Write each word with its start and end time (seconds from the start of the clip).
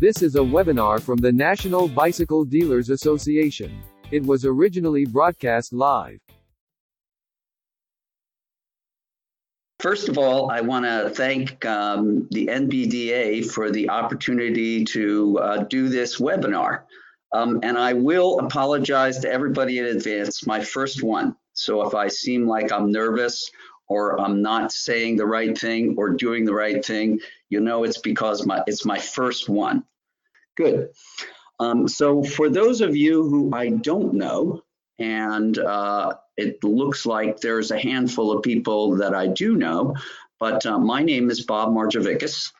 This 0.00 0.22
is 0.22 0.34
a 0.34 0.38
webinar 0.38 0.98
from 0.98 1.18
the 1.18 1.30
National 1.30 1.86
Bicycle 1.86 2.46
Dealers 2.46 2.88
Association. 2.88 3.82
It 4.10 4.24
was 4.24 4.46
originally 4.46 5.04
broadcast 5.04 5.74
live. 5.74 6.20
First 9.78 10.08
of 10.08 10.16
all, 10.16 10.50
I 10.50 10.62
want 10.62 10.86
to 10.86 11.10
thank 11.10 11.66
um, 11.66 12.26
the 12.30 12.46
NBDA 12.46 13.50
for 13.50 13.70
the 13.70 13.90
opportunity 13.90 14.86
to 14.86 15.38
uh, 15.38 15.56
do 15.64 15.90
this 15.90 16.18
webinar. 16.18 16.84
Um, 17.34 17.60
and 17.62 17.76
I 17.76 17.92
will 17.92 18.38
apologize 18.38 19.18
to 19.18 19.30
everybody 19.30 19.80
in 19.80 19.84
advance, 19.84 20.46
my 20.46 20.64
first 20.64 21.02
one. 21.02 21.36
So 21.52 21.86
if 21.86 21.94
I 21.94 22.08
seem 22.08 22.48
like 22.48 22.72
I'm 22.72 22.90
nervous 22.90 23.50
or 23.86 24.18
I'm 24.18 24.40
not 24.40 24.72
saying 24.72 25.16
the 25.16 25.26
right 25.26 25.56
thing 25.58 25.96
or 25.98 26.08
doing 26.08 26.46
the 26.46 26.54
right 26.54 26.82
thing, 26.82 27.20
you 27.50 27.60
know 27.60 27.84
it's 27.84 27.98
because 27.98 28.46
my 28.46 28.62
it's 28.66 28.86
my 28.86 28.98
first 28.98 29.50
one. 29.50 29.84
Good. 30.56 30.90
Um, 31.58 31.88
so 31.88 32.22
for 32.22 32.48
those 32.48 32.80
of 32.80 32.96
you 32.96 33.28
who 33.28 33.54
I 33.54 33.68
don't 33.68 34.14
know, 34.14 34.62
and 34.98 35.58
uh, 35.58 36.14
it 36.36 36.62
looks 36.64 37.06
like 37.06 37.40
there's 37.40 37.70
a 37.70 37.78
handful 37.78 38.32
of 38.32 38.42
people 38.42 38.96
that 38.96 39.14
I 39.14 39.26
do 39.26 39.56
know, 39.56 39.94
but 40.38 40.64
uh, 40.64 40.78
my 40.78 41.02
name 41.02 41.30
is 41.30 41.42
Bob 41.42 41.70
Margevicius, 41.70 42.52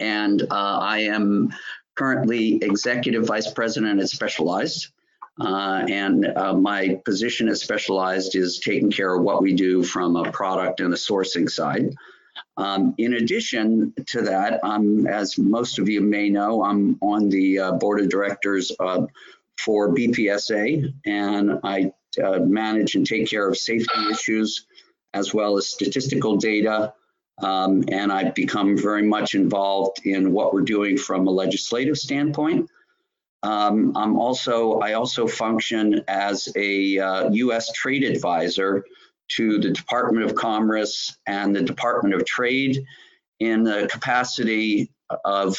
and 0.00 0.42
uh, 0.42 0.46
I 0.50 0.98
am 1.00 1.52
currently 1.94 2.56
Executive 2.62 3.26
Vice 3.26 3.50
President 3.52 4.00
at 4.00 4.08
Specialized. 4.08 4.88
Uh, 5.40 5.84
and 5.88 6.26
uh, 6.26 6.54
my 6.54 7.00
position 7.04 7.48
at 7.48 7.58
Specialized 7.58 8.36
is 8.36 8.60
taking 8.60 8.90
care 8.90 9.14
of 9.14 9.22
what 9.22 9.42
we 9.42 9.52
do 9.52 9.82
from 9.82 10.14
a 10.16 10.30
product 10.30 10.80
and 10.80 10.92
a 10.92 10.96
sourcing 10.96 11.50
side. 11.50 11.94
Um, 12.56 12.94
in 12.98 13.14
addition 13.14 13.92
to 14.06 14.22
that, 14.22 14.60
um, 14.62 15.06
as 15.06 15.38
most 15.38 15.78
of 15.78 15.88
you 15.88 16.00
may 16.00 16.28
know, 16.28 16.64
I'm 16.64 16.98
on 17.00 17.28
the 17.28 17.58
uh, 17.58 17.72
board 17.72 18.00
of 18.00 18.08
directors 18.08 18.72
uh, 18.78 19.06
for 19.58 19.94
BPSA, 19.94 20.92
and 21.04 21.58
I 21.62 21.92
uh, 22.22 22.38
manage 22.40 22.94
and 22.94 23.06
take 23.06 23.28
care 23.28 23.48
of 23.48 23.56
safety 23.56 24.08
issues 24.10 24.66
as 25.14 25.32
well 25.32 25.56
as 25.56 25.68
statistical 25.68 26.36
data. 26.36 26.92
Um, 27.42 27.84
and 27.88 28.12
I've 28.12 28.34
become 28.34 28.76
very 28.76 29.02
much 29.02 29.34
involved 29.34 30.06
in 30.06 30.32
what 30.32 30.54
we're 30.54 30.62
doing 30.62 30.96
from 30.96 31.26
a 31.26 31.30
legislative 31.30 31.98
standpoint. 31.98 32.70
Um, 33.42 33.92
I'm 33.96 34.16
also 34.16 34.78
I 34.78 34.94
also 34.94 35.26
function 35.26 36.02
as 36.08 36.48
a 36.56 36.98
uh, 36.98 37.30
U.S. 37.30 37.72
trade 37.72 38.04
advisor 38.04 38.84
to 39.28 39.58
the 39.58 39.70
Department 39.70 40.26
of 40.26 40.34
Commerce 40.34 41.16
and 41.26 41.54
the 41.54 41.62
Department 41.62 42.14
of 42.14 42.24
Trade 42.24 42.84
in 43.40 43.64
the 43.64 43.88
capacity 43.90 44.90
of 45.24 45.56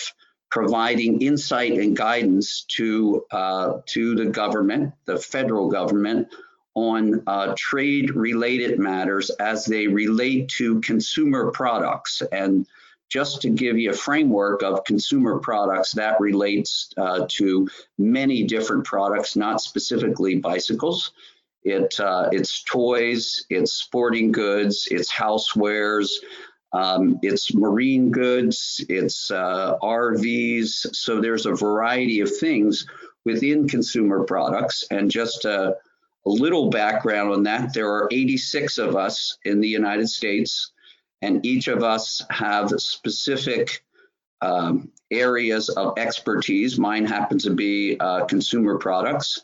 providing 0.49 1.21
insight 1.21 1.73
and 1.73 1.97
guidance 1.97 2.63
to 2.63 3.25
uh, 3.31 3.79
to 3.87 4.15
the 4.15 4.25
government, 4.25 4.93
the 5.05 5.17
federal 5.17 5.69
government, 5.69 6.29
on 6.75 7.23
uh, 7.27 7.53
trade 7.57 8.15
related 8.15 8.79
matters 8.79 9.29
as 9.31 9.65
they 9.65 9.87
relate 9.87 10.49
to 10.49 10.79
consumer 10.81 11.51
products. 11.51 12.21
And 12.31 12.67
just 13.09 13.41
to 13.43 13.49
give 13.49 13.77
you 13.77 13.91
a 13.91 13.93
framework 13.93 14.63
of 14.63 14.83
consumer 14.83 15.39
products, 15.39 15.93
that 15.93 16.19
relates 16.19 16.91
uh, 16.97 17.25
to 17.29 17.69
many 17.97 18.43
different 18.43 18.83
products, 18.83 19.35
not 19.35 19.61
specifically 19.61 20.35
bicycles. 20.35 21.11
It, 21.65 21.99
uh, 21.99 22.29
it's 22.31 22.63
toys, 22.63 23.43
it's 23.49 23.73
sporting 23.73 24.31
goods, 24.31 24.87
it's 24.91 25.11
housewares, 25.11 26.09
um, 26.73 27.19
it's 27.23 27.55
marine 27.55 28.11
goods, 28.11 28.85
it's 28.87 29.31
uh, 29.31 29.77
RVs. 29.81 30.95
So 30.95 31.19
there's 31.19 31.47
a 31.47 31.55
variety 31.55 32.19
of 32.19 32.37
things 32.37 32.85
within 33.25 33.67
consumer 33.67 34.23
products. 34.23 34.83
And 34.91 35.09
just 35.09 35.45
a, 35.45 35.75
a 36.25 36.29
little 36.29 36.69
background 36.69 37.31
on 37.31 37.43
that, 37.43 37.73
there 37.73 37.89
are 37.89 38.07
86 38.11 38.77
of 38.77 38.95
us 38.95 39.37
in 39.43 39.59
the 39.59 39.67
United 39.67 40.07
States, 40.07 40.71
and 41.23 41.43
each 41.45 41.67
of 41.67 41.81
us 41.81 42.21
have 42.29 42.69
specific 42.77 43.83
um, 44.41 44.91
areas 45.09 45.69
of 45.69 45.97
expertise. 45.97 46.77
Mine 46.77 47.05
happens 47.05 47.43
to 47.43 47.51
be 47.51 47.97
uh, 47.99 48.25
consumer 48.25 48.77
products. 48.77 49.41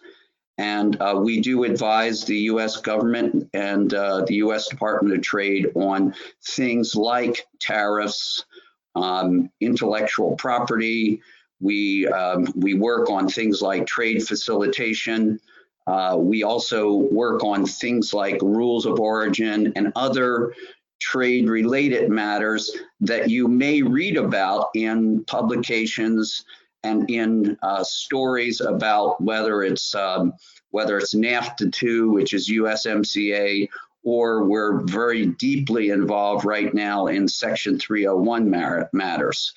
And 0.62 0.96
uh, 1.02 1.20
we 1.20 1.42
do 1.42 1.64
advise 1.64 2.24
the 2.24 2.38
US 2.52 2.78
government 2.78 3.50
and 3.56 3.92
uh, 3.96 4.24
the 4.26 4.36
US 4.36 4.70
Department 4.70 5.16
of 5.16 5.24
Trade 5.24 5.72
on 5.74 6.14
things 6.44 6.96
like 6.96 7.48
tariffs, 7.60 8.46
um, 8.94 9.50
intellectual 9.60 10.36
property. 10.36 11.20
We, 11.60 12.06
um, 12.10 12.46
we 12.56 12.76
work 12.76 13.10
on 13.10 13.28
things 13.28 13.64
like 13.64 13.88
trade 13.88 14.28
facilitation. 14.28 15.40
Uh, 15.88 16.18
we 16.20 16.44
also 16.44 16.94
work 16.94 17.44
on 17.44 17.66
things 17.66 18.14
like 18.14 18.40
rules 18.44 18.86
of 18.86 19.00
origin 19.00 19.74
and 19.76 19.92
other 19.96 20.54
trade 21.00 21.50
related 21.50 22.12
matters 22.12 22.70
that 23.00 23.32
you 23.32 23.48
may 23.48 23.82
read 23.82 24.16
about 24.16 24.70
in 24.76 25.24
publications 25.24 26.46
and 26.84 27.09
in 27.09 27.58
uh, 27.62 27.84
stories 27.84 28.62
about 28.62 29.22
whether 29.22 29.64
it's 29.64 29.94
um, 29.96 30.34
whether 30.72 30.97
it's 30.97 31.14
NAFTA 31.14 31.72
2, 31.72 32.12
which 32.12 32.34
is 32.34 32.50
USMCA, 32.50 33.69
or 34.03 34.46
we're 34.46 34.81
very 34.81 35.28
deeply 35.28 35.90
involved 35.90 36.46
right 36.46 36.74
now 36.74 37.08
in 37.08 37.28
Section 37.28 37.78
301 37.78 38.50
matters. 38.94 39.53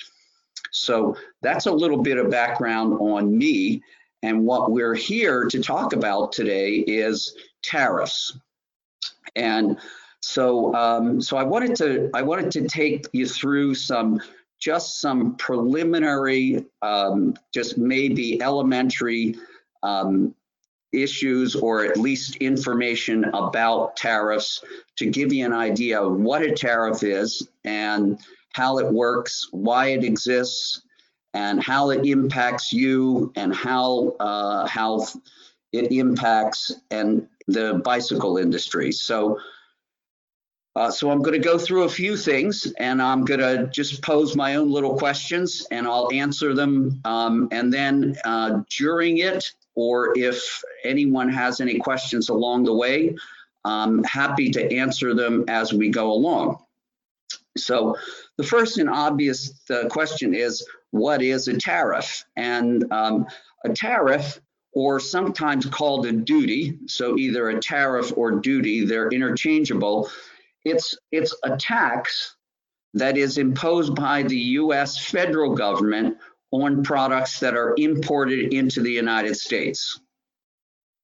So 0.71 1.17
that's 1.41 1.67
a 1.67 1.73
little 1.73 2.03
bit 2.03 2.19
of 2.19 2.31
background 2.31 2.95
on 3.01 3.37
me. 3.37 3.83
And 4.23 4.45
what 4.45 4.71
we're 4.71 4.95
here 4.95 5.45
to 5.45 5.62
talk 5.62 5.93
about 5.93 6.33
today 6.33 6.77
is 6.77 7.37
tariffs. 7.62 8.37
And 9.37 9.79
so, 10.21 10.75
um, 10.75 11.21
so 11.21 11.37
I 11.37 11.43
wanted 11.43 11.77
to 11.77 12.11
I 12.15 12.23
wanted 12.23 12.51
to 12.53 12.67
take 12.67 13.06
you 13.12 13.27
through 13.27 13.75
some 13.75 14.21
just 14.65 14.99
some 14.99 15.37
preliminary, 15.37 16.65
um, 16.81 17.37
just 17.53 17.77
maybe 17.77 18.41
elementary 18.41 19.37
um, 19.83 20.35
issues 20.91 21.55
or 21.55 21.85
at 21.85 21.99
least 21.99 22.37
information 22.37 23.25
about 23.35 23.95
tariffs 23.95 24.65
to 24.97 25.05
give 25.05 25.35
you 25.35 25.45
an 25.45 25.53
idea 25.53 26.01
of 26.01 26.17
what 26.17 26.41
a 26.41 26.53
tariff 26.53 27.03
is 27.03 27.47
and 27.65 28.19
how 28.55 28.79
it 28.79 28.91
works, 28.91 29.49
why 29.51 29.89
it 29.89 30.03
exists, 30.03 30.81
and 31.35 31.63
how 31.63 31.91
it 31.91 32.07
impacts 32.07 32.73
you 32.73 33.31
and 33.37 33.55
how 33.55 34.15
uh, 34.19 34.67
how 34.67 35.05
it 35.73 35.93
impacts 35.93 36.73
and 36.91 37.29
the 37.49 37.83
bicycle 37.85 38.39
industry. 38.39 38.93
So 38.93 39.39
uh, 40.77 40.91
so 40.91 41.11
I'm 41.11 41.23
going 41.23 41.41
to 41.41 41.47
go 41.47 41.57
through 41.57 41.85
a 41.85 41.89
few 41.89 42.17
things 42.17 42.73
and 42.79 43.01
I'm 43.01 43.25
going 43.25 43.41
to 43.41 43.69
just 43.69 44.03
pose 44.03 44.35
my 44.35 44.57
own 44.57 44.71
little 44.71 44.99
questions 44.99 45.67
and 45.71 45.87
I'll 45.87 46.11
answer 46.12 46.53
them. 46.53 47.01
Um, 47.05 47.49
and 47.53 47.73
then 47.73 48.17
uh, 48.25 48.62
during 48.77 49.19
it, 49.19 49.53
or 49.77 50.17
if 50.19 50.62
anyone 50.85 51.29
has 51.29 51.61
any 51.61 51.79
questions 51.79 52.29
along 52.29 52.65
the 52.65 52.75
way, 52.75 53.15
I'm 53.65 54.03
happy 54.05 54.51
to 54.51 54.77
answer 54.77 55.15
them 55.15 55.45
as 55.49 55.73
we 55.73 55.91
go 55.91 56.11
along. 56.12 56.59
So 57.56 57.97
the 58.37 58.43
first 58.43 58.79
and 58.79 58.91
obvious 58.91 59.61
uh, 59.71 59.89
question 59.89 60.35
is, 60.35 60.67
what 60.91 61.23
is 61.23 61.47
a 61.49 61.56
tariff? 61.56 62.25
And 62.37 62.93
um, 62.93 63.27
a 63.65 63.71
tariff 63.71 64.41
or 64.73 64.99
sometimes 64.99 65.67
called 65.67 66.05
a 66.06 66.12
duty, 66.12 66.79
so 66.87 67.17
either 67.17 67.49
a 67.49 67.61
tariff 67.61 68.12
or 68.17 68.32
duty, 68.32 68.85
they're 68.85 69.09
interchangeable, 69.09 70.11
it's, 70.64 70.96
it's 71.12 71.34
a 71.44 71.56
tax 71.56 72.37
that 72.94 73.16
is 73.16 73.38
imposed 73.38 73.94
by 73.94 74.22
the 74.22 74.38
US 74.38 74.99
federal 74.99 75.55
government 75.55 76.16
on 76.52 76.82
products 76.84 77.40
that 77.40 77.55
are 77.55 77.75
imported 77.76 78.55
into 78.55 78.81
the 78.81 78.93
United 78.93 79.37
States. 79.37 80.00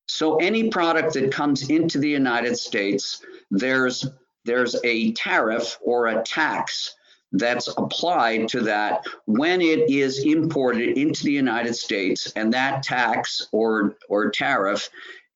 So 0.07 0.37
any 0.37 0.71
product 0.71 1.15
that 1.15 1.33
comes 1.33 1.71
into 1.71 1.99
the 1.99 2.09
United 2.09 2.57
States, 2.57 3.25
there's, 3.51 4.07
there's 4.45 4.77
a 4.85 5.13
tariff 5.13 5.79
or 5.85 6.07
a 6.07 6.23
tax 6.23 6.95
that's 7.33 7.69
applied 7.69 8.49
to 8.49 8.61
that 8.63 9.05
when 9.27 9.61
it 9.61 9.89
is 9.89 10.25
imported 10.25 10.99
into 10.99 11.25
the 11.25 11.33
United 11.33 11.75
States, 11.75 12.33
and 12.35 12.53
that 12.53 12.83
tax 12.83 13.47
or, 13.53 13.97
or 14.09 14.31
tariff 14.31 14.91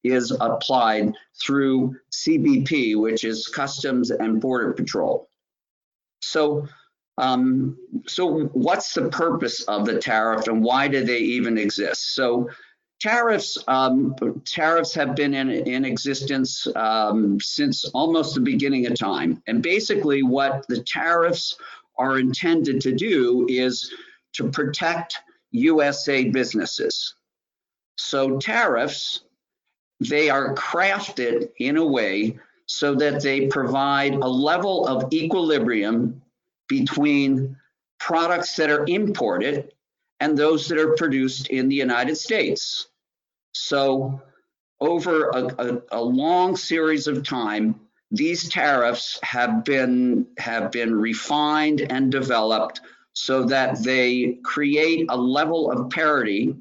is 0.05 0.31
applied 0.31 1.15
through 1.43 1.97
CBP, 2.13 2.97
which 3.01 3.25
is 3.25 3.49
Customs 3.49 4.11
and 4.11 4.41
Border 4.41 4.73
Patrol. 4.73 5.29
So, 6.21 6.69
um, 7.19 7.77
so 8.07 8.45
what's 8.53 8.95
the 8.95 9.09
purpose 9.09 9.63
of 9.63 9.87
the 9.87 9.99
tariff 9.99 10.47
and 10.47 10.63
why 10.63 10.89
do 10.89 11.05
they 11.05 11.19
even 11.19 11.59
exist? 11.59 12.15
So 12.15 12.51
tariffs, 13.01 13.59
um, 13.67 14.15
tariffs 14.45 14.95
have 14.95 15.15
been 15.15 15.35
in, 15.35 15.51
in 15.51 15.85
existence 15.85 16.67
um, 16.77 17.41
since 17.41 17.85
almost 17.87 18.35
the 18.35 18.41
beginning 18.41 18.87
of 18.87 18.99
time. 18.99 19.43
And 19.47 19.63
basically 19.63 20.23
what 20.23 20.67
the 20.69 20.83
tariffs 20.83 21.57
are 21.97 22.19
intended 22.19 22.81
to 22.83 22.93
do 22.93 23.47
is 23.49 23.93
to 24.35 24.51
protect 24.51 25.19
USA 25.53 26.25
businesses. 26.25 27.15
So 27.97 28.39
tariffs, 28.39 29.21
they 30.09 30.31
are 30.31 30.55
crafted 30.55 31.51
in 31.59 31.77
a 31.77 31.85
way 31.85 32.39
so 32.67 32.95
that 32.95 33.23
they 33.23 33.47
provide 33.47 34.15
a 34.15 34.29
level 34.29 34.87
of 34.87 35.13
equilibrium 35.13 36.23
between 36.69 37.57
products 37.99 38.57
that 38.57 38.71
are 38.71 38.85
imported 38.87 39.73
and 40.21 40.37
those 40.37 40.69
that 40.69 40.79
are 40.79 40.95
produced 40.95 41.49
in 41.49 41.69
the 41.69 41.77
United 41.77 42.17
States. 42.17 42.89
So 43.53 44.21
over 44.81 45.29
a, 45.31 45.45
a, 45.59 45.83
a 45.93 46.03
long 46.03 46.57
series 46.57 47.07
of 47.07 47.23
time, 47.23 47.81
these 48.11 48.49
tariffs 48.49 49.19
have 49.23 49.65
been 49.65 50.27
have 50.39 50.71
been 50.71 50.95
refined 50.95 51.81
and 51.91 52.13
developed 52.13 52.81
so 53.13 53.45
that 53.45 53.83
they 53.83 54.39
create 54.45 55.07
a 55.09 55.17
level 55.17 55.71
of 55.71 55.91
parity 55.91 56.55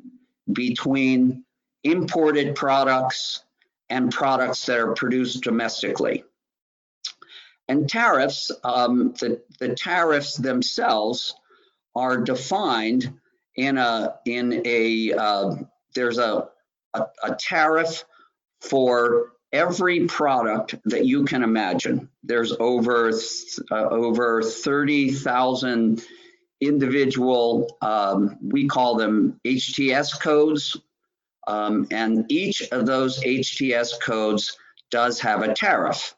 between 0.51 1.43
imported 1.83 2.55
products 2.55 3.43
and 3.89 4.11
products 4.11 4.65
that 4.65 4.79
are 4.79 4.93
produced 4.93 5.43
domestically. 5.43 6.23
And 7.67 7.89
tariffs, 7.89 8.51
um, 8.63 9.13
the, 9.19 9.41
the 9.59 9.75
tariffs 9.75 10.35
themselves 10.35 11.35
are 11.95 12.17
defined 12.17 13.19
in 13.55 13.77
a 13.77 14.15
in 14.25 14.63
a 14.65 15.13
uh, 15.13 15.55
there's 15.93 16.17
a, 16.17 16.49
a, 16.93 17.05
a 17.23 17.35
tariff 17.35 18.03
for 18.61 19.33
every 19.51 20.07
product 20.07 20.75
that 20.85 21.05
you 21.05 21.23
can 21.23 21.43
imagine. 21.43 22.09
There's 22.23 22.53
over 22.59 23.11
uh, 23.71 23.89
over 23.89 24.41
30,000 24.41 26.03
individual, 26.59 27.77
um, 27.81 28.37
we 28.41 28.67
call 28.67 28.95
them 28.95 29.39
HTS 29.45 30.19
codes, 30.19 30.77
um, 31.47 31.87
and 31.91 32.25
each 32.31 32.61
of 32.71 32.85
those 32.85 33.19
HTS 33.21 33.99
codes 33.99 34.57
does 34.89 35.19
have 35.19 35.41
a 35.41 35.53
tariff. 35.53 36.15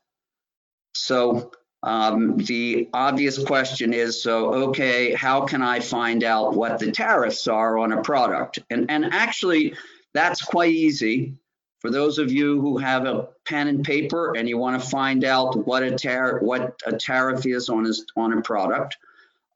So 0.93 1.51
um, 1.83 2.37
the 2.37 2.89
obvious 2.93 3.43
question 3.43 3.93
is, 3.93 4.21
so, 4.21 4.53
okay, 4.69 5.13
how 5.13 5.45
can 5.45 5.61
I 5.61 5.79
find 5.79 6.23
out 6.23 6.55
what 6.55 6.79
the 6.79 6.91
tariffs 6.91 7.47
are 7.47 7.77
on 7.77 7.91
a 7.91 8.01
product? 8.01 8.59
And, 8.69 8.89
and 8.89 9.05
actually, 9.13 9.75
that's 10.13 10.41
quite 10.41 10.73
easy. 10.73 11.35
For 11.81 11.91
those 11.91 12.17
of 12.17 12.31
you 12.31 12.59
who 12.59 12.77
have 12.79 13.05
a 13.05 13.27
pen 13.45 13.67
and 13.67 13.83
paper 13.83 14.35
and 14.35 14.49
you 14.49 14.57
want 14.57 14.81
to 14.81 14.89
find 14.89 15.23
out 15.23 15.67
what 15.67 15.83
a, 15.83 15.91
tar 15.91 16.39
what 16.39 16.81
a 16.87 16.97
tariff 16.97 17.45
is 17.45 17.69
on, 17.69 17.85
a, 17.85 17.93
on 18.19 18.33
a 18.33 18.41
product, 18.41 18.97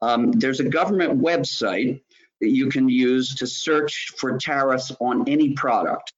um, 0.00 0.30
there's 0.30 0.60
a 0.60 0.68
government 0.68 1.20
website 1.20 2.00
that 2.40 2.50
you 2.50 2.68
can 2.68 2.88
use 2.88 3.34
to 3.36 3.46
search 3.46 4.12
for 4.16 4.38
tariffs 4.38 4.90
on 5.00 5.28
any 5.28 5.52
product. 5.52 6.12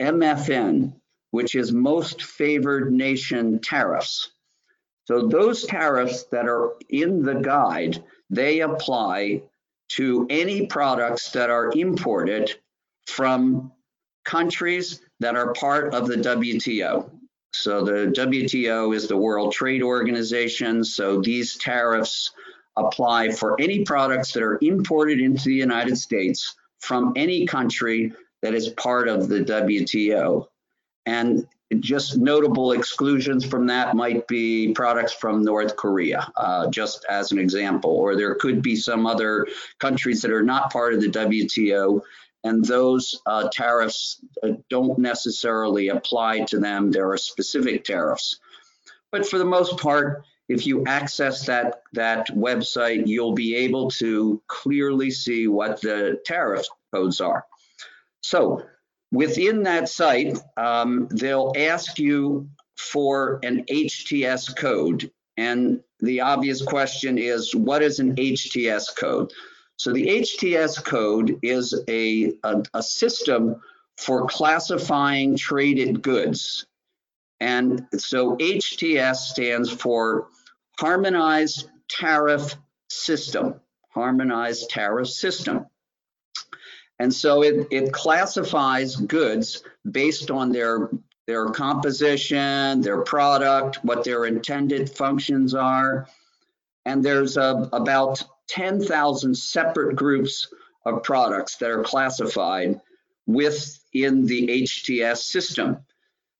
MFN, 0.00 0.94
which 1.30 1.54
is 1.54 1.72
most 1.72 2.22
favored 2.22 2.92
nation 2.92 3.58
tariffs. 3.58 4.30
So 5.04 5.26
those 5.26 5.64
tariffs 5.64 6.24
that 6.24 6.46
are 6.46 6.74
in 6.88 7.22
the 7.22 7.34
guide, 7.34 8.02
they 8.30 8.60
apply 8.60 9.42
to 9.90 10.26
any 10.28 10.66
products 10.66 11.30
that 11.32 11.48
are 11.50 11.72
imported 11.74 12.54
from 13.06 13.72
countries 14.24 15.00
that 15.20 15.34
are 15.34 15.54
part 15.54 15.94
of 15.94 16.06
the 16.06 16.16
WTO. 16.16 17.10
So 17.52 17.82
the 17.84 18.12
WTO 18.14 18.94
is 18.94 19.08
the 19.08 19.16
World 19.16 19.52
Trade 19.52 19.82
Organization. 19.82 20.84
So 20.84 21.20
these 21.20 21.56
tariffs 21.56 22.32
apply 22.76 23.30
for 23.30 23.60
any 23.60 23.84
products 23.84 24.32
that 24.32 24.42
are 24.42 24.58
imported 24.62 25.20
into 25.20 25.44
the 25.44 25.54
United 25.54 25.96
States 25.96 26.54
from 26.78 27.12
any 27.16 27.46
country 27.46 28.12
that 28.42 28.54
is 28.54 28.68
part 28.70 29.08
of 29.08 29.28
the 29.28 29.40
WTO. 29.40 30.46
And 31.06 31.46
just 31.80 32.16
notable 32.16 32.72
exclusions 32.72 33.44
from 33.44 33.66
that 33.66 33.94
might 33.94 34.26
be 34.26 34.72
products 34.72 35.12
from 35.12 35.44
North 35.44 35.76
Korea, 35.76 36.30
uh, 36.36 36.68
just 36.70 37.04
as 37.10 37.30
an 37.30 37.38
example, 37.38 37.90
or 37.90 38.16
there 38.16 38.34
could 38.36 38.62
be 38.62 38.74
some 38.74 39.06
other 39.06 39.46
countries 39.78 40.22
that 40.22 40.30
are 40.30 40.42
not 40.42 40.72
part 40.72 40.94
of 40.94 41.00
the 41.00 41.08
WTO 41.08 42.00
and 42.48 42.64
those 42.64 43.20
uh, 43.26 43.48
tariffs 43.52 44.20
uh, 44.42 44.52
don't 44.70 44.98
necessarily 44.98 45.88
apply 45.88 46.40
to 46.46 46.58
them. 46.58 46.90
There 46.90 47.10
are 47.10 47.18
specific 47.18 47.84
tariffs. 47.84 48.40
But 49.12 49.26
for 49.26 49.38
the 49.38 49.44
most 49.44 49.78
part, 49.78 50.24
if 50.48 50.66
you 50.66 50.84
access 50.86 51.44
that, 51.46 51.82
that 51.92 52.28
website, 52.28 53.06
you'll 53.06 53.34
be 53.34 53.54
able 53.54 53.90
to 53.90 54.42
clearly 54.46 55.10
see 55.10 55.46
what 55.46 55.80
the 55.82 56.20
tariff 56.24 56.66
codes 56.92 57.20
are. 57.20 57.44
So 58.22 58.62
within 59.12 59.64
that 59.64 59.88
site, 59.88 60.38
um, 60.56 61.08
they'll 61.10 61.52
ask 61.56 61.98
you 61.98 62.48
for 62.76 63.40
an 63.42 63.64
HTS 63.64 64.56
code. 64.56 65.10
And 65.36 65.80
the 66.00 66.22
obvious 66.22 66.62
question 66.62 67.18
is, 67.18 67.54
what 67.54 67.82
is 67.82 67.98
an 67.98 68.16
HTS 68.16 68.96
code? 68.96 69.32
So 69.78 69.92
the 69.92 70.06
HTS 70.06 70.84
code 70.84 71.38
is 71.40 71.72
a, 71.86 72.32
a, 72.42 72.62
a 72.74 72.82
system 72.82 73.62
for 73.96 74.26
classifying 74.26 75.36
traded 75.36 76.02
goods. 76.02 76.66
And 77.38 77.86
so 77.96 78.36
HTS 78.38 79.16
stands 79.16 79.70
for 79.70 80.26
Harmonized 80.80 81.68
Tariff 81.88 82.56
System, 82.88 83.60
Harmonized 83.90 84.68
Tariff 84.68 85.08
System. 85.08 85.66
And 86.98 87.14
so 87.14 87.44
it, 87.44 87.68
it 87.70 87.92
classifies 87.92 88.96
goods 88.96 89.62
based 89.88 90.32
on 90.32 90.50
their, 90.50 90.90
their 91.28 91.50
composition, 91.50 92.80
their 92.80 93.02
product, 93.02 93.84
what 93.84 94.02
their 94.02 94.24
intended 94.24 94.90
functions 94.90 95.54
are. 95.54 96.08
And 96.84 97.04
there's 97.04 97.36
a, 97.36 97.68
about 97.72 98.24
10,000 98.48 99.36
separate 99.36 99.96
groups 99.96 100.48
of 100.84 101.02
products 101.02 101.56
that 101.56 101.70
are 101.70 101.82
classified 101.82 102.80
within 103.26 104.26
the 104.26 104.62
HTS 104.62 105.18
system. 105.18 105.78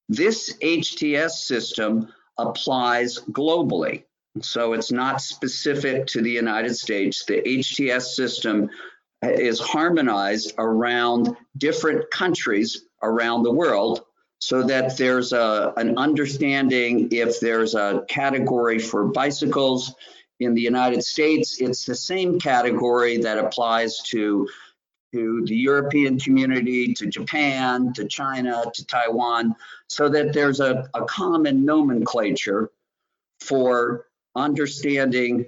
This 0.09 0.57
HTS 0.63 1.33
system 1.33 2.09
applies 2.39 3.19
globally. 3.31 4.05
So 4.41 4.73
it's 4.73 4.93
not 4.93 5.21
specific 5.21 6.07
to 6.09 6.23
the 6.23 6.31
United 6.31 6.77
States. 6.77 7.25
The 7.25 7.43
HTS 7.43 8.15
system 8.15 8.71
is 9.23 9.59
harmonized 9.59 10.55
around 10.59 11.37
different 11.57 12.11
countries 12.11 12.85
around 13.03 13.43
the 13.43 13.53
world 13.53 14.05
so 14.41 14.63
that 14.63 14.97
there's 14.97 15.33
a, 15.33 15.73
an 15.77 15.99
understanding 15.99 17.09
if 17.11 17.41
there's 17.41 17.75
a 17.75 18.05
category 18.09 18.79
for 18.79 19.07
bicycles, 19.07 19.95
in 20.41 20.55
the 20.55 20.61
United 20.61 21.03
States, 21.05 21.61
it's 21.61 21.85
the 21.85 21.95
same 21.95 22.39
category 22.39 23.19
that 23.19 23.39
applies 23.39 24.01
to, 24.03 24.49
to 25.13 25.45
the 25.47 25.57
European 25.57 26.19
community, 26.19 26.95
to 26.95 27.07
Japan, 27.07 27.93
to 27.95 28.07
China, 28.07 28.65
to 28.75 28.87
Taiwan, 28.87 29.57
so 29.89 30.09
that 30.09 30.33
there's 30.33 30.61
a, 30.61 30.89
a 30.95 31.05
common 31.05 31.65
nomenclature 31.65 32.71
for 33.41 34.07
understanding 34.37 35.47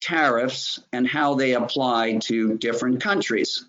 tariffs 0.00 0.80
and 0.92 1.06
how 1.06 1.34
they 1.34 1.54
apply 1.54 2.18
to 2.18 2.56
different 2.58 3.00
countries. 3.00 3.66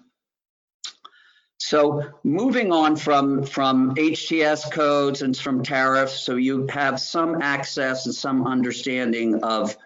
So 1.57 2.11
moving 2.23 2.73
on 2.73 2.97
from, 2.97 3.43
from 3.45 3.95
HTS 3.95 4.69
codes 4.71 5.21
and 5.21 5.37
from 5.37 5.63
tariffs, 5.63 6.19
so 6.19 6.35
you 6.35 6.67
have 6.67 6.99
some 6.99 7.41
access 7.41 8.05
and 8.05 8.13
some 8.13 8.45
understanding 8.45 9.43
of, 9.43 9.77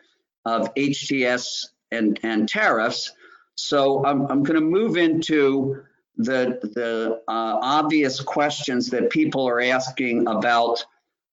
of 0.47 0.73
HTS 0.75 1.67
and, 1.91 2.19
and 2.23 2.47
tariffs. 2.47 3.11
So 3.55 4.05
I'm, 4.05 4.21
I'm 4.27 4.43
going 4.43 4.59
to 4.59 4.65
move 4.65 4.97
into 4.97 5.83
the, 6.15 6.59
the 6.61 7.21
uh, 7.27 7.59
obvious 7.61 8.19
questions 8.21 8.89
that 8.91 9.09
people 9.09 9.47
are 9.47 9.61
asking 9.61 10.27
about, 10.27 10.85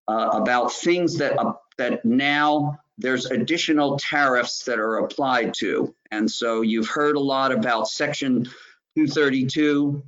uh, 0.09 0.31
about 0.33 0.73
things 0.73 1.17
that, 1.19 1.39
uh, 1.39 1.53
that 1.79 2.05
now 2.05 2.81
there's 2.99 3.27
additional 3.27 3.99
tariffs 3.99 4.65
that 4.65 4.79
are 4.79 4.99
applied 4.99 5.55
to. 5.55 5.95
And 6.11 6.31
so 6.31 6.63
you've 6.63 6.89
heard 6.89 7.17
a 7.17 7.21
lot 7.21 7.53
about 7.53 7.89
Section 7.89 8.45
232. 8.97 10.03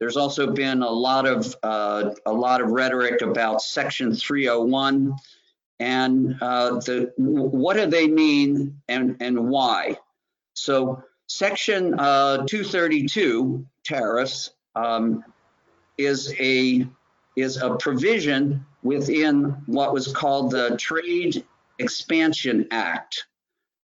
There's 0.00 0.16
also 0.16 0.50
been 0.50 0.82
a 0.82 0.90
lot 0.90 1.26
of 1.26 1.54
uh, 1.62 2.10
a 2.26 2.32
lot 2.32 2.60
of 2.60 2.70
rhetoric 2.70 3.22
about 3.22 3.62
Section 3.62 4.14
301 4.14 5.16
and 5.80 6.36
uh, 6.40 6.76
the 6.76 7.12
what 7.16 7.76
do 7.76 7.86
they 7.86 8.06
mean 8.06 8.80
and 8.88 9.16
and 9.20 9.48
why. 9.48 9.98
So 10.54 11.02
Section 11.26 11.98
uh, 11.98 12.44
232 12.46 13.66
tariffs 13.82 14.50
um, 14.74 15.24
is 15.98 16.34
a 16.38 16.86
is 17.36 17.56
a 17.56 17.74
provision 17.76 18.64
within 18.82 19.56
what 19.66 19.92
was 19.92 20.12
called 20.12 20.50
the 20.50 20.76
Trade 20.76 21.44
Expansion 21.78 22.68
Act. 22.70 23.26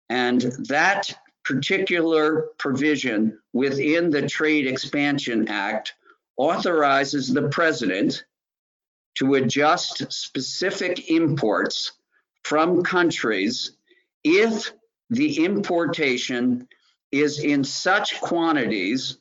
And 0.10 0.42
that 0.68 1.14
particular 1.46 2.48
provision 2.58 3.40
within 3.54 4.10
the 4.10 4.28
Trade 4.28 4.68
Expansion 4.68 5.48
Act 5.48 5.94
authorizes 6.36 7.32
the 7.32 7.48
president 7.50 8.26
to 9.20 9.36
adjust 9.36 10.12
specific 10.12 11.10
imports 11.10 11.92
from 12.44 12.84
countries 12.84 13.74
if 14.24 14.72
the 15.10 15.44
importation 15.46 16.68
is 17.12 17.40
in 17.40 17.64
such 17.64 18.22
quantities 18.22 19.18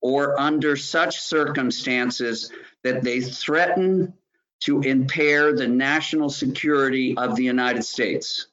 or 0.00 0.40
under 0.40 0.76
such 0.76 1.20
circumstances 1.20 2.50
that 2.82 3.02
they 3.02 3.20
threaten 3.20 4.14
to 4.60 4.80
impair 4.80 5.54
the 5.54 5.68
national 5.68 6.30
security 6.30 7.14
of 7.16 7.36
the 7.36 7.44
United 7.44 7.84
States. 7.84 8.46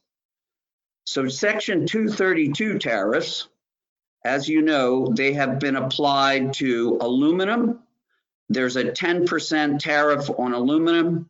So 1.06 1.30
Section 1.30 1.86
232 1.86 2.80
tariffs, 2.80 3.48
as 4.26 4.50
you 4.50 4.62
know, 4.62 5.14
they 5.16 5.34
have 5.34 5.60
been 5.60 5.78
applied 5.78 6.54
to 6.56 6.98
aluminum. 7.00 7.80
There's 8.50 8.76
a 8.76 8.86
10% 8.86 9.80
tariff 9.80 10.30
on 10.30 10.54
aluminum, 10.54 11.30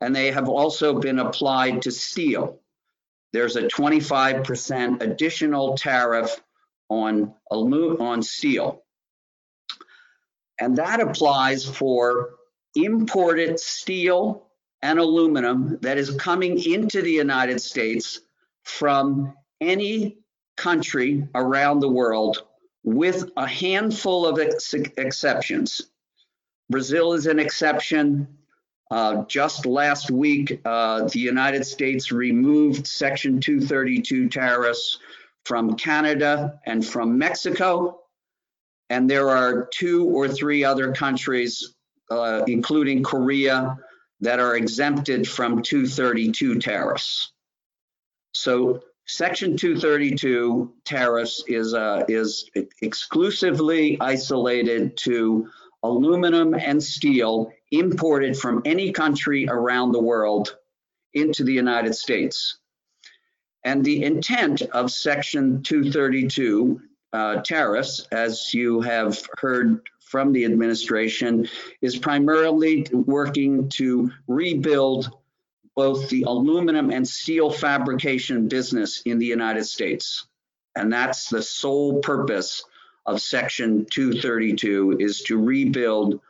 and 0.00 0.14
they 0.14 0.30
have 0.32 0.48
also 0.48 0.98
been 0.98 1.18
applied 1.18 1.82
to 1.82 1.90
steel. 1.90 2.60
There's 3.32 3.56
a 3.56 3.68
25% 3.68 5.02
additional 5.02 5.76
tariff 5.76 6.40
on, 6.88 7.34
on 7.50 8.22
steel. 8.22 8.82
And 10.58 10.76
that 10.78 11.00
applies 11.00 11.64
for 11.64 12.30
imported 12.74 13.60
steel 13.60 14.46
and 14.82 14.98
aluminum 14.98 15.78
that 15.82 15.98
is 15.98 16.10
coming 16.10 16.62
into 16.62 17.02
the 17.02 17.10
United 17.10 17.60
States 17.60 18.20
from 18.64 19.34
any 19.60 20.18
country 20.56 21.28
around 21.34 21.80
the 21.80 21.88
world 21.88 22.42
with 22.84 23.30
a 23.36 23.46
handful 23.46 24.26
of 24.26 24.38
ex 24.38 24.74
exceptions. 24.74 25.82
Brazil 26.70 27.12
is 27.12 27.26
an 27.26 27.38
exception. 27.38 28.28
Uh, 28.90 29.24
just 29.24 29.66
last 29.66 30.10
week, 30.10 30.60
uh, 30.64 31.08
the 31.08 31.18
United 31.18 31.66
States 31.66 32.12
removed 32.12 32.86
Section 32.86 33.40
232 33.40 34.28
tariffs 34.28 34.98
from 35.44 35.76
Canada 35.76 36.60
and 36.66 36.86
from 36.86 37.18
Mexico. 37.18 38.00
And 38.90 39.10
there 39.10 39.30
are 39.30 39.66
two 39.72 40.06
or 40.06 40.28
three 40.28 40.62
other 40.62 40.92
countries 40.92 41.74
uh, 42.10 42.44
including 42.46 43.02
Korea, 43.02 43.76
that 44.20 44.40
are 44.40 44.56
exempted 44.56 45.28
from 45.28 45.62
232 45.62 46.58
tariffs. 46.58 47.32
So 48.32 48.82
Section 49.06 49.56
232 49.56 50.72
tariffs 50.84 51.44
is 51.46 51.74
uh, 51.74 52.04
is 52.08 52.50
exclusively 52.82 53.98
isolated 54.00 54.96
to 54.98 55.48
aluminum 55.86 56.54
and 56.54 56.82
steel 56.82 57.52
imported 57.70 58.36
from 58.36 58.62
any 58.64 58.92
country 58.92 59.46
around 59.48 59.92
the 59.92 60.02
world 60.02 60.56
into 61.14 61.44
the 61.44 61.52
United 61.52 61.94
States. 61.94 62.58
And 63.64 63.84
the 63.84 64.04
intent 64.04 64.62
of 64.62 64.90
Section 64.90 65.62
232 65.62 66.80
uh, 67.12 67.40
tariffs, 67.42 68.06
as 68.12 68.52
you 68.54 68.80
have 68.80 69.26
heard 69.38 69.80
from 70.00 70.32
the 70.32 70.44
administration 70.44 71.48
is 71.80 71.96
primarily 71.98 72.86
working 72.92 73.68
to 73.70 74.12
rebuild 74.28 75.10
both 75.74 76.08
the 76.08 76.22
aluminum 76.22 76.90
and 76.90 77.06
steel 77.06 77.50
fabrication 77.50 78.48
business 78.48 79.02
in 79.04 79.18
the 79.18 79.26
United 79.26 79.64
States. 79.64 80.26
And 80.76 80.92
that's 80.92 81.28
the 81.28 81.42
sole 81.42 82.00
purpose 82.00 82.62
of 83.06 83.20
Section 83.20 83.86
232 83.90 84.98
is 85.00 85.22
to 85.22 85.38
rebuild 85.38 86.20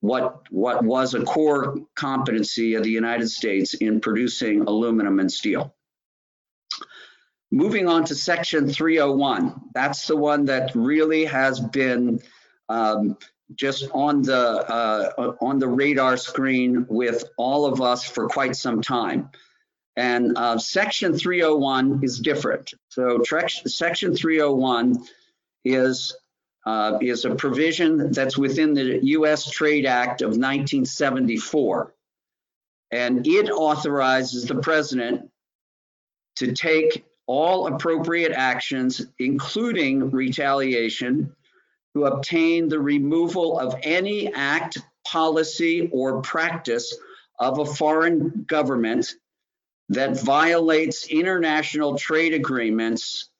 what, 0.00 0.42
what 0.50 0.84
was 0.84 1.14
a 1.14 1.24
core 1.24 1.76
competency 1.94 2.74
of 2.74 2.82
the 2.84 2.90
United 2.90 3.28
States 3.28 3.74
in 3.74 4.00
producing 4.00 4.62
aluminum 4.62 5.18
and 5.18 5.32
steel. 5.32 5.74
Moving 7.50 7.88
on 7.88 8.04
to 8.04 8.14
Section 8.14 8.68
301, 8.68 9.70
that's 9.74 10.06
the 10.06 10.16
one 10.16 10.44
that 10.46 10.72
really 10.74 11.24
has 11.24 11.58
been 11.58 12.20
um, 12.68 13.16
just 13.54 13.88
on 13.92 14.20
the 14.20 14.36
uh, 14.36 15.34
on 15.40 15.58
the 15.58 15.68
radar 15.68 16.18
screen 16.18 16.86
with 16.90 17.24
all 17.38 17.64
of 17.64 17.80
us 17.80 18.04
for 18.04 18.28
quite 18.28 18.54
some 18.54 18.82
time. 18.82 19.30
And 19.96 20.36
uh, 20.36 20.58
Section 20.58 21.16
301 21.16 22.00
is 22.04 22.20
different. 22.20 22.74
So 22.88 23.22
Section 23.24 24.14
301 24.14 25.04
is 25.64 26.16
uh, 26.66 26.98
is 27.00 27.24
a 27.24 27.34
provision 27.34 28.12
that's 28.12 28.36
within 28.36 28.74
the 28.74 29.00
U.S. 29.02 29.50
Trade 29.50 29.86
Act 29.86 30.20
of 30.20 30.30
1974, 30.30 31.94
and 32.90 33.26
it 33.26 33.50
authorizes 33.50 34.44
the 34.44 34.56
president 34.56 35.30
to 36.36 36.52
take 36.52 37.06
all 37.26 37.68
appropriate 37.68 38.32
actions, 38.32 39.06
including 39.18 40.10
retaliation, 40.10 41.34
to 41.94 42.04
obtain 42.04 42.68
the 42.68 42.80
removal 42.80 43.58
of 43.58 43.74
any 43.82 44.32
act, 44.34 44.78
policy, 45.06 45.88
or 45.92 46.20
practice 46.22 46.96
of 47.38 47.58
a 47.58 47.64
foreign 47.64 48.44
government 48.46 49.14
that 49.88 50.20
violates 50.20 51.08
international 51.08 51.96
trade 51.96 52.34
agreements 52.34 53.30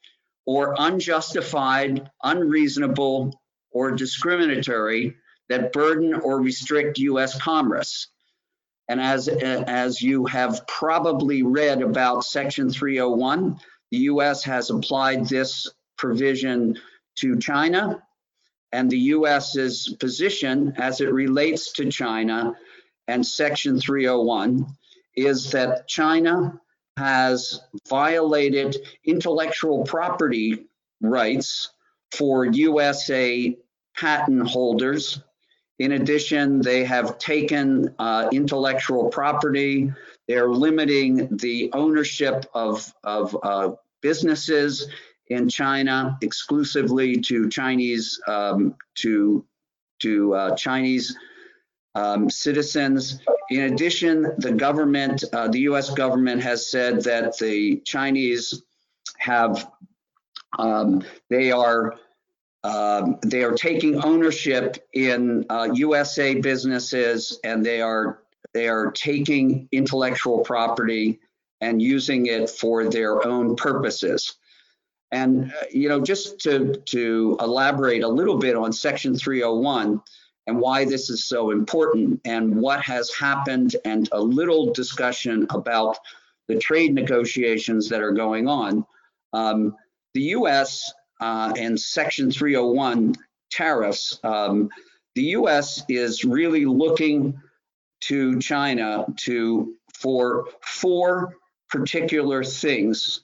or 0.49 0.75
unjustified, 0.79 2.11
unreasonable, 2.23 3.39
or 3.71 3.91
discriminatory 3.91 5.15
that 5.51 5.75
burden 5.75 6.15
or 6.15 6.41
restrict 6.41 6.97
U.S. 7.01 7.39
commerce. 7.39 8.07
And 8.89 8.99
as, 8.99 9.29
as 9.29 10.01
you 10.01 10.25
have 10.25 10.67
probably 10.67 11.43
read 11.43 11.83
about 11.83 12.25
Section 12.25 12.71
301, 12.71 13.61
the 13.91 13.99
U.S. 13.99 14.43
has 14.45 14.71
applied 14.71 15.29
this 15.29 15.71
provision 15.99 16.79
to 17.17 17.39
China, 17.39 18.03
and 18.73 18.89
the 18.89 19.13
US's 19.17 19.95
position 20.01 20.73
as 20.79 21.03
it 21.03 21.13
relates 21.13 21.73
to 21.73 21.91
China 21.91 22.55
and 23.07 23.27
Section 23.27 23.79
301 23.79 24.65
is 25.15 25.51
that 25.51 25.87
China 25.89 26.59
has 26.99 27.61
violated 27.89 28.77
intellectual 29.05 29.85
property 29.85 30.67
rights 31.01 31.73
for 32.11 32.45
USA 32.45 33.57
patent 33.97 34.49
holders. 34.49 35.21
In 35.79 35.93
addition, 35.93 36.61
they 36.61 36.85
have 36.85 37.19
taken 37.19 37.95
uh, 37.99 38.29
intellectual 38.33 39.11
property. 39.11 39.93
They're 40.27 40.51
limiting 40.51 41.37
the 41.37 41.71
ownership 41.73 42.47
of, 42.53 42.93
of 43.05 43.37
uh, 43.43 43.71
businesses 44.01 44.89
in 45.29 45.49
China 45.49 46.19
exclusively 46.21 47.21
to 47.21 47.49
Chinese 47.49 48.21
um, 48.27 48.75
to 48.97 49.45
to 50.01 50.35
uh, 50.35 50.57
Chinese 50.57 51.17
um, 51.99 52.31
citizens. 52.31 53.21
In 53.51 53.73
addition, 53.73 54.35
the 54.39 54.53
government, 54.53 55.25
uh, 55.33 55.49
the 55.49 55.61
U.S. 55.61 55.91
government, 55.91 56.43
has 56.43 56.71
said 56.71 57.03
that 57.05 57.39
the 57.39 57.77
Chinese 57.85 58.63
have 59.19 59.71
um, 60.59 61.03
they 61.29 61.51
are 61.51 61.97
um, 62.65 63.19
they 63.25 63.43
are 63.43 63.53
taking 63.53 64.03
ownership 64.03 64.89
in 64.93 65.47
uh, 65.49 65.69
USA 65.75 66.35
businesses 66.35 67.39
and 67.45 67.65
they 67.65 67.81
are 67.81 68.21
they 68.53 68.69
are 68.69 68.91
taking 68.93 69.69
intellectual 69.73 70.41
property 70.41 71.21
and 71.61 71.83
using 71.83 72.27
it 72.27 72.49
for 72.51 72.89
their 72.89 73.27
own 73.27 73.57
purposes. 73.57 74.35
And 75.11 75.53
uh, 75.53 75.65
you 75.73 75.89
know, 75.89 76.01
just 76.01 76.39
to 76.41 76.75
to 76.87 77.37
elaborate 77.41 78.03
a 78.03 78.09
little 78.09 78.39
bit 78.39 78.57
on 78.57 78.73
Section 78.73 79.17
301 79.17 80.01
and 80.49 80.59
why 80.59 80.85
this 80.85 81.11
is 81.11 81.23
so 81.23 81.51
important 81.51 82.21
and 82.25 82.57
what 82.57 82.81
has 82.81 83.15
happened 83.15 83.77
and 83.85 84.09
a 84.13 84.21
little 84.21 84.73
discussion 84.73 85.47
about 85.51 85.99
the 86.49 86.59
trade 86.59 86.95
negotiations 86.95 87.91
that 87.91 88.01
are 88.01 88.13
going 88.13 88.49
on. 88.49 88.85
Um, 89.35 89.77
the 90.15 90.23
U.S. 90.23 90.91
Uh, 91.21 91.53
and 91.59 91.79
Section 91.79 92.31
301 92.31 93.15
tariffs, 93.51 94.19
um, 94.25 94.71
the 95.15 95.23
U.S. 95.23 95.83
is 95.91 96.25
really 96.25 96.65
looking 96.65 97.39
to 98.01 98.39
China 98.41 99.05
to 99.17 99.75
for 99.93 100.47
four 100.65 101.35
particular 101.69 102.43
things 102.43 103.21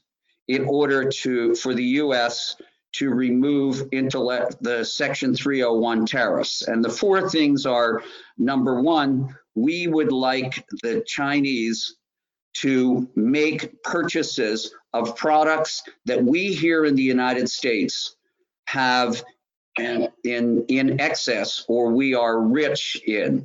in 0.48 0.66
order 0.66 1.08
to 1.08 1.54
for 1.54 1.72
the 1.72 1.84
U.S. 1.84 2.56
to 2.94 3.10
remove 3.10 3.88
intellect 3.92 4.56
the 4.62 4.84
Section 4.84 5.34
301 5.34 6.06
tariffs. 6.06 6.62
And 6.62 6.84
the 6.84 6.88
four 6.88 7.28
things 7.28 7.66
are 7.66 8.02
number 8.38 8.80
one, 8.80 9.36
we 9.54 9.88
would 9.88 10.12
like 10.12 10.64
the 10.82 11.02
Chinese 11.06 11.96
to 12.54 13.08
make 13.16 13.82
purchases 13.82 14.72
of 14.92 15.16
products 15.16 15.82
that 16.04 16.22
we 16.22 16.54
here 16.54 16.84
in 16.84 16.94
the 16.94 17.02
United 17.02 17.48
States 17.48 18.14
have 18.66 19.22
in, 19.76 20.08
in, 20.22 20.64
in 20.68 21.00
excess 21.00 21.64
or 21.66 21.90
we 21.90 22.14
are 22.14 22.40
rich 22.40 23.02
in. 23.06 23.44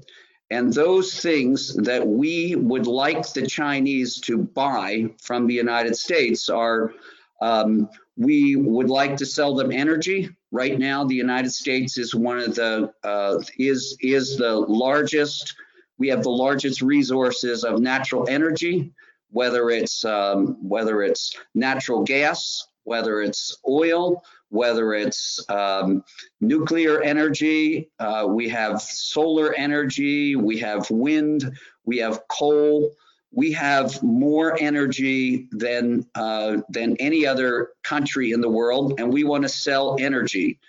And 0.52 0.72
those 0.72 1.20
things 1.20 1.76
that 1.76 2.06
we 2.06 2.56
would 2.56 2.86
like 2.86 3.34
the 3.34 3.48
Chinese 3.48 4.20
to 4.22 4.38
buy 4.38 5.06
from 5.22 5.48
the 5.48 5.56
United 5.56 5.96
States 5.96 6.50
are 6.50 6.94
um, 7.42 7.90
we 8.20 8.58
would 8.58 8.90
like 8.90 9.16
to 9.16 9.26
sell 9.26 9.56
them 9.56 9.72
energy. 9.72 10.30
Right 10.52 10.78
now, 10.78 11.06
the 11.06 11.16
United 11.16 11.52
States 11.52 11.98
is 11.98 12.14
one 12.14 12.38
of 12.38 12.54
the 12.54 12.94
uh, 13.04 13.42
is 13.58 13.98
is 14.02 14.38
the 14.38 14.54
largest. 14.54 15.56
We 15.98 16.10
have 16.10 16.24
the 16.24 16.30
largest 16.30 16.82
resources 16.82 17.64
of 17.64 17.80
natural 17.80 18.28
energy, 18.30 18.92
whether 19.32 19.70
it's 19.70 20.04
um, 20.04 20.58
whether 20.62 21.02
it's 21.02 21.34
natural 21.56 22.04
gas, 22.04 22.68
whether 22.84 23.22
it's 23.22 23.58
oil, 23.68 24.22
whether 24.50 24.94
it's 24.94 25.40
um, 25.48 26.04
nuclear 26.42 27.02
energy, 27.02 27.90
uh, 28.00 28.26
we 28.28 28.50
have 28.50 28.82
solar 28.82 29.54
energy, 29.54 30.36
we 30.36 30.58
have 30.58 30.92
wind, 30.92 31.58
we 31.86 31.98
have 32.00 32.28
coal. 32.28 32.92
We 33.32 33.52
have 33.54 34.02
more 34.02 34.58
energy 34.60 35.48
than 35.52 36.06
uh, 36.16 36.58
than 36.70 36.98
any 36.98 37.26
other 37.26 37.70
country 37.84 38.32
in 38.32 38.42
the 38.42 38.50
world, 38.50 39.00
and 39.00 39.14
we 39.14 39.24
want 39.24 39.44
to 39.44 39.50
sell 39.50 39.98
energy 40.00 40.60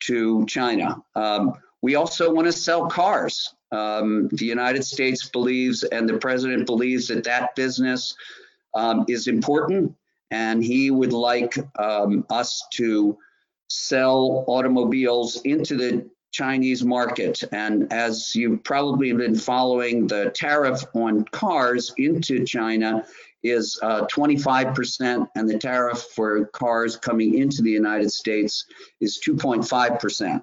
to 0.00 0.46
China. 0.46 1.02
Um, 1.14 1.54
we 1.82 1.94
also 1.94 2.32
want 2.32 2.46
to 2.46 2.52
sell 2.52 2.88
cars. 2.88 3.54
Um, 3.70 4.28
the 4.32 4.46
United 4.46 4.84
States 4.84 5.28
believes, 5.28 5.82
and 5.84 6.08
the 6.08 6.18
president 6.18 6.66
believes, 6.66 7.08
that 7.08 7.24
that 7.24 7.54
business 7.54 8.14
um, 8.74 9.04
is 9.08 9.26
important, 9.26 9.94
and 10.30 10.64
he 10.64 10.90
would 10.90 11.12
like 11.12 11.54
um, 11.78 12.24
us 12.30 12.66
to 12.72 13.18
sell 13.68 14.44
automobiles 14.46 15.42
into 15.42 15.76
the 15.76 16.08
Chinese 16.30 16.84
market. 16.84 17.42
And 17.52 17.92
as 17.92 18.34
you've 18.34 18.62
probably 18.62 19.12
been 19.12 19.34
following, 19.34 20.06
the 20.06 20.30
tariff 20.30 20.84
on 20.94 21.24
cars 21.26 21.92
into 21.96 22.44
China 22.44 23.04
is 23.42 23.78
uh, 23.82 24.06
25%, 24.06 25.28
and 25.36 25.48
the 25.48 25.58
tariff 25.58 26.02
for 26.14 26.46
cars 26.46 26.96
coming 26.96 27.38
into 27.38 27.62
the 27.62 27.70
United 27.70 28.10
States 28.10 28.64
is 29.00 29.20
2.5%. 29.26 30.42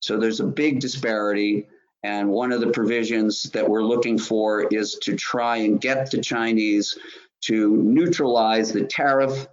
So 0.00 0.18
there's 0.18 0.40
a 0.40 0.46
big 0.46 0.80
disparity. 0.80 1.66
And 2.02 2.30
one 2.30 2.52
of 2.52 2.60
the 2.60 2.70
provisions 2.70 3.44
that 3.50 3.68
we're 3.68 3.82
looking 3.82 4.18
for 4.18 4.68
is 4.72 4.94
to 5.02 5.16
try 5.16 5.56
and 5.56 5.80
get 5.80 6.10
the 6.10 6.20
Chinese 6.20 6.96
to 7.42 7.76
neutralize 7.76 8.72
the 8.72 8.84
tariff 8.84 9.48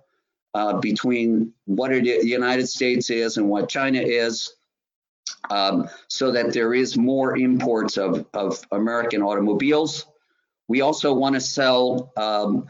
uh, 0.53 0.77
between 0.79 1.51
what 1.65 1.89
the 1.89 2.19
United 2.23 2.67
States 2.67 3.09
is 3.09 3.37
and 3.37 3.49
what 3.49 3.69
China 3.69 3.99
is, 3.99 4.53
um, 5.49 5.89
so 6.07 6.31
that 6.31 6.53
there 6.53 6.73
is 6.73 6.97
more 6.97 7.37
imports 7.37 7.97
of, 7.97 8.25
of 8.33 8.61
American 8.71 9.21
automobiles. 9.21 10.05
We 10.67 10.81
also 10.81 11.13
want 11.13 11.35
to 11.35 11.41
sell, 11.41 12.11
um, 12.17 12.67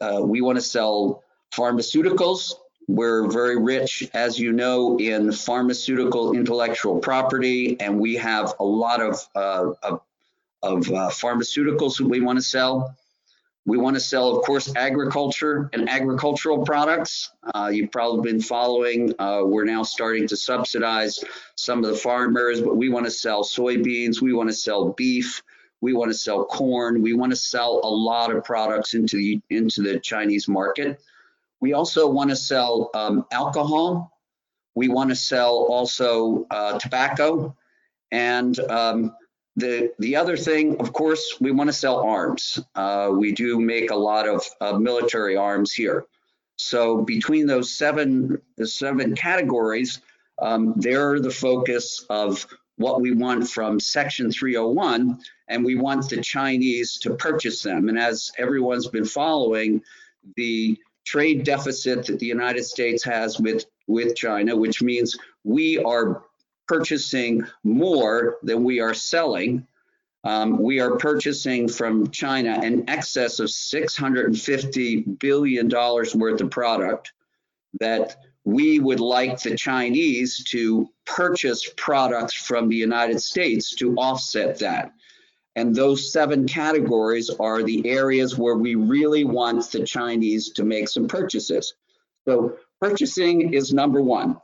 uh, 0.00 0.20
we 0.22 0.40
want 0.40 0.56
to 0.56 0.62
sell 0.62 1.22
pharmaceuticals. 1.52 2.54
We're 2.88 3.26
very 3.28 3.58
rich, 3.58 4.08
as 4.12 4.38
you 4.38 4.52
know, 4.52 4.98
in 4.98 5.32
pharmaceutical 5.32 6.34
intellectual 6.34 6.98
property, 6.98 7.78
and 7.80 7.98
we 7.98 8.16
have 8.16 8.54
a 8.60 8.64
lot 8.64 9.00
of, 9.00 9.26
uh, 9.34 9.72
of, 9.82 10.00
of 10.62 10.88
uh, 10.88 11.10
pharmaceuticals 11.10 11.98
that 11.98 12.06
we 12.06 12.20
want 12.20 12.38
to 12.38 12.42
sell. 12.44 12.96
We 13.66 13.78
want 13.78 13.96
to 13.96 14.00
sell, 14.00 14.36
of 14.36 14.44
course, 14.44 14.70
agriculture 14.76 15.70
and 15.72 15.88
agricultural 15.88 16.64
products. 16.66 17.32
Uh, 17.54 17.70
you've 17.72 17.90
probably 17.90 18.30
been 18.30 18.40
following. 18.40 19.14
Uh, 19.18 19.42
we're 19.44 19.64
now 19.64 19.82
starting 19.82 20.28
to 20.28 20.36
subsidize 20.36 21.24
some 21.56 21.82
of 21.82 21.90
the 21.90 21.96
farmers, 21.96 22.60
but 22.60 22.76
we 22.76 22.90
want 22.90 23.06
to 23.06 23.10
sell 23.10 23.42
soybeans. 23.42 24.20
We 24.20 24.34
want 24.34 24.50
to 24.50 24.54
sell 24.54 24.92
beef. 24.92 25.42
We 25.80 25.94
want 25.94 26.10
to 26.10 26.18
sell 26.18 26.44
corn. 26.44 27.00
We 27.00 27.14
want 27.14 27.32
to 27.32 27.36
sell 27.36 27.80
a 27.82 27.88
lot 27.88 28.34
of 28.34 28.44
products 28.44 28.92
into 28.92 29.16
the 29.16 29.40
into 29.48 29.82
the 29.82 29.98
Chinese 29.98 30.46
market. 30.46 31.00
We 31.60 31.72
also 31.72 32.06
want 32.06 32.30
to 32.30 32.36
sell 32.36 32.90
um, 32.94 33.24
alcohol. 33.32 34.12
We 34.74 34.88
want 34.88 35.08
to 35.10 35.16
sell 35.16 35.66
also 35.70 36.46
uh, 36.50 36.78
tobacco, 36.78 37.56
and 38.10 38.58
um, 38.60 39.14
the, 39.56 39.92
the 39.98 40.16
other 40.16 40.36
thing, 40.36 40.80
of 40.80 40.92
course, 40.92 41.36
we 41.40 41.52
want 41.52 41.68
to 41.68 41.72
sell 41.72 42.00
arms. 42.00 42.58
Uh, 42.74 43.10
we 43.12 43.32
do 43.32 43.60
make 43.60 43.90
a 43.90 43.96
lot 43.96 44.28
of 44.28 44.42
uh, 44.60 44.78
military 44.78 45.36
arms 45.36 45.72
here. 45.72 46.06
So 46.56 47.02
between 47.02 47.46
those 47.46 47.72
seven, 47.72 48.40
seven 48.62 49.14
categories, 49.14 50.00
um, 50.40 50.74
they're 50.76 51.20
the 51.20 51.30
focus 51.30 52.04
of 52.10 52.46
what 52.76 53.00
we 53.00 53.12
want 53.12 53.48
from 53.48 53.78
Section 53.78 54.32
301, 54.32 55.20
and 55.48 55.64
we 55.64 55.76
want 55.76 56.08
the 56.08 56.20
Chinese 56.20 56.98
to 56.98 57.14
purchase 57.14 57.62
them. 57.62 57.88
And 57.88 57.98
as 57.98 58.32
everyone's 58.36 58.88
been 58.88 59.04
following, 59.04 59.82
the 60.36 60.76
trade 61.04 61.44
deficit 61.44 62.06
that 62.06 62.18
the 62.18 62.26
United 62.26 62.64
States 62.64 63.04
has 63.04 63.38
with, 63.38 63.66
with 63.86 64.16
China, 64.16 64.56
which 64.56 64.82
means 64.82 65.16
we 65.44 65.78
are 65.78 66.24
purchasing 66.66 67.46
more 67.62 68.38
than 68.42 68.64
we 68.64 68.80
are 68.80 68.94
selling. 68.94 69.66
Um, 70.24 70.58
we 70.58 70.80
are 70.80 70.96
purchasing 70.96 71.68
from 71.68 72.10
China 72.10 72.60
in 72.62 72.88
excess 72.88 73.40
of 73.40 73.48
$650 73.48 75.18
billion 75.18 75.68
worth 75.68 76.40
of 76.40 76.50
product 76.50 77.12
that 77.80 78.16
we 78.44 78.78
would 78.78 79.00
like 79.00 79.40
the 79.40 79.56
Chinese 79.56 80.44
to 80.44 80.88
purchase 81.06 81.70
products 81.76 82.34
from 82.34 82.68
the 82.68 82.76
United 82.76 83.20
States 83.20 83.74
to 83.76 83.94
offset 83.96 84.58
that. 84.58 84.92
And 85.56 85.74
those 85.74 86.12
seven 86.12 86.46
categories 86.46 87.30
are 87.30 87.62
the 87.62 87.88
areas 87.88 88.36
where 88.36 88.56
we 88.56 88.74
really 88.74 89.24
want 89.24 89.70
the 89.70 89.84
Chinese 89.84 90.50
to 90.50 90.64
make 90.64 90.88
some 90.88 91.06
purchases. 91.06 91.74
So 92.26 92.56
purchasing 92.80 93.54
is 93.54 93.72
number 93.72 94.02
one. 94.02 94.38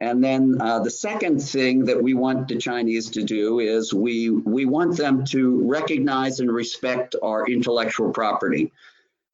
And 0.00 0.22
then 0.22 0.58
uh, 0.60 0.80
the 0.80 0.90
second 0.90 1.40
thing 1.40 1.86
that 1.86 2.02
we 2.02 2.12
want 2.12 2.48
the 2.48 2.56
Chinese 2.56 3.10
to 3.10 3.22
do 3.22 3.60
is 3.60 3.94
we 3.94 4.28
we 4.28 4.66
want 4.66 4.96
them 4.96 5.24
to 5.26 5.66
recognize 5.66 6.40
and 6.40 6.52
respect 6.52 7.14
our 7.22 7.46
intellectual 7.46 8.10
property. 8.12 8.72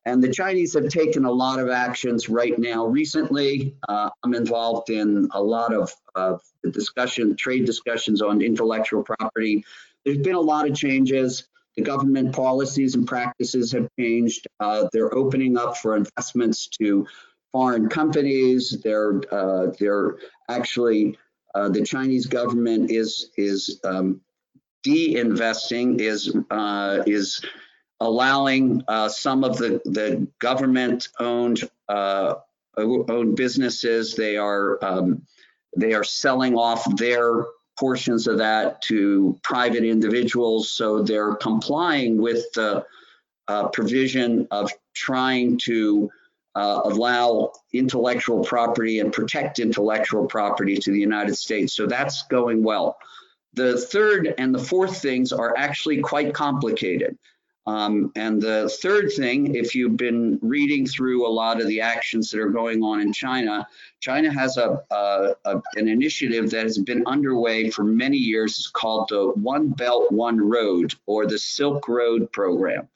And 0.05 0.23
the 0.23 0.33
Chinese 0.33 0.75
have 0.75 0.89
taken 0.89 1.25
a 1.25 1.31
lot 1.31 1.59
of 1.61 1.69
actions 1.69 2.29
right 2.29 2.59
now. 2.59 2.87
Recently, 2.87 3.77
uh, 3.89 4.11
I'm 4.25 4.35
involved 4.35 4.91
in 4.91 5.29
a 5.33 5.43
lot 5.43 5.73
of 5.73 5.93
uh, 6.15 6.39
discussion, 6.71 7.37
trade 7.37 7.65
discussions 7.65 8.21
on 8.21 8.43
intellectual 8.43 9.03
property. 9.03 9.65
There's 10.05 10.19
been 10.19 10.35
a 10.35 10.41
lot 10.41 10.69
of 10.69 10.75
changes. 10.77 11.47
The 11.77 11.83
government 11.83 12.35
policies 12.35 12.97
and 12.97 13.07
practices 13.07 13.73
have 13.73 13.89
changed. 13.99 14.47
Uh, 14.61 14.89
they're 14.93 15.15
opening 15.15 15.57
up 15.57 15.77
for 15.77 15.97
investments 15.97 16.67
to 16.81 17.07
foreign 17.53 17.89
companies. 17.89 18.81
They're 18.83 19.21
uh, 19.31 19.69
they're 19.79 20.17
actually 20.57 21.19
uh, 21.55 21.69
the 21.69 21.83
Chinese 21.83 22.27
government 22.27 22.91
is 22.91 23.31
is 23.37 23.81
um, 23.85 24.21
de-investing 24.83 26.01
is 26.01 26.35
uh, 26.51 27.03
is 27.07 27.41
allowing 28.01 28.83
uh, 28.89 29.09
some 29.09 29.45
of 29.45 29.59
the 29.59 29.81
the 29.85 30.27
government 30.39 31.09
owned 31.19 31.69
uh, 31.89 32.35
owned 32.77 33.37
businesses. 33.37 34.15
They 34.15 34.37
are 34.37 34.79
um, 34.85 35.27
they 35.77 35.95
are 35.95 36.05
selling 36.05 36.57
off 36.57 36.85
their 36.97 37.47
portions 37.79 38.27
of 38.27 38.39
that 38.39 38.83
to 38.83 39.39
private 39.43 39.85
individuals. 39.85 40.71
So 40.71 41.03
they're 41.03 41.35
complying 41.35 42.21
with 42.21 42.45
the 42.55 42.85
uh, 43.49 43.69
provision 43.69 44.47
of 44.51 44.71
trying 44.95 45.59
to 45.59 46.11
uh, 46.55 46.81
allow 46.85 47.53
intellectual 47.73 48.45
property 48.45 49.01
and 49.01 49.13
protect 49.13 49.59
intellectual 49.59 50.27
property 50.27 50.77
to 50.77 50.93
the 50.93 51.01
United 51.01 51.37
States. 51.37 51.75
So 51.75 51.87
that's 51.87 52.23
going 52.25 52.63
well. 52.63 52.99
The 53.55 53.79
third 53.79 54.35
and 54.39 54.55
the 54.55 54.59
fourth 54.59 55.01
things 55.01 55.33
are 55.33 55.55
actually 55.57 56.01
quite 56.01 56.35
complicated. 56.35 57.19
Um, 57.65 58.11
and 58.17 58.43
the 58.43 58.69
third 58.83 59.13
thing, 59.13 59.55
if 59.55 59.75
you've 59.75 59.97
been 59.97 60.39
reading 60.43 60.85
through 60.85 61.27
a 61.27 61.31
lot 61.31 61.61
of 61.61 61.69
the 61.69 61.81
actions 61.81 62.31
that 62.31 62.41
are 62.41 62.49
going 62.49 62.83
on 62.83 63.01
in 63.01 63.13
China, 63.13 63.67
China 64.01 64.33
has 64.33 64.57
a, 64.57 64.83
a, 64.91 65.35
a, 65.45 65.63
an 65.77 65.87
initiative 65.87 66.51
that 66.51 66.65
has 66.65 66.79
been 66.79 67.05
underway 67.07 67.71
for 67.71 67.85
many 67.85 68.17
years. 68.17 68.59
It's 68.59 68.69
called 68.69 69.09
the 69.11 69.31
One 69.37 69.69
Belt, 69.69 70.11
One 70.11 70.41
Road, 70.41 70.95
or 71.07 71.27
the 71.27 71.39
Silk 71.39 71.87
Road 71.89 72.33
Program. 72.33 72.89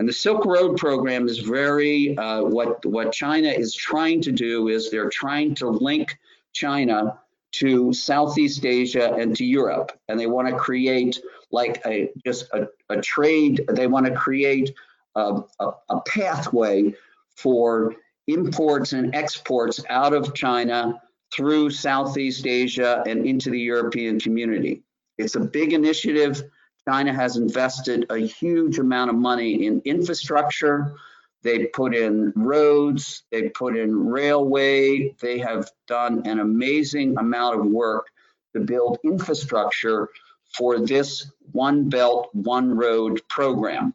And 0.00 0.08
the 0.08 0.14
Silk 0.14 0.46
Road 0.46 0.78
Program 0.78 1.28
is 1.28 1.40
very, 1.40 2.16
uh, 2.16 2.44
what, 2.44 2.82
what 2.86 3.12
China 3.12 3.48
is 3.48 3.74
trying 3.74 4.22
to 4.22 4.32
do 4.32 4.68
is 4.68 4.90
they're 4.90 5.10
trying 5.10 5.54
to 5.56 5.68
link 5.68 6.18
China 6.54 7.20
to 7.52 7.92
Southeast 7.92 8.64
Asia 8.64 9.12
and 9.12 9.36
to 9.36 9.44
Europe. 9.44 9.92
And 10.08 10.18
they 10.18 10.26
want 10.26 10.48
to 10.48 10.56
create 10.56 11.20
like 11.50 11.82
a 11.84 12.10
just 12.24 12.48
a, 12.54 12.68
a 12.88 12.98
trade. 13.02 13.66
They 13.68 13.88
want 13.88 14.06
to 14.06 14.14
create 14.14 14.72
a, 15.16 15.42
a, 15.58 15.70
a 15.90 16.00
pathway 16.06 16.94
for 17.36 17.94
imports 18.26 18.94
and 18.94 19.14
exports 19.14 19.84
out 19.90 20.14
of 20.14 20.32
China 20.32 21.02
through 21.30 21.68
Southeast 21.68 22.46
Asia 22.46 23.04
and 23.06 23.26
into 23.26 23.50
the 23.50 23.60
European 23.60 24.18
community. 24.18 24.82
It's 25.18 25.34
a 25.34 25.40
big 25.40 25.74
initiative. 25.74 26.42
China 26.88 27.12
has 27.12 27.36
invested 27.36 28.06
a 28.10 28.18
huge 28.18 28.78
amount 28.78 29.10
of 29.10 29.16
money 29.16 29.66
in 29.66 29.82
infrastructure. 29.84 30.94
They 31.42 31.66
put 31.66 31.94
in 31.94 32.32
roads, 32.36 33.22
they 33.30 33.48
put 33.48 33.76
in 33.76 34.08
railway, 34.08 35.14
they 35.20 35.38
have 35.38 35.70
done 35.86 36.26
an 36.26 36.40
amazing 36.40 37.16
amount 37.18 37.60
of 37.60 37.66
work 37.66 38.06
to 38.54 38.60
build 38.60 38.98
infrastructure 39.04 40.08
for 40.54 40.80
this 40.80 41.30
One 41.52 41.88
Belt, 41.88 42.28
One 42.32 42.76
Road 42.76 43.22
program. 43.28 43.94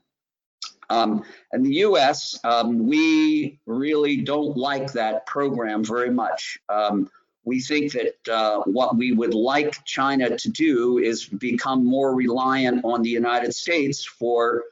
Um, 0.89 1.23
and 1.51 1.65
the 1.65 1.75
US, 1.77 2.39
um, 2.43 2.87
we 2.87 3.59
really 3.65 4.17
don't 4.17 4.55
like 4.55 4.93
that 4.93 5.25
program 5.25 5.83
very 5.83 6.11
much. 6.11 6.59
Um, 6.69 7.09
we 7.45 7.59
think 7.61 7.93
that 7.93 8.27
uh, 8.27 8.61
what 8.63 8.97
we 8.97 9.11
would 9.11 9.33
like 9.33 9.85
China 9.85 10.35
to 10.35 10.49
do 10.49 10.97
is 10.97 11.25
become 11.25 11.85
more 11.85 12.15
reliant 12.15 12.83
on 12.83 13.03
the 13.03 13.09
United 13.09 13.53
States 13.53 14.03
for 14.03 14.63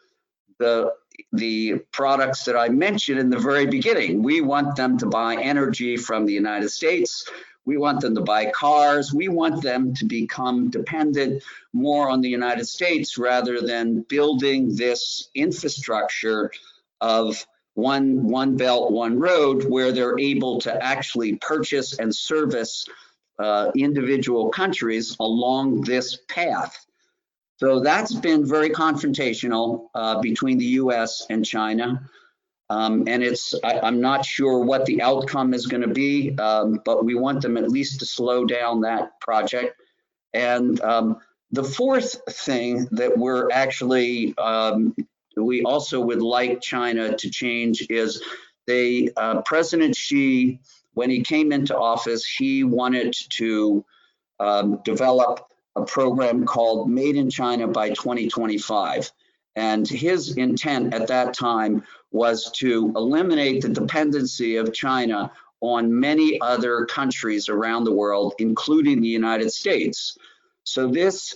the 0.59 0.93
the 1.31 1.75
products 1.91 2.43
that 2.45 2.55
I 2.57 2.69
mentioned 2.69 3.19
in 3.19 3.29
the 3.29 3.38
very 3.38 3.67
beginning. 3.67 4.23
We 4.23 4.41
want 4.41 4.75
them 4.75 4.97
to 4.97 5.05
buy 5.05 5.36
energy 5.36 5.95
from 5.95 6.25
the 6.25 6.33
United 6.33 6.69
States. 6.69 7.29
We 7.65 7.77
want 7.77 8.01
them 8.01 8.15
to 8.15 8.21
buy 8.21 8.51
cars. 8.51 9.13
We 9.13 9.27
want 9.29 9.62
them 9.62 9.93
to 9.95 10.05
become 10.05 10.69
dependent 10.69 11.43
more 11.71 12.09
on 12.09 12.21
the 12.21 12.29
United 12.29 12.67
States 12.67 13.17
rather 13.17 13.62
than 13.62 14.01
building 14.01 14.75
this 14.75 15.29
infrastructure 15.36 16.51
of 16.99 17.45
one 17.75 18.27
one 18.27 18.55
belt 18.55 18.91
one 18.91 19.19
road 19.19 19.65
where 19.67 19.91
they're 19.91 20.19
able 20.19 20.59
to 20.62 20.83
actually 20.83 21.36
purchase 21.38 21.97
and 21.99 22.15
service 22.15 22.86
uh, 23.39 23.71
individual 23.75 24.49
countries 24.49 25.15
along 25.19 25.81
this 25.81 26.19
path 26.27 26.86
so 27.63 27.79
that's 27.79 28.13
been 28.13 28.45
very 28.45 28.69
confrontational 28.69 29.88
uh, 29.95 30.19
between 30.19 30.57
the 30.57 30.65
US 30.81 31.25
and 31.29 31.45
China. 31.45 32.09
Um, 32.69 33.05
and 33.07 33.23
it's, 33.23 33.53
I, 33.63 33.88
am 33.88 34.01
not 34.01 34.25
sure 34.25 34.59
what 34.59 34.86
the 34.86 35.01
outcome 35.01 35.53
is 35.53 35.67
going 35.67 35.83
to 35.83 35.93
be, 35.93 36.36
um, 36.39 36.81
but 36.83 37.05
we 37.05 37.15
want 37.15 37.41
them 37.41 37.55
at 37.55 37.69
least 37.69 37.99
to 37.99 38.05
slow 38.05 38.43
down 38.43 38.81
that 38.81 39.19
project. 39.21 39.79
And 40.33 40.81
um, 40.81 41.19
the 41.51 41.63
fourth 41.63 42.17
thing 42.29 42.88
that 42.91 43.17
we're 43.17 43.49
actually, 43.51 44.36
um, 44.38 44.93
we 45.36 45.63
also 45.63 46.00
would 46.00 46.22
like 46.22 46.62
China 46.62 47.15
to 47.15 47.30
change 47.30 47.88
is 47.89 48.22
they, 48.65 49.10
uh, 49.17 49.41
President 49.41 49.96
Xi, 49.96 50.60
when 50.93 51.10
he 51.10 51.22
came 51.22 51.52
into 51.52 51.78
office, 51.78 52.26
he 52.26 52.63
wanted 52.63 53.13
to 53.32 53.84
um, 54.39 54.80
develop 54.84 55.48
a 55.76 55.84
program 55.84 56.46
called 56.46 56.89
Made 56.89 57.15
in 57.15 57.30
China 57.30 57.67
by 57.67 57.89
2025. 57.89 59.12
And 59.56 59.88
his 59.88 60.36
intent 60.38 60.93
at 60.93 61.08
that 61.08 61.34
time 61.34 61.84
was 62.12 62.52
to 62.52 62.91
eliminate 62.96 63.62
the 63.62 63.69
dependency 63.69 64.58
of 64.58 64.74
China 64.74 65.32
on 65.62 66.00
many 66.00 66.39
other 66.41 66.86
countries 66.86 67.50
around 67.50 67.84
the 67.84 67.91
world, 67.91 68.34
including 68.39 69.02
the 69.02 69.08
United 69.08 69.52
States. 69.52 70.17
So 70.63 70.88
this 70.88 71.36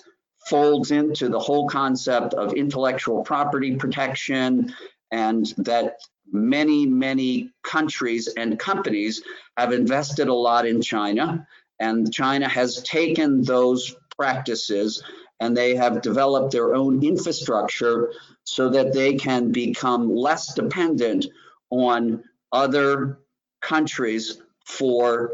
folds 0.49 0.91
into 0.91 1.29
the 1.29 1.39
whole 1.39 1.67
concept 1.67 2.33
of 2.33 2.53
intellectual 2.53 3.23
property 3.23 3.75
protection 3.75 4.73
and 5.11 5.53
that 5.57 5.97
many, 6.31 6.85
many 6.85 7.51
countries 7.63 8.27
and 8.27 8.59
companies 8.59 9.21
have 9.57 9.73
invested 9.73 10.27
a 10.27 10.33
lot 10.33 10.65
in 10.65 10.81
China. 10.81 11.47
And 11.79 12.11
China 12.11 12.47
has 12.47 12.81
taken 12.83 13.43
those 13.43 13.95
practices 14.17 15.03
and 15.39 15.55
they 15.55 15.75
have 15.75 16.01
developed 16.01 16.51
their 16.51 16.73
own 16.75 17.03
infrastructure 17.03 18.11
so 18.43 18.69
that 18.69 18.93
they 18.93 19.13
can 19.13 19.51
become 19.51 20.13
less 20.13 20.53
dependent 20.53 21.27
on 21.69 22.23
other 22.51 23.19
countries 23.61 24.41
for 24.65 25.33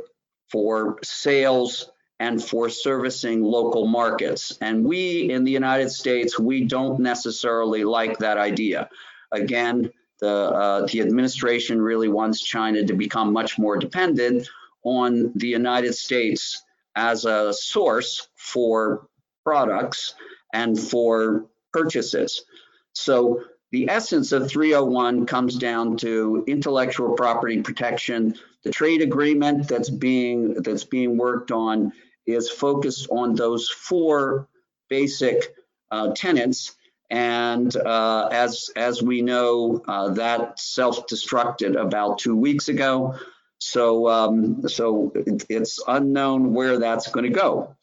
for 0.52 0.99
sales 1.04 1.89
and 2.19 2.43
for 2.43 2.69
servicing 2.69 3.41
local 3.41 3.88
markets. 3.88 4.58
And 4.62 4.86
we 4.86 5.32
in 5.32 5.43
the 5.43 5.52
United 5.52 5.89
States, 5.89 6.39
we 6.39 6.65
don't 6.65 6.99
necessarily 6.99 7.84
like 7.84 8.17
that 8.19 8.38
idea. 8.38 8.89
Again, 9.32 9.91
the, 10.19 10.30
uh, 10.30 10.88
the 10.88 11.02
administration 11.02 11.82
really 11.82 12.08
wants 12.08 12.41
China 12.41 12.86
to 12.86 12.93
become 12.93 13.34
much 13.34 13.60
more 13.60 13.78
dependent 13.78 14.47
on 14.84 15.32
the 15.36 15.47
United 15.47 15.93
States 15.95 16.63
as 16.95 17.26
a 17.26 17.54
source 17.54 18.28
for 18.36 19.08
products 19.43 20.13
and 20.54 20.80
for 20.80 21.47
purchases. 21.73 22.45
So 22.93 23.43
the 23.71 23.89
essence 23.89 24.32
of 24.32 24.49
301 24.49 25.26
comes 25.26 25.58
down 25.58 25.97
to 25.97 26.43
intellectual 26.47 27.15
property 27.15 27.62
protection. 27.62 28.36
The 28.63 28.71
trade 28.71 29.02
agreement 29.02 29.67
that's 29.67 29.89
being 29.89 30.54
that's 30.62 30.86
being 30.86 31.17
worked 31.17 31.52
on 31.52 31.91
is 32.26 32.49
focused 32.49 33.10
on 33.10 33.36
those 33.36 33.69
four 33.69 34.47
basic 34.89 35.54
uh, 35.91 36.13
tenets. 36.15 36.76
And 37.10 37.76
uh, 37.76 38.30
as 38.32 38.69
as 38.76 39.04
we 39.04 39.21
know, 39.21 39.84
uh, 39.88 40.10
that 40.13 40.60
self-destructed 40.60 41.76
about 41.80 42.19
two 42.19 42.36
weeks 42.36 42.69
ago. 42.69 43.15
So, 43.60 44.10
um, 44.10 44.67
so 44.67 45.12
it's 45.15 45.80
unknown 45.88 46.54
where 46.54 46.80
that's 46.80 47.10
going 47.12 47.32
to 47.32 47.39
go. 47.39 47.76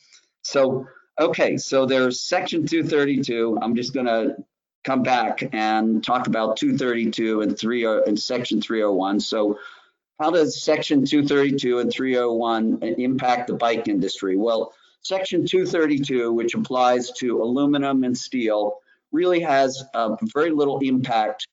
So, 0.42 0.86
okay, 1.18 1.56
so 1.56 1.86
there's 1.86 2.20
section 2.20 2.66
232. 2.66 3.58
I'm 3.62 3.74
just 3.74 3.94
going 3.94 4.06
to 4.06 4.36
come 4.84 5.02
back 5.02 5.42
and 5.52 6.04
talk 6.04 6.26
about 6.26 6.56
232 6.56 7.42
and 7.42 7.58
3 7.58 7.84
and 7.84 8.18
section 8.18 8.60
301. 8.60 9.20
So, 9.20 9.58
how 10.20 10.30
does 10.30 10.62
section 10.62 11.04
232 11.04 11.78
and 11.78 11.90
301 11.90 12.82
impact 12.98 13.46
the 13.46 13.54
bike 13.54 13.88
industry? 13.88 14.36
Well, 14.36 14.74
section 15.00 15.46
232, 15.46 16.30
which 16.30 16.54
applies 16.54 17.10
to 17.12 17.42
aluminum 17.42 18.04
and 18.04 18.16
steel, 18.16 18.80
really 19.12 19.40
has 19.40 19.82
uh, 19.94 20.16
very 20.34 20.50
little 20.50 20.78
impact 20.80 21.48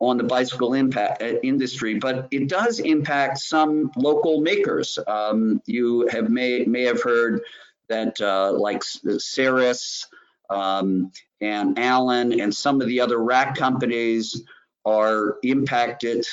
on 0.00 0.16
the 0.16 0.24
bicycle 0.24 0.74
impact 0.74 1.22
uh, 1.22 1.34
industry, 1.44 1.94
but 1.94 2.26
it 2.32 2.48
does 2.48 2.80
impact 2.80 3.38
some 3.38 3.92
local 3.96 4.40
makers. 4.40 4.98
Um, 5.06 5.62
you 5.66 6.08
have 6.08 6.30
may 6.30 6.64
may 6.64 6.82
have 6.84 7.02
heard 7.02 7.42
that 7.88 8.20
uh, 8.20 8.52
like 8.52 8.82
Saris 8.82 10.06
um, 10.48 11.12
and 11.40 11.78
Allen 11.78 12.40
and 12.40 12.52
some 12.52 12.80
of 12.80 12.88
the 12.88 13.00
other 13.00 13.18
rack 13.18 13.56
companies 13.56 14.42
are 14.84 15.36
impacted 15.42 16.26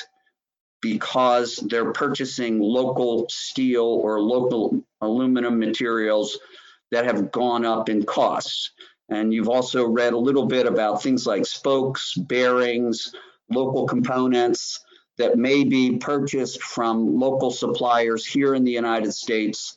because 0.80 1.56
they're 1.56 1.92
purchasing 1.92 2.60
local 2.60 3.26
steel 3.28 3.84
or 3.84 4.20
local 4.20 4.82
aluminum 5.00 5.58
materials 5.58 6.38
that 6.90 7.04
have 7.04 7.30
gone 7.32 7.64
up 7.64 7.88
in 7.88 8.04
costs. 8.04 8.72
And 9.08 9.32
you've 9.32 9.48
also 9.48 9.86
read 9.86 10.12
a 10.12 10.18
little 10.18 10.46
bit 10.46 10.66
about 10.66 11.02
things 11.02 11.26
like 11.26 11.46
spokes, 11.46 12.14
bearings, 12.14 13.14
local 13.50 13.86
components 13.86 14.84
that 15.16 15.36
may 15.36 15.64
be 15.64 15.96
purchased 15.96 16.62
from 16.62 17.18
local 17.18 17.50
suppliers 17.50 18.24
here 18.26 18.54
in 18.54 18.64
the 18.64 18.72
United 18.72 19.12
States 19.12 19.76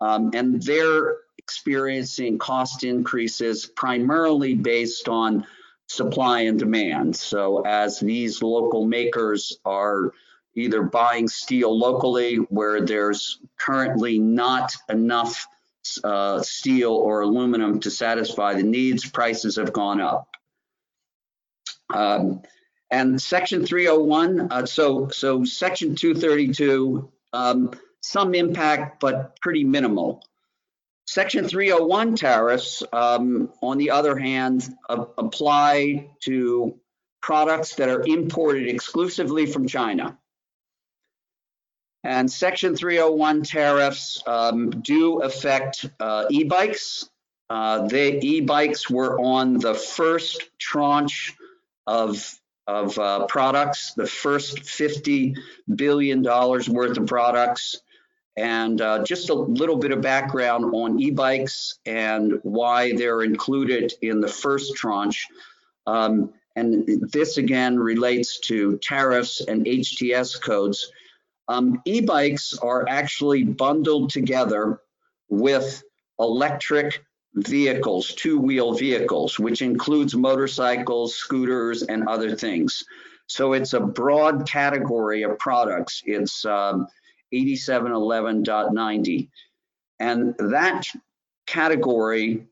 Um, 0.00 0.30
and 0.34 0.62
they're 0.62 1.18
experiencing 1.38 2.38
cost 2.38 2.84
increases 2.84 3.66
primarily 3.66 4.54
based 4.54 5.08
on 5.08 5.46
supply 5.88 6.42
and 6.42 6.58
demand. 6.58 7.16
So 7.16 7.62
as 7.66 8.00
these 8.00 8.42
local 8.42 8.86
makers 8.86 9.58
are 9.64 10.12
either 10.54 10.82
buying 10.82 11.28
steel 11.28 11.76
locally 11.76 12.36
where 12.36 12.80
there's 12.80 13.38
currently 13.58 14.18
not 14.18 14.74
enough 14.88 15.46
uh, 16.04 16.42
steel 16.42 16.92
or 16.92 17.22
aluminum 17.22 17.80
to 17.80 17.90
satisfy 17.90 18.54
the 18.54 18.62
needs, 18.62 19.08
prices 19.08 19.56
have 19.56 19.72
gone 19.72 20.00
up. 20.00 20.28
Um, 21.92 22.42
and 22.90 23.20
Section 23.20 23.64
301, 23.64 24.48
uh, 24.50 24.66
so 24.66 25.08
so 25.08 25.44
Section 25.44 25.94
232, 25.94 27.10
um, 27.32 27.70
some 28.00 28.34
impact, 28.34 29.00
but 29.00 29.40
pretty 29.40 29.64
minimal. 29.64 30.22
Section 31.06 31.48
301 31.48 32.16
tariffs, 32.16 32.82
um, 32.92 33.52
on 33.62 33.78
the 33.78 33.90
other 33.90 34.16
hand, 34.16 34.68
apply 34.88 36.08
to 36.20 36.78
products 37.20 37.74
that 37.76 37.88
are 37.88 38.06
imported 38.06 38.68
exclusively 38.68 39.46
from 39.46 39.66
China. 39.66 40.16
And 42.02 42.30
Section 42.30 42.76
301 42.76 43.42
tariffs 43.42 44.22
um, 44.26 44.70
do 44.70 45.20
affect 45.20 45.86
uh, 46.00 46.26
e-bikes. 46.30 47.08
Uh, 47.50 47.86
the 47.88 48.24
e-bikes 48.24 48.88
were 48.88 49.20
on 49.20 49.58
the 49.58 49.74
first 49.74 50.48
tranche 50.58 51.34
of 51.86 52.40
of 52.70 52.96
uh, 52.98 53.26
products, 53.26 53.94
the 53.94 54.06
first 54.06 54.58
$50 54.58 55.36
billion 55.74 56.22
worth 56.22 56.98
of 56.98 57.06
products. 57.06 57.80
And 58.36 58.80
uh, 58.80 59.02
just 59.02 59.28
a 59.28 59.34
little 59.34 59.76
bit 59.76 59.90
of 59.90 60.00
background 60.00 60.72
on 60.72 61.00
e-bikes 61.00 61.78
and 61.84 62.38
why 62.42 62.94
they're 62.96 63.22
included 63.22 63.92
in 64.02 64.20
the 64.20 64.28
first 64.28 64.76
tranche. 64.76 65.26
Um, 65.86 66.32
and 66.54 66.86
this 67.10 67.38
again 67.38 67.78
relates 67.78 68.38
to 68.40 68.78
tariffs 68.78 69.40
and 69.40 69.66
HTS 69.66 70.40
codes. 70.40 70.92
Um, 71.50 71.82
e-bikes 71.84 72.56
are 72.58 72.88
actually 72.88 73.42
bundled 73.42 74.10
together 74.10 74.80
with 75.28 75.82
electric 76.20 77.04
vehicles, 77.34 78.14
two-wheel 78.14 78.74
vehicles, 78.74 79.36
which 79.36 79.60
includes 79.60 80.14
motorcycles, 80.14 81.16
scooters, 81.16 81.82
and 81.82 82.06
other 82.06 82.36
things. 82.36 82.84
So 83.26 83.54
it's 83.54 83.72
a 83.72 83.80
broad 83.80 84.48
category 84.48 85.24
of 85.24 85.40
products. 85.40 86.04
It's 86.06 86.44
um, 86.44 86.86
8711.90. 87.34 89.28
And 89.98 90.36
that 90.38 90.86
category 91.48 92.46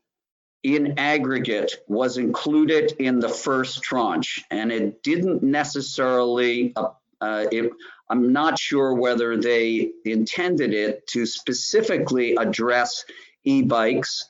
in 0.63 0.99
aggregate 0.99 1.73
was 1.87 2.17
included 2.17 2.91
in 2.99 3.21
the 3.21 3.29
first 3.29 3.81
tranche 3.81 4.43
and 4.51 4.73
it 4.73 5.01
didn't 5.03 5.41
necessarily 5.41 6.73
uh, 6.75 6.89
uh, 7.21 7.45
it, 7.51 7.71
i'm 8.09 8.31
not 8.31 8.57
sure 8.57 8.93
whether 8.93 9.37
they 9.37 9.91
intended 10.05 10.73
it 10.73 11.05
to 11.07 11.25
specifically 11.25 12.35
address 12.35 13.05
e-bikes 13.43 14.27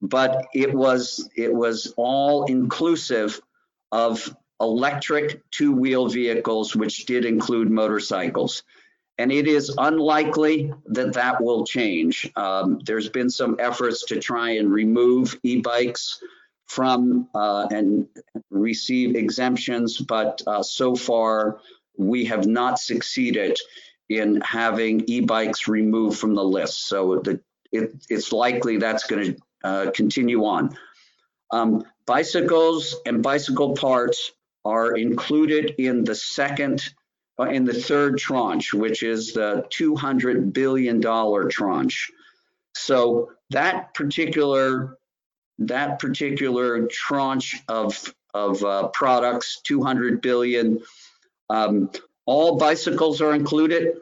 but 0.00 0.46
it 0.54 0.72
was 0.72 1.28
it 1.36 1.52
was 1.52 1.92
all 1.96 2.44
inclusive 2.44 3.40
of 3.90 4.34
electric 4.60 5.48
two-wheel 5.50 6.08
vehicles, 6.08 6.74
which 6.74 7.06
did 7.06 7.24
include 7.24 7.70
motorcycles. 7.70 8.62
And 9.16 9.32
it 9.32 9.48
is 9.48 9.74
unlikely 9.78 10.72
that 10.86 11.14
that 11.14 11.42
will 11.42 11.64
change. 11.64 12.30
Um, 12.36 12.80
there's 12.84 13.08
been 13.08 13.30
some 13.30 13.56
efforts 13.58 14.04
to 14.06 14.20
try 14.20 14.50
and 14.50 14.70
remove 14.70 15.38
e-bikes 15.42 16.22
from 16.66 17.28
uh, 17.34 17.66
and 17.70 18.06
receive 18.50 19.16
exemptions, 19.16 19.98
but 19.98 20.42
uh, 20.46 20.62
so 20.62 20.94
far 20.94 21.60
we 21.98 22.24
have 22.26 22.46
not 22.46 22.78
succeeded 22.78 23.58
in 24.08 24.40
having 24.40 25.04
e-bikes 25.06 25.68
removed 25.68 26.18
from 26.18 26.34
the 26.34 26.42
list. 26.42 26.86
So 26.86 27.20
the, 27.22 27.40
it, 27.72 27.92
it's 28.08 28.32
likely 28.32 28.78
that's 28.78 29.06
going 29.06 29.34
to 29.34 29.40
uh, 29.64 29.90
continue 29.90 30.44
on. 30.44 30.76
Um, 31.50 31.84
bicycles 32.06 32.96
and 33.04 33.22
bicycle 33.22 33.74
parts 33.74 34.32
are 34.64 34.96
included 34.96 35.74
in 35.78 36.04
the 36.04 36.14
second, 36.14 36.88
uh, 37.38 37.44
in 37.44 37.64
the 37.64 37.74
third 37.74 38.18
tranche, 38.18 38.72
which 38.72 39.02
is 39.02 39.32
the 39.32 39.66
$200 39.70 40.52
billion 40.52 41.02
tranche. 41.50 42.10
So 42.74 43.32
that 43.50 43.92
particular 43.94 44.98
that 45.60 45.98
particular 45.98 46.86
tranche 46.86 47.60
of 47.68 48.14
of 48.34 48.62
uh, 48.62 48.88
products, 48.88 49.60
200 49.64 50.20
billion. 50.20 50.80
Um, 51.50 51.90
all 52.26 52.56
bicycles 52.56 53.20
are 53.20 53.34
included 53.34 53.96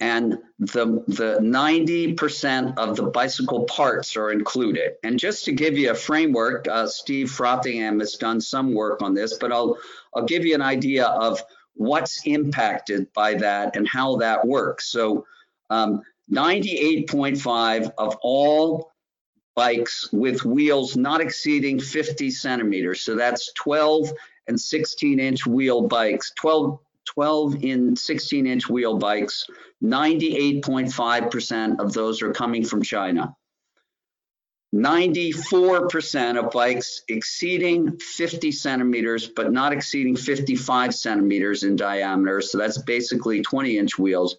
and 0.00 0.38
the 0.58 1.02
the 1.08 1.38
90% 1.40 2.78
of 2.78 2.96
the 2.96 3.04
bicycle 3.04 3.64
parts 3.64 4.16
are 4.16 4.30
included. 4.30 4.92
And 5.02 5.18
just 5.18 5.44
to 5.46 5.52
give 5.52 5.76
you 5.76 5.90
a 5.90 5.94
framework, 5.94 6.68
uh, 6.68 6.86
Steve 6.86 7.28
Frothingham 7.28 8.00
has 8.00 8.14
done 8.14 8.40
some 8.40 8.74
work 8.74 9.02
on 9.02 9.14
this, 9.14 9.38
but 9.38 9.52
I'll 9.52 9.78
I'll 10.14 10.24
give 10.24 10.44
you 10.44 10.54
an 10.54 10.62
idea 10.62 11.06
of 11.06 11.42
what's 11.74 12.26
impacted 12.26 13.12
by 13.12 13.34
that 13.34 13.76
and 13.76 13.88
how 13.88 14.16
that 14.16 14.46
works. 14.46 14.88
So 14.88 15.26
98.5 15.70 17.84
um, 17.84 17.92
of 17.98 18.16
all 18.22 18.92
bikes 19.54 20.08
with 20.12 20.44
wheels 20.44 20.96
not 20.96 21.20
exceeding 21.20 21.80
50 21.80 22.30
centimeters. 22.30 23.00
So 23.00 23.16
that's 23.16 23.52
12 23.54 24.12
and 24.48 24.60
16 24.60 25.20
inch 25.20 25.46
wheel 25.46 25.82
bikes, 25.82 26.32
12 26.36 26.80
12 27.06 27.64
in 27.64 27.96
16 27.96 28.46
inch 28.46 28.68
wheel 28.68 28.98
bikes, 28.98 29.46
98.5% 29.82 31.80
of 31.80 31.94
those 31.94 32.20
are 32.20 32.32
coming 32.32 32.64
from 32.64 32.82
China. 32.82 33.34
94% 34.74 36.38
of 36.38 36.50
bikes 36.50 37.02
exceeding 37.08 37.98
50 37.98 38.52
centimeters, 38.52 39.26
but 39.26 39.50
not 39.50 39.72
exceeding 39.72 40.14
55 40.14 40.94
centimeters 40.94 41.62
in 41.62 41.76
diameter, 41.76 42.42
so 42.42 42.58
that's 42.58 42.76
basically 42.78 43.40
20 43.40 43.78
inch 43.78 43.98
wheels, 43.98 44.36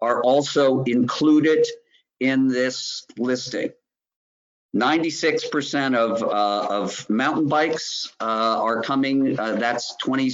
are 0.00 0.22
also 0.22 0.84
included 0.84 1.66
in 2.20 2.46
this 2.46 3.04
listing. 3.18 3.70
96% 4.76 5.96
of, 5.96 6.22
uh, 6.22 6.66
of 6.68 7.08
mountain 7.08 7.48
bikes 7.48 8.12
uh, 8.20 8.60
are 8.62 8.82
coming, 8.82 9.38
uh, 9.38 9.54
that's 9.54 9.96
20, 9.96 10.30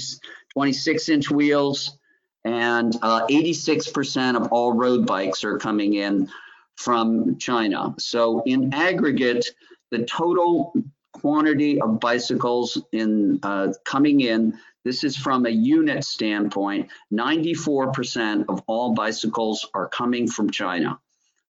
26 0.53 1.09
inch 1.09 1.31
wheels, 1.31 1.97
and 2.43 2.93
86% 2.93 4.35
uh, 4.35 4.39
of 4.39 4.51
all 4.51 4.73
road 4.73 5.05
bikes 5.07 5.43
are 5.43 5.57
coming 5.57 5.93
in 5.95 6.29
from 6.75 7.37
China. 7.37 7.95
So 7.97 8.43
in 8.45 8.73
aggregate, 8.73 9.45
the 9.91 10.05
total 10.05 10.73
quantity 11.13 11.81
of 11.81 11.99
bicycles 11.99 12.81
in 12.91 13.39
uh, 13.41 13.73
coming 13.85 14.21
in, 14.21 14.57
this 14.83 15.03
is 15.03 15.15
from 15.15 15.45
a 15.45 15.49
unit 15.49 16.03
standpoint, 16.03 16.89
94% 17.11 18.45
of 18.49 18.61
all 18.67 18.93
bicycles 18.93 19.67
are 19.73 19.87
coming 19.87 20.27
from 20.27 20.49
China, 20.49 20.99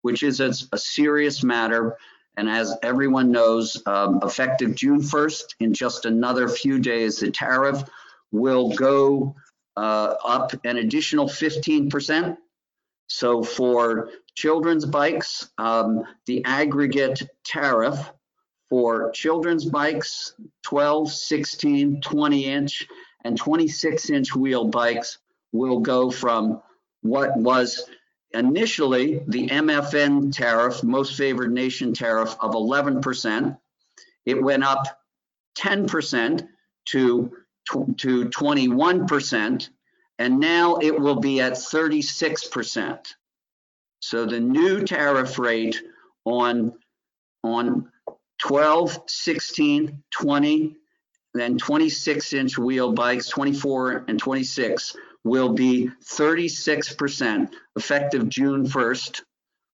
which 0.01 0.21
is 0.21 0.41
a, 0.41 0.53
a 0.73 0.77
serious 0.77 1.43
matter. 1.43 1.97
And 2.35 2.49
as 2.49 2.75
everyone 2.81 3.31
knows, 3.31 3.81
um, 3.85 4.19
effective 4.23 4.75
June 4.75 5.01
1st, 5.01 5.55
in 5.59 5.73
just 5.73 6.05
another 6.05 6.47
few 6.47 6.79
days, 6.79 7.17
the 7.17 7.31
tariff 7.31 7.83
will 8.31 8.73
go 8.73 9.35
uh, 9.77 10.15
up 10.23 10.53
an 10.65 10.77
additional 10.77 11.27
15%. 11.27 12.37
So 13.07 13.43
for 13.43 14.09
children's 14.35 14.85
bikes, 14.85 15.49
um, 15.57 16.03
the 16.25 16.43
aggregate 16.45 17.21
tariff 17.45 18.11
for 18.69 19.11
children's 19.11 19.65
bikes, 19.65 20.33
12, 20.63 21.11
16, 21.11 22.01
20 22.01 22.45
inch, 22.45 22.87
and 23.23 23.37
26 23.37 24.09
inch 24.09 24.35
wheel 24.35 24.65
bikes 24.65 25.19
will 25.51 25.79
go 25.79 26.09
from 26.09 26.61
what 27.01 27.37
was 27.37 27.87
initially 28.33 29.21
the 29.27 29.47
MFN 29.47 30.33
tariff, 30.35 30.83
most 30.83 31.15
favored 31.15 31.51
nation 31.51 31.93
tariff 31.93 32.35
of 32.39 32.51
11%. 32.51 33.57
It 34.25 34.41
went 34.41 34.63
up 34.63 35.01
10% 35.57 36.47
to 36.85 37.31
to 37.97 38.25
21%, 38.25 39.69
and 40.19 40.39
now 40.39 40.75
it 40.77 40.99
will 40.99 41.15
be 41.15 41.41
at 41.41 41.53
36%. 41.53 43.13
So 43.99 44.25
the 44.25 44.39
new 44.39 44.83
tariff 44.83 45.39
rate 45.39 45.81
on, 46.25 46.73
on 47.43 47.89
12, 48.39 48.99
16, 49.07 50.03
20, 50.11 50.75
then 51.33 51.57
26 51.57 52.33
inch 52.33 52.57
wheel 52.57 52.91
bikes, 52.91 53.29
24 53.29 54.05
and 54.07 54.19
26 54.19 54.95
will 55.23 55.53
be 55.53 55.89
36% 56.05 57.53
effective 57.75 58.29
June 58.29 58.65
1st 58.65 59.21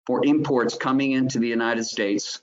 for 0.07 0.25
imports 0.25 0.77
coming 0.77 1.13
into 1.13 1.39
the 1.39 1.49
United 1.49 1.85
States. 1.85 2.41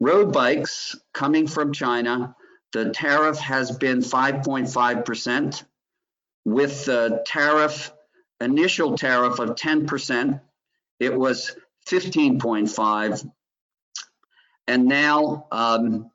Road 0.00 0.32
bikes 0.32 0.96
coming 1.12 1.46
from 1.46 1.72
China, 1.72 2.34
the 2.72 2.90
tariff 2.90 3.38
has 3.38 3.76
been 3.76 4.00
5.5% 4.00 5.64
with 6.44 6.84
the 6.84 7.22
tariff, 7.24 7.92
initial 8.40 8.96
tariff 8.96 9.38
of 9.38 9.50
10%. 9.50 10.40
It 11.00 11.14
was 11.14 11.56
15.5 11.88 13.30
and 14.66 14.86
now 14.86 15.46
um, 15.52 16.10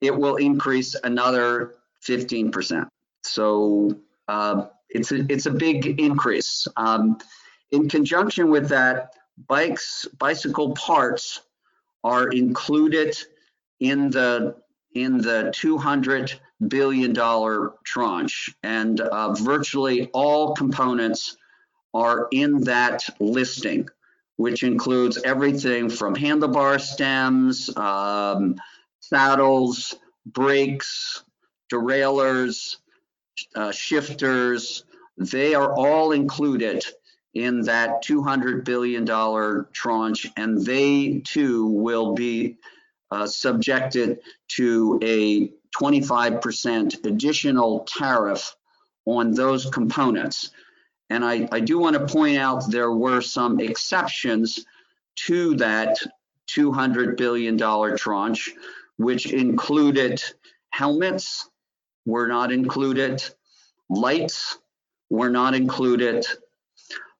it 0.00 0.16
will 0.16 0.36
increase 0.36 0.94
another 0.94 1.74
15%. 2.06 2.88
So 3.22 3.98
uh, 4.26 4.66
it's 4.90 5.12
a, 5.12 5.24
it's 5.28 5.46
a 5.46 5.50
big 5.50 6.00
increase. 6.00 6.66
Um, 6.76 7.18
in 7.70 7.88
conjunction 7.88 8.50
with 8.50 8.68
that, 8.68 9.14
bikes, 9.46 10.06
bicycle 10.18 10.72
parts 10.72 11.40
are 12.04 12.28
included 12.28 13.16
in 13.78 14.10
the 14.10 14.56
in 14.94 15.18
the 15.18 15.52
200 15.54 16.40
billion 16.66 17.12
dollar 17.12 17.74
tranche, 17.84 18.54
and 18.62 19.00
uh, 19.00 19.32
virtually 19.34 20.10
all 20.12 20.54
components 20.54 21.36
are 21.94 22.28
in 22.32 22.60
that 22.62 23.08
listing, 23.20 23.88
which 24.36 24.62
includes 24.62 25.18
everything 25.24 25.88
from 25.88 26.14
handlebar 26.14 26.80
stems, 26.80 27.74
um, 27.76 28.56
saddles, 28.98 29.94
brakes, 30.26 31.22
derailleurs, 31.68 32.78
uh, 33.54 33.72
shifters. 33.72 34.84
They 35.16 35.54
are 35.54 35.74
all 35.74 36.12
included 36.12 36.84
in 37.34 37.62
that 37.62 38.02
$200 38.04 38.64
billion 38.64 39.06
tranche, 39.72 40.26
and 40.36 40.64
they 40.64 41.22
too 41.24 41.66
will 41.66 42.14
be 42.14 42.56
uh, 43.10 43.26
subjected 43.26 44.20
to 44.48 44.98
a 45.02 45.52
25% 45.78 47.04
additional 47.04 47.80
tariff 47.80 48.56
on 49.04 49.32
those 49.32 49.66
components. 49.66 50.50
And 51.08 51.24
I, 51.24 51.48
I 51.50 51.60
do 51.60 51.78
want 51.78 51.96
to 51.96 52.12
point 52.12 52.38
out 52.38 52.70
there 52.70 52.92
were 52.92 53.20
some 53.20 53.60
exceptions 53.60 54.64
to 55.26 55.56
that 55.56 55.98
$200 56.48 57.16
billion 57.16 57.58
tranche, 57.96 58.52
which 58.96 59.32
included 59.32 60.22
helmets 60.70 61.49
were 62.06 62.26
not 62.26 62.52
included, 62.52 63.22
lights 63.88 64.58
were 65.08 65.30
not 65.30 65.54
included, 65.54 66.26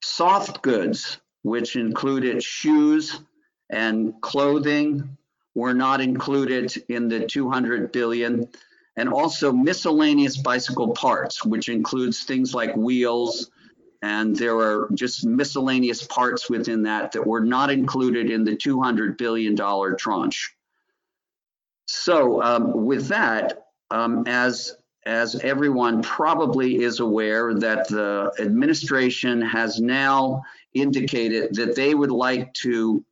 Soft 0.03 0.63
goods, 0.63 1.19
which 1.43 1.75
included 1.75 2.43
shoes 2.43 3.21
and 3.69 4.13
clothing, 4.21 5.17
were 5.53 5.73
not 5.73 6.01
included 6.01 6.75
in 6.89 7.07
the 7.07 7.25
200 7.25 7.91
billion. 7.91 8.47
And 8.97 9.09
also 9.09 9.53
miscellaneous 9.53 10.37
bicycle 10.37 10.89
parts, 10.93 11.45
which 11.45 11.69
includes 11.69 12.23
things 12.23 12.53
like 12.53 12.75
wheels, 12.75 13.49
and 14.01 14.35
there 14.35 14.57
are 14.57 14.89
just 14.93 15.25
miscellaneous 15.25 16.05
parts 16.05 16.49
within 16.49 16.83
that 16.83 17.11
that 17.11 17.25
were 17.25 17.39
not 17.39 17.69
included 17.69 18.29
in 18.29 18.43
the 18.43 18.55
$200 18.55 19.17
billion 19.17 19.55
tranche. 19.97 20.55
So 21.85 22.41
um, 22.41 22.85
with 22.85 23.07
that, 23.07 23.60
um, 23.91 24.23
as 24.27 24.75
as 25.05 25.35
everyone 25.35 26.03
probably 26.03 26.83
is 26.83 26.99
aware, 26.99 27.55
that 27.55 27.87
the 27.87 28.31
administration 28.39 29.41
has 29.41 29.79
now 29.79 30.43
indicated 30.75 31.55
that 31.55 31.75
they 31.75 31.95
would 31.95 32.11
like 32.11 32.53
to 32.53 33.03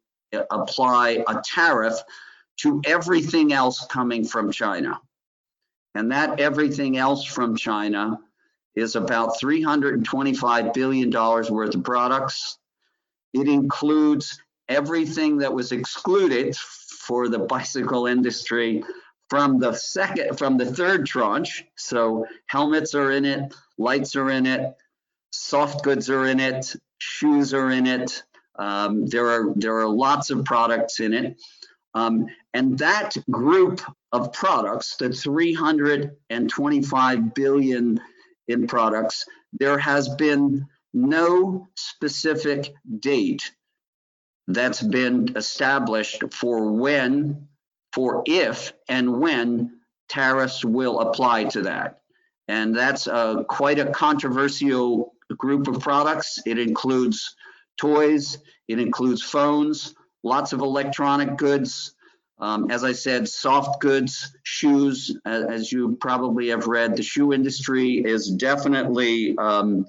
apply 0.52 1.24
a 1.28 1.42
tariff 1.44 1.96
to 2.58 2.80
everything 2.86 3.54
else 3.54 3.88
coming 3.88 4.24
from 4.24 4.52
China. 4.52 5.00
And 5.96 6.12
that 6.12 6.40
everything 6.40 6.98
else 6.98 7.26
from 7.26 7.56
China 7.56 8.20
is 8.76 8.96
about 8.96 9.40
$325 9.42 10.74
billion 10.74 11.10
worth 11.10 11.76
of 11.76 11.84
products. 11.84 12.60
It 13.34 13.48
includes 13.48 14.40
everything 14.68 15.40
that 15.40 15.54
was 15.54 15.72
excluded 15.72 16.56
for 16.56 17.28
the 17.28 17.40
bicycle 17.40 18.06
industry 18.06 18.84
from 19.30 19.60
the 19.60 19.74
second 19.74 20.38
from 20.38 20.58
the 20.58 20.66
third 20.66 21.06
tranche 21.06 21.66
so 21.76 22.26
helmets 22.48 22.96
are 22.96 23.12
in 23.12 23.26
it 23.26 23.54
lights 23.78 24.16
are 24.16 24.30
in 24.30 24.46
it 24.46 24.74
soft 25.32 25.84
goods 25.84 26.10
are 26.10 26.26
in 26.26 26.40
it 26.40 26.74
shoes 27.00 27.54
are 27.54 27.72
in 27.72 27.86
it 27.86 28.24
um, 28.60 29.08
there 29.08 29.28
are 29.28 29.52
there 29.56 29.80
are 29.80 29.88
lots 29.88 30.30
of 30.30 30.46
products 30.46 31.00
in 31.00 31.14
it. 31.14 31.42
Um, 31.96 32.28
and 32.54 32.78
that 32.80 33.16
group 33.32 33.82
of 34.12 34.34
products 34.34 34.98
the 34.98 35.12
325 35.12 37.34
billion 37.34 38.02
in 38.48 38.68
products 38.68 39.26
there 39.54 39.80
has 39.80 40.10
been 40.10 40.68
no 40.94 41.68
specific 41.76 42.76
date 43.00 43.52
that's 44.48 44.84
been 44.84 45.36
established 45.36 46.24
for 46.34 46.72
when 46.74 47.48
for 48.00 48.24
if 48.26 48.72
and 48.88 49.20
when 49.20 49.78
tariffs 50.08 50.64
will 50.64 51.02
apply 51.02 51.44
to 51.44 51.64
that. 51.64 52.00
And 52.48 52.74
that's 52.74 53.08
uh, 53.08 53.44
quite 53.44 53.78
a 53.78 53.92
controversial 53.92 55.14
group 55.38 55.68
of 55.68 55.82
products. 55.82 56.40
It 56.46 56.58
includes 56.60 57.36
toys, 57.76 58.38
it 58.70 58.80
includes 58.80 59.22
phones, 59.22 59.96
lots 60.24 60.54
of 60.54 60.62
electronic 60.62 61.36
goods. 61.36 61.94
Um, 62.40 62.72
as 62.72 62.86
I 62.86 62.94
said, 62.94 63.28
soft 63.28 63.82
goods, 63.82 64.34
shoes, 64.44 65.14
as, 65.26 65.70
you 65.70 65.98
probably 66.00 66.48
have 66.52 66.68
read, 66.68 66.96
the 66.96 67.04
shoe 67.04 67.34
industry 67.34 67.96
is 67.98 68.30
definitely 68.30 69.38
um, 69.38 69.86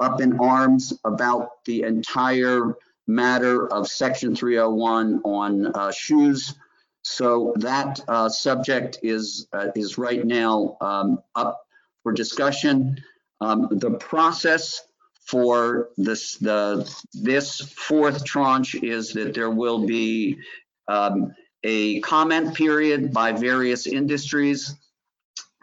up 0.00 0.20
in 0.20 0.38
arms 0.38 0.92
about 1.02 1.64
the 1.64 1.84
entire 1.84 2.76
matter 3.06 3.66
of 3.72 3.88
Section 3.88 4.36
301 4.36 5.22
on 5.24 5.66
uh, 5.68 5.90
shoes 5.90 6.54
so 7.02 7.52
that 7.56 8.00
uh, 8.08 8.28
subject 8.28 8.98
is 9.02 9.46
uh, 9.52 9.68
is 9.74 9.98
right 9.98 10.24
now 10.24 10.76
um, 10.80 11.20
up 11.34 11.60
for 12.02 12.12
discussion. 12.12 12.96
Um, 13.40 13.68
the 13.70 13.92
process 13.92 14.82
for 15.26 15.90
this 15.96 16.36
the 16.36 16.90
this 17.12 17.60
fourth 17.60 18.24
tranche 18.24 18.74
is 18.74 19.12
that 19.12 19.34
there 19.34 19.50
will 19.50 19.86
be 19.86 20.38
um, 20.88 21.34
a 21.64 22.00
comment 22.00 22.54
period 22.54 23.12
by 23.12 23.32
various 23.32 23.86
industries. 23.86 24.74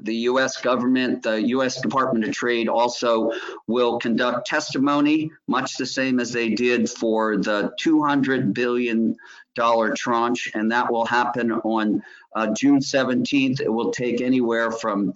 The 0.02 0.16
U.S. 0.16 0.62
government, 0.62 1.24
the 1.24 1.42
U.S. 1.48 1.82
Department 1.82 2.26
of 2.26 2.34
Trade 2.34 2.68
also 2.68 3.32
will 3.68 3.98
conduct 3.98 4.48
testimony, 4.48 5.32
much 5.48 5.78
the 5.78 5.86
same 5.86 6.20
as 6.20 6.32
they 6.32 6.50
did 6.50 6.90
for 6.90 7.38
the 7.38 7.72
200 7.80 8.54
billion 8.54 9.16
dollar 9.56 9.96
tranche, 9.96 10.52
and 10.54 10.72
that 10.72 10.92
will 10.92 11.06
happen 11.06 11.52
on 11.52 12.04
uh, 12.36 12.54
June 12.54 12.80
17th. 12.80 13.62
It 13.62 13.72
will 13.72 13.92
take 13.92 14.22
anywhere 14.22 14.70
from 14.70 15.14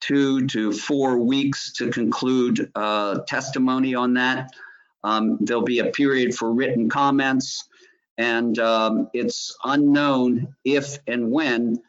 two 0.00 0.46
to 0.46 0.72
four 0.72 1.18
weeks 1.18 1.72
to 1.74 1.90
conclude 1.90 2.70
uh, 2.74 3.20
testimony 3.26 3.94
on 3.94 4.14
that. 4.14 4.50
Um, 5.04 5.38
there'll 5.40 5.62
be 5.62 5.80
a 5.80 5.90
period 5.90 6.34
for 6.34 6.52
written 6.52 6.88
comments, 6.88 7.68
and 8.16 8.58
um, 8.58 9.10
it's 9.12 9.56
unknown 9.64 10.54
if 10.64 10.98
and 11.06 11.30
when 11.30 11.82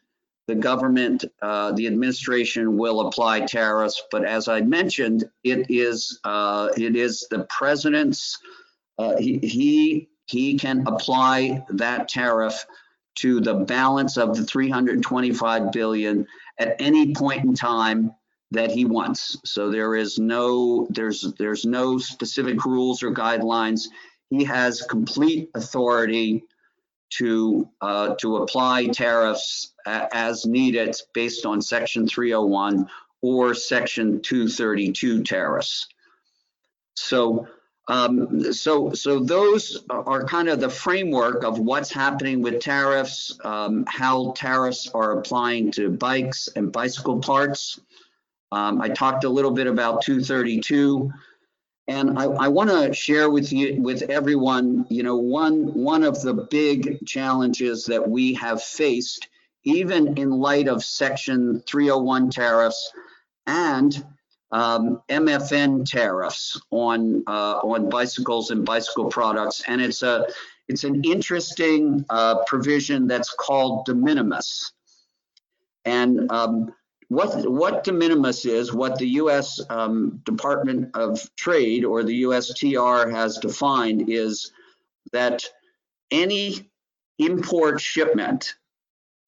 the 0.49 0.55
government, 0.55 1.25
uh, 1.43 1.71
the 1.73 1.85
administration 1.85 2.75
will 2.75 3.07
apply 3.07 3.41
tariffs. 3.41 4.01
But 4.09 4.25
as 4.25 4.47
I 4.47 4.61
mentioned, 4.61 5.29
it 5.43 5.67
is 5.69 6.19
uh, 6.23 6.69
it 6.75 6.95
is 6.95 7.27
the 7.29 7.45
president's. 7.49 8.35
Uh, 8.97 9.15
he, 9.17 9.37
he 9.37 10.09
he 10.25 10.57
can 10.57 10.87
apply 10.87 11.63
that 11.69 12.09
tariff 12.09 12.65
to 13.19 13.39
the 13.41 13.53
balance 13.53 14.17
of 14.17 14.35
the 14.35 14.43
325 14.43 15.71
billion 15.71 16.25
at 16.57 16.75
any 16.79 17.13
point 17.13 17.45
in 17.45 17.53
time 17.53 18.11
that 18.49 18.71
he 18.71 18.85
wants. 18.85 19.37
So 19.45 19.69
there 19.69 19.95
is 19.95 20.17
no 20.17 20.87
there's 20.89 21.31
there's 21.37 21.63
no 21.63 21.99
specific 21.99 22.65
rules 22.65 23.03
or 23.03 23.13
guidelines. 23.13 23.83
He 24.31 24.45
has 24.45 24.81
complete 24.81 25.51
authority 25.53 26.43
to 27.09 27.69
uh, 27.81 28.15
to 28.15 28.37
apply 28.37 28.87
tariffs 28.87 29.73
as 29.85 30.45
needed 30.45 30.95
based 31.13 31.45
on 31.45 31.61
Section 31.61 32.07
301 32.07 32.87
or 33.21 33.53
Section 33.53 34.21
232 34.21 35.23
tariffs. 35.23 35.87
So 36.93 37.47
um, 37.89 38.53
so, 38.53 38.93
so 38.93 39.19
those 39.19 39.83
are 39.89 40.23
kind 40.23 40.47
of 40.47 40.59
the 40.59 40.69
framework 40.69 41.43
of 41.43 41.57
what's 41.57 41.91
happening 41.91 42.43
with 42.43 42.61
tariffs, 42.61 43.35
um, 43.43 43.83
how 43.87 44.33
tariffs 44.37 44.91
are 44.93 45.17
applying 45.17 45.71
to 45.71 45.89
bikes 45.89 46.49
and 46.55 46.71
bicycle 46.71 47.19
parts. 47.19 47.79
Um, 48.51 48.79
I 48.79 48.89
talked 48.89 49.23
a 49.23 49.29
little 49.29 49.49
bit 49.49 49.65
about 49.65 50.03
232. 50.03 51.11
And 51.89 52.19
I, 52.19 52.25
I 52.25 52.47
want 52.49 52.69
to 52.69 52.93
share 52.93 53.31
with 53.31 53.51
you, 53.51 53.81
with 53.81 54.03
everyone, 54.03 54.85
you 54.91 55.01
know, 55.01 55.15
one 55.15 55.73
one 55.73 56.03
of 56.03 56.21
the 56.21 56.35
big 56.35 57.03
challenges 57.07 57.83
that 57.85 58.07
we 58.07 58.35
have 58.35 58.61
faced, 58.61 59.27
even 59.63 60.15
in 60.15 60.29
light 60.29 60.67
of 60.67 60.83
Section 60.83 61.63
301 61.67 62.29
tariffs 62.29 62.93
and 63.47 64.05
um, 64.51 65.01
MFN 65.09 65.83
tariffs 65.89 66.61
on 66.69 67.23
uh, 67.25 67.59
on 67.63 67.89
bicycles 67.89 68.51
and 68.51 68.63
bicycle 68.63 69.09
products, 69.09 69.63
and 69.67 69.81
it's 69.81 70.03
a 70.03 70.27
it's 70.67 70.83
an 70.83 71.03
interesting 71.03 72.05
uh, 72.11 72.43
provision 72.45 73.07
that's 73.07 73.33
called 73.33 73.85
de 73.85 73.95
minimis. 73.95 74.73
And 75.85 76.31
um, 76.31 76.71
what 77.09 77.49
what 77.49 77.83
de 77.83 77.91
minimis 77.91 78.45
is, 78.45 78.71
what 78.71 78.97
the 78.97 79.07
U.S. 79.07 79.59
Um, 79.69 80.21
Department 80.25 80.95
of 80.95 81.19
Trade 81.35 81.83
or 81.83 82.03
the 82.03 82.23
USTR 82.23 83.11
has 83.11 83.37
defined 83.37 84.09
is 84.09 84.51
that 85.11 85.43
any 86.11 86.69
import 87.17 87.81
shipment 87.81 88.55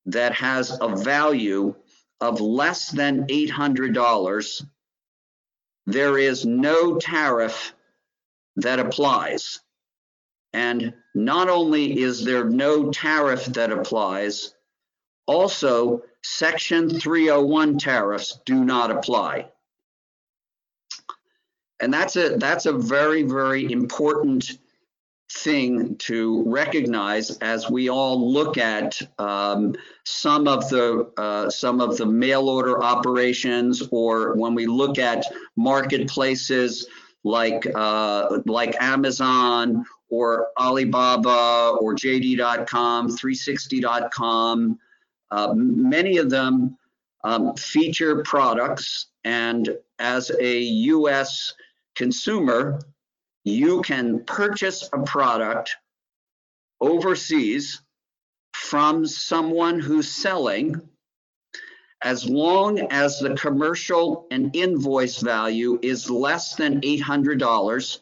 that 0.06 0.34
has 0.34 0.78
a 0.80 0.96
value 0.96 1.76
of 2.20 2.40
less 2.40 2.92
than 2.92 3.26
$800, 3.26 4.66
there 5.88 6.18
is 6.20 6.46
no 6.46 6.98
tariff 6.98 7.74
that 8.58 8.80
applies. 8.80 9.60
And 10.54 10.94
not 11.16 11.50
only 11.50 12.00
is 12.00 12.24
there 12.24 12.48
no 12.48 12.92
tariff 12.92 13.46
that 13.46 13.72
applies, 13.72 14.54
also 15.26 16.04
Section 16.24 16.90
301 17.00 17.78
tariffs 17.78 18.40
do 18.46 18.64
not 18.64 18.92
apply. 18.92 19.48
And 21.80 21.94
that's 21.94 22.16
a 22.16 22.38
that's 22.38 22.68
a 22.68 22.74
very 22.74 23.24
very 23.24 23.72
important 23.72 24.60
thing 25.34 25.96
to 25.96 26.44
recognize 26.46 27.38
as 27.38 27.70
we 27.70 27.90
all 27.90 28.32
look 28.32 28.58
at 28.58 29.02
um, 29.18 29.76
some 30.04 30.48
of 30.48 30.70
the 30.70 31.12
uh, 31.18 31.50
some 31.50 31.82
of 31.82 31.98
the 31.98 32.06
mail 32.06 32.50
order 32.50 32.84
operations, 32.84 33.88
or 33.92 34.36
when 34.36 34.54
we 34.54 34.68
look 34.68 35.00
at 35.00 35.26
marketplaces 35.56 36.88
like 37.24 37.66
uh, 37.74 38.40
like 38.46 38.76
Amazon 38.82 39.86
or 40.10 40.50
Alibaba 40.60 41.78
or 41.80 41.96
JD.com, 41.96 43.08
360.com. 43.08 44.80
Uh, 45.32 45.54
many 45.56 46.18
of 46.18 46.30
them 46.30 46.78
um, 47.24 47.56
feature 47.56 48.24
products, 48.24 49.08
and 49.24 49.78
as 50.00 50.32
a 50.40 50.60
U.S. 50.60 51.54
consumer, 51.96 52.82
you 53.44 53.82
can 53.82 54.24
purchase 54.26 54.90
a 54.94 55.00
product 55.04 55.76
overseas 56.80 57.82
from 58.54 59.06
someone 59.06 59.80
who's 59.80 60.12
selling 60.12 60.82
as 62.04 62.28
long 62.28 62.80
as 62.92 63.20
the 63.20 63.36
commercial 63.36 64.26
and 64.32 64.56
invoice 64.56 65.20
value 65.20 65.80
is 65.84 66.10
less 66.10 66.56
than 66.56 66.82
$800 66.82 68.00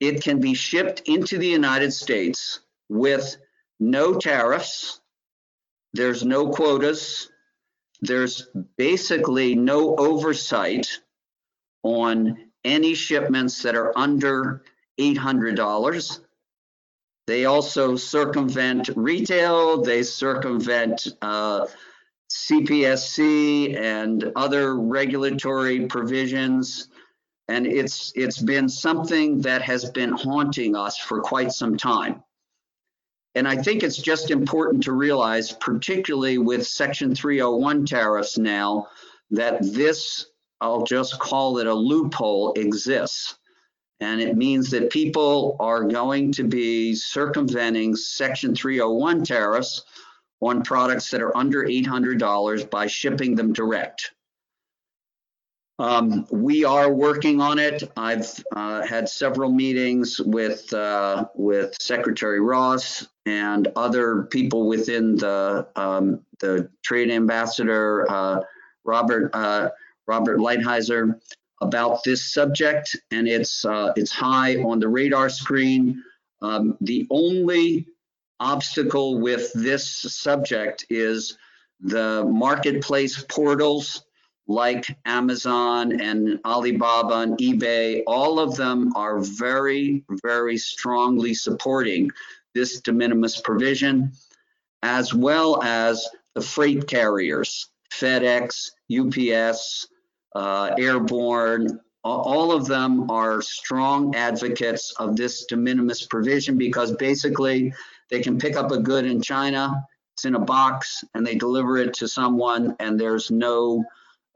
it 0.00 0.22
can 0.22 0.40
be 0.40 0.54
shipped 0.54 1.02
into 1.06 1.38
the 1.38 1.48
United 1.48 1.92
States 1.92 2.60
with 2.88 3.36
no 3.80 4.14
tariffs, 4.14 5.00
there's 5.92 6.24
no 6.24 6.48
quotas, 6.48 7.30
there's 8.00 8.48
basically 8.76 9.54
no 9.54 9.96
oversight 9.96 11.00
on 11.82 12.38
any 12.64 12.94
shipments 12.94 13.62
that 13.62 13.74
are 13.74 13.96
under 13.96 14.62
$800. 15.00 16.20
They 17.26 17.44
also 17.44 17.96
circumvent 17.96 18.90
retail, 18.96 19.82
they 19.82 20.02
circumvent 20.02 21.08
uh, 21.22 21.66
CPSC 22.30 23.76
and 23.76 24.32
other 24.36 24.76
regulatory 24.76 25.86
provisions 25.86 26.88
and 27.48 27.66
it's 27.66 28.12
it's 28.14 28.40
been 28.40 28.68
something 28.68 29.40
that 29.40 29.62
has 29.62 29.90
been 29.90 30.12
haunting 30.12 30.76
us 30.76 30.98
for 30.98 31.20
quite 31.20 31.50
some 31.50 31.76
time. 31.76 32.22
And 33.38 33.46
I 33.46 33.54
think 33.54 33.84
it's 33.84 33.96
just 33.96 34.32
important 34.32 34.82
to 34.82 34.92
realize, 34.92 35.52
particularly 35.52 36.38
with 36.38 36.66
Section 36.66 37.14
301 37.14 37.86
tariffs 37.86 38.36
now, 38.36 38.88
that 39.30 39.62
this, 39.62 40.26
I'll 40.60 40.82
just 40.82 41.20
call 41.20 41.58
it 41.58 41.68
a 41.68 41.72
loophole, 41.72 42.52
exists. 42.54 43.38
And 44.00 44.20
it 44.20 44.36
means 44.36 44.70
that 44.72 44.90
people 44.90 45.54
are 45.60 45.84
going 45.84 46.32
to 46.32 46.42
be 46.42 46.96
circumventing 46.96 47.94
Section 47.94 48.56
301 48.56 49.22
tariffs 49.22 49.84
on 50.40 50.64
products 50.64 51.08
that 51.12 51.22
are 51.22 51.36
under 51.36 51.62
$800 51.62 52.68
by 52.68 52.88
shipping 52.88 53.36
them 53.36 53.52
direct. 53.52 54.14
Um, 55.80 56.26
we 56.30 56.64
are 56.64 56.92
working 56.92 57.40
on 57.40 57.58
it. 57.60 57.84
I've 57.96 58.28
uh, 58.54 58.84
had 58.84 59.08
several 59.08 59.52
meetings 59.52 60.18
with 60.18 60.72
uh, 60.72 61.26
with 61.34 61.76
Secretary 61.80 62.40
Ross 62.40 63.06
and 63.26 63.68
other 63.76 64.24
people 64.24 64.66
within 64.66 65.14
the 65.14 65.68
um, 65.76 66.24
the 66.40 66.68
trade 66.82 67.10
ambassador 67.10 68.10
uh, 68.10 68.40
Robert 68.84 69.30
uh, 69.34 69.68
Robert 70.08 70.38
Lighthizer 70.38 71.20
about 71.60 72.02
this 72.02 72.32
subject, 72.32 72.96
and 73.12 73.28
it's 73.28 73.64
uh, 73.64 73.92
it's 73.94 74.12
high 74.12 74.56
on 74.56 74.80
the 74.80 74.88
radar 74.88 75.28
screen. 75.28 76.02
Um, 76.42 76.76
the 76.80 77.06
only 77.10 77.86
obstacle 78.40 79.20
with 79.20 79.52
this 79.52 79.88
subject 79.88 80.86
is 80.90 81.38
the 81.80 82.24
marketplace 82.24 83.24
portals 83.28 84.04
like 84.48 84.96
Amazon 85.04 86.00
and 86.00 86.40
Alibaba 86.44 87.20
and 87.20 87.36
eBay, 87.38 88.02
all 88.06 88.40
of 88.40 88.56
them 88.56 88.92
are 88.96 89.20
very, 89.20 90.02
very 90.24 90.56
strongly 90.56 91.34
supporting 91.34 92.10
this 92.54 92.80
de 92.80 92.92
minimis 92.92 93.40
provision, 93.40 94.10
as 94.82 95.12
well 95.12 95.62
as 95.62 96.08
the 96.34 96.40
freight 96.40 96.86
carriers, 96.86 97.68
FedEx, 97.92 98.70
UPS, 98.90 99.86
uh, 100.34 100.70
Airborne, 100.78 101.78
all 102.04 102.52
of 102.52 102.66
them 102.66 103.10
are 103.10 103.42
strong 103.42 104.14
advocates 104.14 104.94
of 104.98 105.16
this 105.16 105.44
de 105.46 105.56
minimis 105.56 106.06
provision 106.06 106.56
because 106.56 106.92
basically 106.92 107.72
they 108.08 108.20
can 108.20 108.38
pick 108.38 108.56
up 108.56 108.70
a 108.70 108.78
good 108.78 109.04
in 109.04 109.20
China, 109.20 109.84
it's 110.14 110.24
in 110.24 110.34
a 110.34 110.40
box, 110.40 111.04
and 111.14 111.26
they 111.26 111.34
deliver 111.34 111.76
it 111.76 111.92
to 111.94 112.08
someone, 112.08 112.74
and 112.80 112.98
there's 112.98 113.30
no 113.30 113.84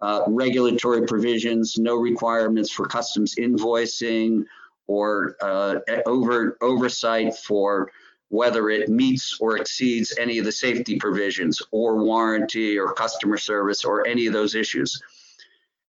uh, 0.02 0.24
regulatory 0.26 1.06
provisions, 1.06 1.78
no 1.78 1.96
requirements 1.96 2.70
for 2.70 2.86
customs 2.86 3.36
invoicing 3.36 4.44
or 4.88 5.36
uh, 5.40 5.76
over, 6.06 6.58
oversight 6.60 7.36
for 7.36 7.90
whether 8.28 8.68
it 8.68 8.88
meets 8.88 9.38
or 9.40 9.58
exceeds 9.58 10.12
any 10.18 10.38
of 10.38 10.44
the 10.44 10.50
safety 10.50 10.98
provisions 10.98 11.62
or 11.70 12.02
warranty 12.02 12.78
or 12.78 12.92
customer 12.94 13.38
service 13.38 13.84
or 13.84 14.06
any 14.06 14.26
of 14.26 14.32
those 14.32 14.54
issues. 14.54 15.00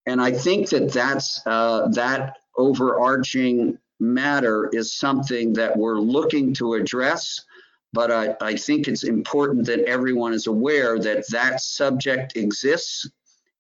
And 0.07 0.21
I 0.21 0.33
think 0.33 0.69
that 0.71 0.93
that's 0.93 1.41
uh, 1.47 1.89
that 1.93 2.39
overarching 2.59 3.79
matter 4.01 4.69
is 4.73 4.93
something 4.93 5.53
that 5.55 5.77
we're 5.77 6.01
looking 6.01 6.53
to 6.55 6.75
address. 6.75 7.45
But 7.95 8.11
I, 8.11 8.37
I 8.41 8.57
think 8.57 8.89
it's 8.89 9.05
important 9.05 9.65
that 9.67 9.81
everyone 9.81 10.33
is 10.35 10.49
aware 10.49 10.99
that 10.99 11.29
that 11.31 11.61
subject 11.61 12.37
exists 12.37 13.09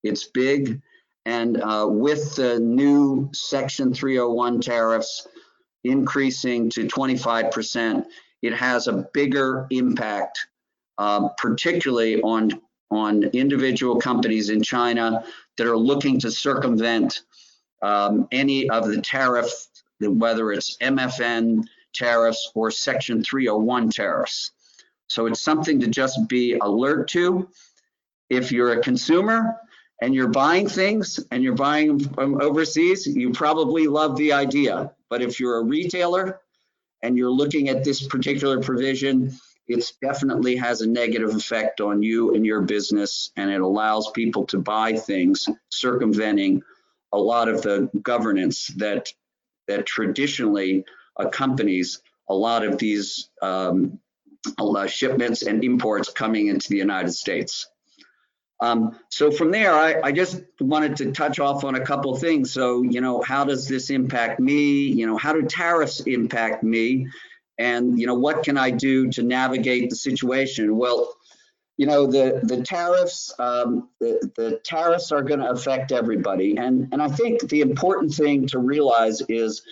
it's 0.02 0.24
big. 0.24 0.80
And 1.24 1.60
uh, 1.60 1.86
with 1.88 2.34
the 2.34 2.58
new 2.58 3.30
Section 3.32 3.94
301 3.94 4.60
tariffs 4.60 5.28
increasing 5.84 6.68
to 6.70 6.86
25%, 6.86 8.04
it 8.42 8.54
has 8.54 8.88
a 8.88 9.08
bigger 9.14 9.66
impact, 9.70 10.46
uh, 10.98 11.28
particularly 11.38 12.20
on, 12.22 12.60
on 12.90 13.24
individual 13.24 13.96
companies 14.00 14.50
in 14.50 14.62
China 14.62 15.24
that 15.56 15.66
are 15.66 15.76
looking 15.76 16.18
to 16.20 16.30
circumvent 16.30 17.22
um, 17.82 18.26
any 18.32 18.68
of 18.70 18.88
the 18.88 19.00
tariff, 19.00 19.50
whether 20.00 20.52
it's 20.52 20.76
MFN 20.78 21.64
tariffs 21.94 22.50
or 22.54 22.70
Section 22.70 23.22
301 23.22 23.90
tariffs. 23.90 24.50
So 25.08 25.26
it's 25.26 25.42
something 25.42 25.78
to 25.80 25.88
just 25.88 26.26
be 26.28 26.54
alert 26.54 27.08
to. 27.08 27.48
If 28.30 28.50
you're 28.50 28.72
a 28.72 28.80
consumer, 28.80 29.58
and 30.02 30.16
you're 30.16 30.26
buying 30.26 30.68
things 30.68 31.20
and 31.30 31.44
you're 31.44 31.54
buying 31.54 31.86
them 31.86 32.00
from 32.12 32.42
overseas, 32.42 33.06
you 33.06 33.30
probably 33.30 33.86
love 33.86 34.16
the 34.16 34.32
idea. 34.32 34.90
But 35.08 35.22
if 35.22 35.38
you're 35.38 35.58
a 35.58 35.64
retailer 35.64 36.40
and 37.04 37.16
you're 37.16 37.30
looking 37.30 37.68
at 37.68 37.84
this 37.84 38.04
particular 38.08 38.60
provision, 38.60 39.32
it 39.68 39.92
definitely 40.02 40.56
has 40.56 40.80
a 40.80 40.88
negative 40.88 41.36
effect 41.36 41.80
on 41.80 42.02
you 42.02 42.34
and 42.34 42.44
your 42.44 42.62
business, 42.62 43.30
and 43.36 43.48
it 43.48 43.60
allows 43.60 44.10
people 44.10 44.44
to 44.46 44.58
buy 44.58 44.94
things 44.94 45.48
circumventing 45.68 46.62
a 47.12 47.18
lot 47.18 47.48
of 47.48 47.62
the 47.62 47.88
governance 48.02 48.66
that 48.78 49.12
that 49.68 49.86
traditionally 49.86 50.84
accompanies 51.16 52.00
a 52.28 52.34
lot 52.34 52.64
of 52.64 52.76
these 52.76 53.30
um, 53.40 54.00
shipments 54.88 55.42
and 55.42 55.62
imports 55.62 56.10
coming 56.10 56.48
into 56.48 56.70
the 56.70 56.78
United 56.78 57.12
States. 57.12 57.68
Um, 58.62 58.96
so 59.08 59.32
from 59.32 59.50
there, 59.50 59.74
I, 59.74 60.00
I, 60.04 60.12
just 60.12 60.40
wanted 60.60 60.96
to 60.98 61.10
touch 61.10 61.40
off 61.40 61.64
on 61.64 61.74
a 61.74 61.84
couple 61.84 62.14
things. 62.16 62.52
So, 62.52 62.82
you 62.82 63.00
know, 63.00 63.20
how 63.20 63.44
does 63.44 63.66
this 63.66 63.90
impact 63.90 64.38
me? 64.38 64.84
You 64.84 65.08
know, 65.08 65.16
how 65.16 65.32
do 65.32 65.42
tariffs 65.42 65.98
impact 65.98 66.62
me? 66.62 67.08
And, 67.58 67.98
you 67.98 68.06
know, 68.06 68.14
what 68.14 68.44
can 68.44 68.56
I 68.56 68.70
do 68.70 69.10
to 69.10 69.24
navigate 69.24 69.90
the 69.90 69.96
situation? 69.96 70.76
Well, 70.76 71.12
you 71.76 71.86
know, 71.86 72.06
the, 72.06 72.40
the 72.44 72.62
tariffs, 72.62 73.34
um, 73.40 73.88
the, 73.98 74.30
the 74.36 74.60
tariffs 74.62 75.10
are 75.10 75.22
going 75.22 75.40
to 75.40 75.50
affect 75.50 75.90
everybody. 75.90 76.56
And, 76.56 76.88
and 76.92 77.02
I 77.02 77.08
think 77.08 77.40
the 77.48 77.62
important 77.62 78.14
thing 78.14 78.46
to 78.46 78.60
realize 78.60 79.22
is 79.28 79.62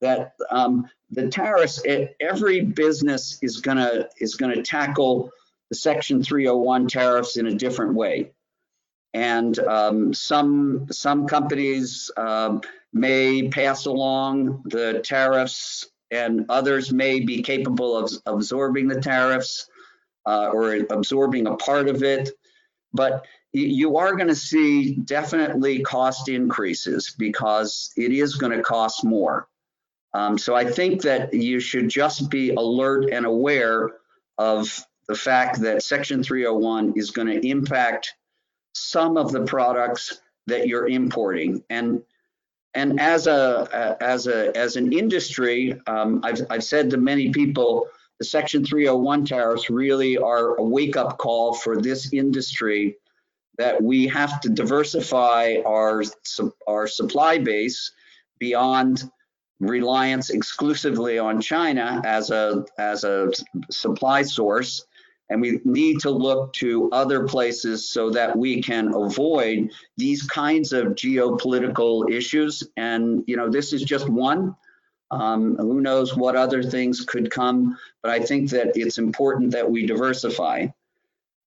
that 0.00 0.34
um, 0.52 0.88
the 1.10 1.26
tariffs, 1.30 1.82
every 2.20 2.60
business 2.60 3.40
is 3.42 3.60
going 3.60 3.78
to 3.78 4.08
is 4.20 4.36
going 4.36 4.54
to 4.54 4.62
tackle 4.62 5.32
the 5.68 5.74
Section 5.74 6.22
301 6.22 6.86
tariffs 6.86 7.36
in 7.36 7.46
a 7.46 7.54
different 7.54 7.94
way. 7.94 8.30
And 9.16 9.58
um, 9.60 10.12
some 10.12 10.88
some 10.90 11.26
companies 11.26 12.10
um, 12.18 12.60
may 12.92 13.48
pass 13.48 13.86
along 13.86 14.64
the 14.66 15.00
tariffs, 15.02 15.86
and 16.10 16.44
others 16.50 16.92
may 16.92 17.20
be 17.20 17.40
capable 17.42 17.96
of 17.96 18.12
absorbing 18.26 18.88
the 18.88 19.00
tariffs 19.00 19.70
uh, 20.26 20.48
or 20.48 20.74
absorbing 20.90 21.46
a 21.46 21.56
part 21.56 21.88
of 21.88 22.02
it. 22.02 22.28
But 22.92 23.24
you 23.54 23.96
are 23.96 24.14
going 24.16 24.28
to 24.28 24.34
see 24.34 24.96
definitely 24.96 25.80
cost 25.80 26.28
increases 26.28 27.14
because 27.18 27.94
it 27.96 28.12
is 28.12 28.34
going 28.34 28.52
to 28.54 28.62
cost 28.62 29.02
more. 29.02 29.48
Um, 30.12 30.36
so 30.36 30.54
I 30.54 30.70
think 30.70 31.00
that 31.02 31.32
you 31.32 31.58
should 31.58 31.88
just 31.88 32.28
be 32.28 32.50
alert 32.50 33.08
and 33.10 33.24
aware 33.24 33.92
of 34.36 34.84
the 35.08 35.14
fact 35.14 35.62
that 35.62 35.82
Section 35.82 36.22
301 36.22 36.92
is 36.96 37.12
going 37.12 37.28
to 37.28 37.48
impact 37.48 38.12
some 38.76 39.16
of 39.16 39.32
the 39.32 39.44
products 39.44 40.20
that 40.46 40.66
you're 40.68 40.88
importing. 40.88 41.62
And 41.70 42.02
and 42.74 43.00
as 43.00 43.26
a 43.26 43.96
as 44.00 44.26
a 44.26 44.56
as 44.56 44.76
an 44.76 44.92
industry, 44.92 45.80
um, 45.86 46.20
I've 46.22 46.40
I've 46.50 46.64
said 46.64 46.90
to 46.90 46.98
many 46.98 47.30
people, 47.30 47.88
the 48.18 48.24
Section 48.24 48.64
301 48.64 49.24
tariffs 49.24 49.70
really 49.70 50.18
are 50.18 50.56
a 50.56 50.62
wake 50.62 50.96
up 50.96 51.16
call 51.16 51.54
for 51.54 51.80
this 51.80 52.12
industry 52.12 52.96
that 53.56 53.82
we 53.82 54.06
have 54.08 54.40
to 54.42 54.50
diversify 54.50 55.56
our 55.66 56.02
our 56.66 56.86
supply 56.86 57.38
base 57.38 57.92
beyond 58.38 59.10
reliance 59.58 60.28
exclusively 60.28 61.18
on 61.18 61.40
China 61.40 62.02
as 62.04 62.30
a 62.30 62.66
as 62.78 63.04
a 63.04 63.30
supply 63.70 64.20
source 64.20 64.84
and 65.28 65.40
we 65.40 65.60
need 65.64 66.00
to 66.00 66.10
look 66.10 66.52
to 66.54 66.88
other 66.92 67.26
places 67.26 67.88
so 67.88 68.10
that 68.10 68.36
we 68.36 68.62
can 68.62 68.94
avoid 68.94 69.70
these 69.96 70.22
kinds 70.22 70.72
of 70.72 70.88
geopolitical 70.88 72.10
issues. 72.10 72.62
And 72.76 73.24
you 73.26 73.36
know 73.36 73.48
this 73.48 73.72
is 73.72 73.82
just 73.82 74.08
one. 74.08 74.56
Um, 75.08 75.54
who 75.56 75.80
knows 75.80 76.16
what 76.16 76.34
other 76.34 76.64
things 76.64 77.02
could 77.02 77.30
come 77.30 77.78
but 78.06 78.12
I 78.22 78.24
think 78.24 78.50
that 78.50 78.76
it's 78.76 78.98
important 78.98 79.50
that 79.50 79.68
we 79.68 79.84
diversify. 79.84 80.68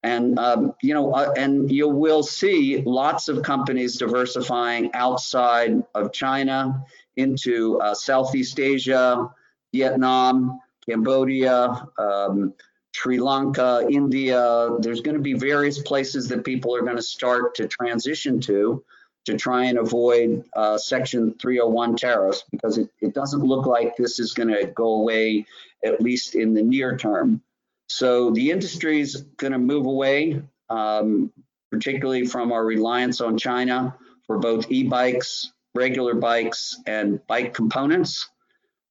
And 0.04 0.38
um, 0.38 0.74
you 0.82 0.94
know, 0.94 1.14
uh, 1.14 1.34
and 1.38 1.72
you 1.72 1.88
will 1.88 2.22
see 2.22 2.84
lots 2.86 3.30
of 3.30 3.44
companies 3.44 3.96
diversifying 3.96 4.92
outside 4.94 5.82
of 5.96 6.12
China 6.12 6.86
into 7.16 7.80
uh, 7.80 7.94
Southeast 7.94 8.60
Asia, 8.60 9.30
Vietnam, 9.74 10.60
Cambodia, 10.86 11.88
um, 11.98 12.54
Sri 12.94 13.20
Lanka, 13.20 13.86
India. 13.90 14.70
There's 14.80 15.02
going 15.02 15.16
to 15.16 15.24
be 15.24 15.34
various 15.34 15.80
places 15.80 16.28
that 16.30 16.44
people 16.44 16.76
are 16.76 16.82
going 16.82 16.98
to 16.98 17.02
start 17.02 17.56
to 17.56 17.68
transition 17.68 18.40
to 18.42 18.84
to 19.26 19.38
try 19.38 19.66
and 19.66 19.78
avoid 19.78 20.44
uh, 20.56 20.78
Section 20.78 21.36
301 21.40 21.98
tariffs 21.98 22.46
because 22.52 22.78
it, 22.78 22.90
it 23.02 23.14
doesn't 23.14 23.42
look 23.42 23.66
like 23.66 23.96
this 23.96 24.20
is 24.20 24.34
going 24.34 24.50
to 24.50 24.66
go 24.68 24.96
away, 24.96 25.46
at 25.84 26.02
least 26.02 26.36
in 26.36 26.54
the 26.54 26.64
near 26.64 26.98
term. 26.98 27.42
So 27.88 28.32
the 28.32 28.52
industry 28.52 29.02
is 29.02 29.18
going 29.38 29.54
to 29.54 29.60
move 29.60 29.86
away, 29.86 30.42
um, 30.70 31.32
particularly 31.72 32.26
from 32.26 32.52
our 32.52 32.64
reliance 32.64 33.22
on 33.22 33.38
China 33.38 33.96
for 34.26 34.38
both 34.40 34.72
e-bikes, 34.72 35.52
regular 35.76 36.16
bikes, 36.16 36.78
and 36.86 37.26
bike 37.28 37.54
components. 37.54 38.30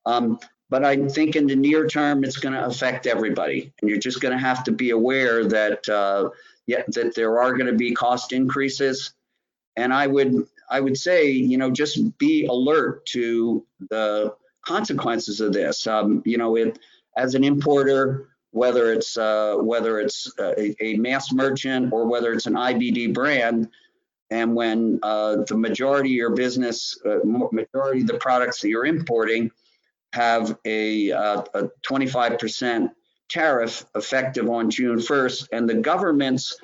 Um, 0.05 0.39
but 0.71 0.85
I 0.85 1.09
think 1.09 1.37
in 1.37 1.47
the 1.47 1.57
near 1.57 1.87
term, 1.87 2.25
it's 2.25 2.37
going 2.37 2.55
to 2.55 2.64
affect 2.66 3.07
everybody, 3.07 3.73
and 3.81 3.89
you're 3.89 3.99
just 3.99 4.21
going 4.21 4.37
to 4.37 4.43
have 4.43 4.64
to 4.64 4.73
be 4.73 4.91
aware 4.91 5.45
that 5.47 5.89
uh, 5.89 6.31
yeah, 6.66 6.83
that 6.89 7.14
there 7.14 7.41
are 7.41 7.55
going 7.55 7.66
to 7.66 7.73
be 7.73 7.95
cost 7.95 8.33
increases. 8.33 9.12
And 9.77 9.93
I 9.93 10.07
would 10.07 10.47
I 10.71 10.81
would 10.81 10.99
say, 10.99 11.31
you 11.31 11.57
know, 11.57 11.71
just 11.71 12.19
be 12.19 12.47
alert 12.47 13.07
to 13.07 13.64
the 13.89 14.35
consequences 14.62 15.41
of 15.41 15.53
this. 15.53 15.87
Um, 15.87 16.23
you 16.27 16.37
know, 16.37 16.57
it 16.57 16.79
as 17.16 17.35
an 17.35 17.43
importer, 17.45 18.29
whether 18.51 18.93
it's 18.93 19.16
uh, 19.16 19.57
whether 19.57 19.99
it's 20.01 20.31
a, 20.39 20.85
a, 20.85 20.97
mass 20.97 21.33
merchant 21.33 21.93
or 21.93 22.07
whether 22.07 22.33
it's 22.33 22.47
an 22.47 22.55
IBD 22.55 23.14
brand. 23.14 23.69
And 24.31 24.55
when 24.55 25.01
uh, 25.03 25.37
the 25.49 25.57
majority 25.57 26.11
of 26.11 26.16
your 26.16 26.31
business, 26.35 27.01
uh, 27.07 27.21
majority 27.25 28.03
of 28.03 28.07
the 28.07 28.19
products 28.21 28.61
that 28.61 28.69
you're 28.69 28.85
importing 28.85 29.51
have 30.13 30.57
a, 30.65 31.13
uh, 31.13 31.43
25% 31.87 32.91
tariff 33.29 33.85
effective 33.95 34.49
on 34.49 34.71
June 34.71 34.99
1st, 34.99 35.49
and 35.53 35.69
the 35.69 35.75
government's 35.75 36.59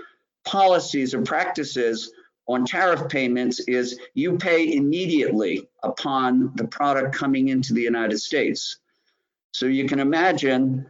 policies 0.45 1.14
or 1.14 1.22
practices 1.22 2.12
on 2.47 2.64
tariff 2.64 3.09
payments 3.09 3.61
is 3.61 3.99
you 4.14 4.36
pay 4.36 4.74
immediately 4.74 5.68
upon 5.82 6.53
the 6.57 6.66
product 6.66 7.14
coming 7.14 7.49
into 7.49 7.72
the 7.72 7.82
United 7.82 8.18
States. 8.18 8.78
So 9.53 9.66
you 9.66 9.86
can 9.86 10.01
imagine 10.01 10.86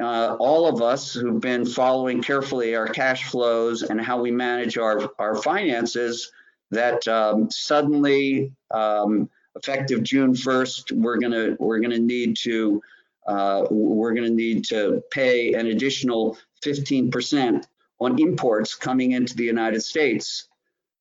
uh, 0.00 0.36
all 0.38 0.66
of 0.66 0.82
us 0.82 1.12
who've 1.12 1.40
been 1.40 1.66
following 1.66 2.22
carefully 2.22 2.74
our 2.74 2.88
cash 2.88 3.24
flows 3.24 3.82
and 3.82 4.00
how 4.00 4.20
we 4.20 4.30
manage 4.30 4.78
our, 4.78 5.10
our 5.18 5.36
finances 5.36 6.32
that 6.70 7.06
um, 7.06 7.50
suddenly 7.50 8.52
um, 8.70 9.28
effective 9.56 10.02
June 10.02 10.34
1st, 10.34 10.92
we're 10.92 11.18
gonna 11.18 11.56
we're 11.58 11.80
gonna 11.80 11.98
need 11.98 12.36
to 12.38 12.82
uh, 13.26 13.66
we're 13.70 14.14
gonna 14.14 14.28
need 14.28 14.64
to 14.66 15.02
pay 15.10 15.54
an 15.54 15.68
additional 15.68 16.36
15% 16.64 17.64
on 18.00 18.18
imports 18.18 18.74
coming 18.74 19.12
into 19.12 19.36
the 19.36 19.44
United 19.44 19.80
States, 19.80 20.48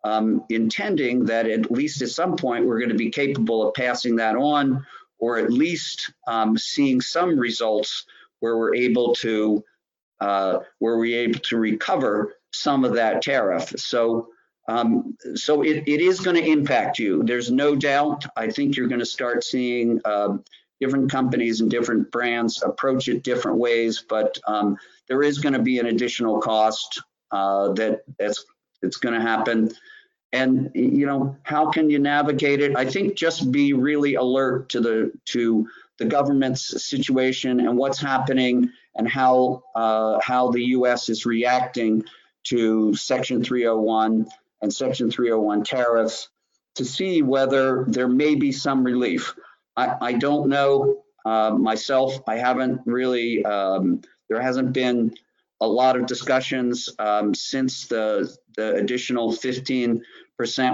um, 0.03 0.43
intending 0.49 1.25
that 1.25 1.47
at 1.47 1.71
least 1.71 2.01
at 2.01 2.09
some 2.09 2.35
point 2.35 2.65
we're 2.65 2.79
going 2.79 2.89
to 2.89 2.95
be 2.95 3.09
capable 3.09 3.67
of 3.67 3.73
passing 3.73 4.15
that 4.17 4.35
on, 4.35 4.85
or 5.19 5.37
at 5.37 5.51
least 5.51 6.11
um, 6.27 6.57
seeing 6.57 7.01
some 7.01 7.37
results 7.37 8.05
where 8.39 8.57
we're 8.57 8.75
able 8.75 9.13
to 9.15 9.63
uh, 10.19 10.59
where 10.79 10.97
we're 10.97 11.19
able 11.19 11.39
to 11.39 11.57
recover 11.57 12.35
some 12.51 12.85
of 12.85 12.93
that 12.93 13.21
tariff. 13.21 13.73
So 13.77 14.29
um, 14.67 15.17
so 15.35 15.61
it, 15.61 15.83
it 15.87 16.01
is 16.01 16.19
going 16.19 16.37
to 16.37 16.49
impact 16.49 16.99
you. 16.99 17.23
There's 17.23 17.51
no 17.51 17.75
doubt. 17.75 18.25
I 18.35 18.49
think 18.49 18.77
you're 18.77 18.87
going 18.87 18.99
to 18.99 19.05
start 19.05 19.43
seeing 19.43 19.99
uh, 20.05 20.37
different 20.79 21.11
companies 21.11 21.61
and 21.61 21.69
different 21.69 22.11
brands 22.11 22.63
approach 22.63 23.07
it 23.07 23.23
different 23.23 23.57
ways, 23.57 24.03
but 24.07 24.37
um, 24.47 24.77
there 25.07 25.21
is 25.21 25.39
going 25.39 25.53
to 25.53 25.61
be 25.61 25.79
an 25.79 25.87
additional 25.87 26.39
cost 26.39 27.01
uh, 27.31 27.73
that 27.73 28.01
that's 28.17 28.45
that's 28.81 28.97
going 28.97 29.15
to 29.15 29.21
happen. 29.21 29.69
And 30.31 30.71
you 30.73 31.05
know, 31.05 31.37
how 31.43 31.69
can 31.69 31.89
you 31.89 31.99
navigate 31.99 32.61
it? 32.61 32.75
I 32.75 32.85
think 32.85 33.15
just 33.15 33.51
be 33.51 33.73
really 33.73 34.15
alert 34.15 34.69
to 34.69 34.81
the 34.81 35.11
to 35.25 35.67
the 35.99 36.05
government's 36.05 36.83
situation 36.85 37.59
and 37.59 37.77
what's 37.77 37.99
happening 37.99 38.69
and 38.95 39.07
how 39.07 39.63
uh, 39.75 40.19
how 40.21 40.51
the 40.51 40.63
U.S. 40.77 41.09
is 41.09 41.25
reacting 41.25 42.03
to 42.45 42.93
Section 42.95 43.43
301 43.43 44.27
and 44.63 44.73
Section 44.73 45.11
301 45.11 45.63
tariffs 45.65 46.29
to 46.75 46.85
see 46.85 47.21
whether 47.21 47.85
there 47.87 48.07
may 48.07 48.33
be 48.33 48.51
some 48.51 48.83
relief. 48.83 49.35
I, 49.75 49.95
I 50.01 50.13
don't 50.13 50.49
know 50.49 51.03
uh, 51.25 51.51
myself. 51.51 52.19
I 52.27 52.37
haven't 52.37 52.81
really. 52.85 53.45
Um, 53.45 54.01
there 54.29 54.41
hasn't 54.41 54.73
been 54.73 55.13
a 55.61 55.67
lot 55.67 55.97
of 55.97 56.05
discussions 56.05 56.89
um, 56.97 57.35
since 57.35 57.87
the 57.87 58.35
the 58.55 58.75
additional 58.75 59.33
15% 59.33 60.01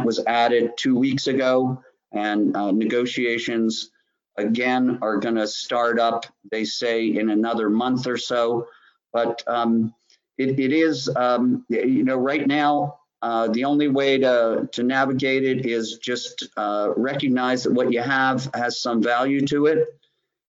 was 0.05 0.23
added 0.25 0.71
two 0.77 0.95
weeks 0.95 1.27
ago, 1.27 1.81
and 2.13 2.55
uh, 2.55 2.71
negotiations 2.71 3.89
again 4.37 4.99
are 5.01 5.17
going 5.17 5.35
to 5.35 5.47
start 5.47 5.99
up, 5.99 6.25
they 6.51 6.63
say, 6.63 7.07
in 7.07 7.29
another 7.29 7.69
month 7.69 8.05
or 8.05 8.17
so. 8.17 8.67
But 9.11 9.43
um, 9.47 9.93
it, 10.37 10.59
it 10.59 10.71
is, 10.71 11.09
um, 11.15 11.65
you 11.69 12.03
know, 12.03 12.17
right 12.17 12.45
now, 12.45 12.98
Uh, 13.21 13.49
the 13.49 13.65
only 13.65 13.89
way 13.89 14.17
to, 14.17 14.67
to 14.71 14.83
navigate 14.83 15.43
it 15.43 15.65
is 15.65 15.97
just 15.97 16.47
uh, 16.55 16.89
recognize 16.95 17.63
that 17.63 17.73
what 17.73 17.91
you 17.91 18.01
have 18.01 18.49
has 18.53 18.81
some 18.81 19.03
value 19.03 19.45
to 19.45 19.65
it 19.65 19.87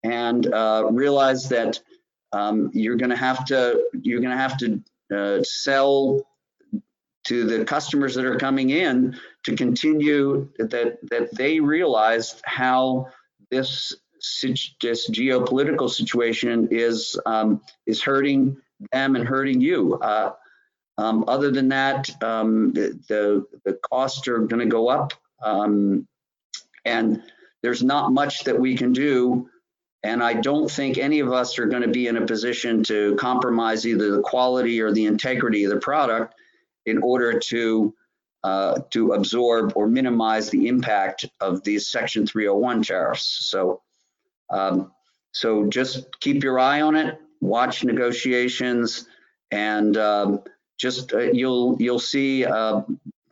and 0.02 0.52
uh, 0.52 0.86
realize 0.90 1.48
that 1.48 1.80
um, 2.32 2.70
you're 2.74 2.96
going 2.96 3.10
to 3.10 3.16
have 3.16 3.44
to 3.46 3.82
you're 4.02 4.20
going 4.20 4.30
to 4.30 4.36
have 4.36 4.56
to 4.58 4.82
uh, 5.14 5.42
sell 5.42 6.20
to 7.24 7.44
the 7.44 7.64
customers 7.64 8.14
that 8.14 8.24
are 8.24 8.36
coming 8.36 8.70
in 8.70 9.18
to 9.44 9.56
continue 9.56 10.48
that 10.58 10.98
that 11.10 11.34
they 11.34 11.60
realize 11.60 12.40
how 12.44 13.06
this 13.50 13.94
this 14.80 15.10
geopolitical 15.10 15.90
situation 15.90 16.68
is 16.70 17.18
um, 17.26 17.60
is 17.86 18.02
hurting 18.02 18.56
them 18.92 19.16
and 19.16 19.26
hurting 19.26 19.60
you. 19.60 19.94
Uh, 19.94 20.32
um, 21.00 21.24
other 21.28 21.50
than 21.50 21.68
that, 21.68 22.10
um, 22.22 22.72
the, 22.74 22.98
the, 23.08 23.46
the 23.64 23.72
costs 23.90 24.28
are 24.28 24.40
going 24.40 24.60
to 24.60 24.66
go 24.66 24.88
up, 24.88 25.14
um, 25.42 26.06
and 26.84 27.22
there's 27.62 27.82
not 27.82 28.12
much 28.12 28.44
that 28.44 28.60
we 28.60 28.76
can 28.76 28.92
do. 28.92 29.48
And 30.02 30.22
I 30.22 30.34
don't 30.34 30.70
think 30.70 30.98
any 30.98 31.20
of 31.20 31.32
us 31.32 31.58
are 31.58 31.64
going 31.66 31.82
to 31.82 31.88
be 31.88 32.06
in 32.06 32.18
a 32.18 32.26
position 32.26 32.84
to 32.84 33.16
compromise 33.16 33.86
either 33.86 34.10
the 34.10 34.20
quality 34.20 34.82
or 34.82 34.92
the 34.92 35.06
integrity 35.06 35.64
of 35.64 35.70
the 35.70 35.80
product 35.80 36.34
in 36.84 37.02
order 37.02 37.38
to 37.38 37.94
uh, 38.44 38.80
to 38.90 39.12
absorb 39.12 39.72
or 39.76 39.86
minimize 39.86 40.50
the 40.50 40.68
impact 40.68 41.26
of 41.40 41.62
these 41.62 41.86
Section 41.86 42.26
301 42.26 42.82
tariffs. 42.82 43.46
So, 43.46 43.82
um, 44.50 44.92
so 45.32 45.66
just 45.66 46.18
keep 46.20 46.42
your 46.42 46.58
eye 46.58 46.80
on 46.80 46.96
it, 46.96 47.18
watch 47.42 47.84
negotiations, 47.84 49.06
and 49.50 49.94
um, 49.98 50.40
just 50.80 51.12
uh, 51.12 51.18
you'll 51.18 51.76
you'll 51.78 51.98
see 51.98 52.44
uh, 52.44 52.80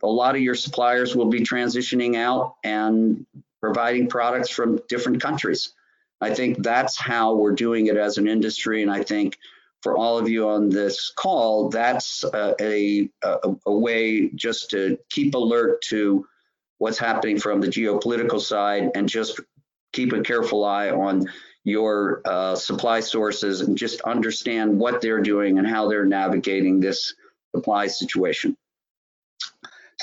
a 0.03 0.07
lot 0.07 0.35
of 0.35 0.41
your 0.41 0.55
suppliers 0.55 1.15
will 1.15 1.29
be 1.29 1.39
transitioning 1.39 2.15
out 2.15 2.55
and 2.63 3.25
providing 3.59 4.07
products 4.07 4.49
from 4.49 4.79
different 4.87 5.21
countries. 5.21 5.73
I 6.21 6.33
think 6.33 6.61
that's 6.63 6.97
how 6.97 7.33
we're 7.35 7.55
doing 7.55 7.87
it 7.87 7.97
as 7.97 8.17
an 8.17 8.27
industry, 8.27 8.83
and 8.83 8.91
I 8.91 9.03
think 9.03 9.37
for 9.81 9.97
all 9.97 10.17
of 10.17 10.29
you 10.29 10.47
on 10.47 10.69
this 10.69 11.11
call, 11.15 11.69
that's 11.69 12.23
uh, 12.23 12.53
a, 12.59 13.09
a, 13.23 13.55
a 13.65 13.73
way 13.73 14.29
just 14.29 14.69
to 14.71 14.99
keep 15.09 15.33
alert 15.33 15.81
to 15.83 16.27
what's 16.77 16.97
happening 16.97 17.39
from 17.39 17.61
the 17.61 17.67
geopolitical 17.67 18.41
side 18.41 18.91
and 18.93 19.07
just 19.07 19.39
keep 19.93 20.11
a 20.11 20.21
careful 20.21 20.65
eye 20.65 20.89
on 20.89 21.25
your 21.63 22.21
uh, 22.25 22.55
supply 22.55 22.99
sources 22.99 23.61
and 23.61 23.77
just 23.77 24.01
understand 24.01 24.77
what 24.77 25.01
they're 25.01 25.21
doing 25.21 25.57
and 25.59 25.67
how 25.67 25.87
they're 25.87 26.05
navigating 26.05 26.79
this 26.79 27.13
supply 27.55 27.87
situation. 27.87 28.55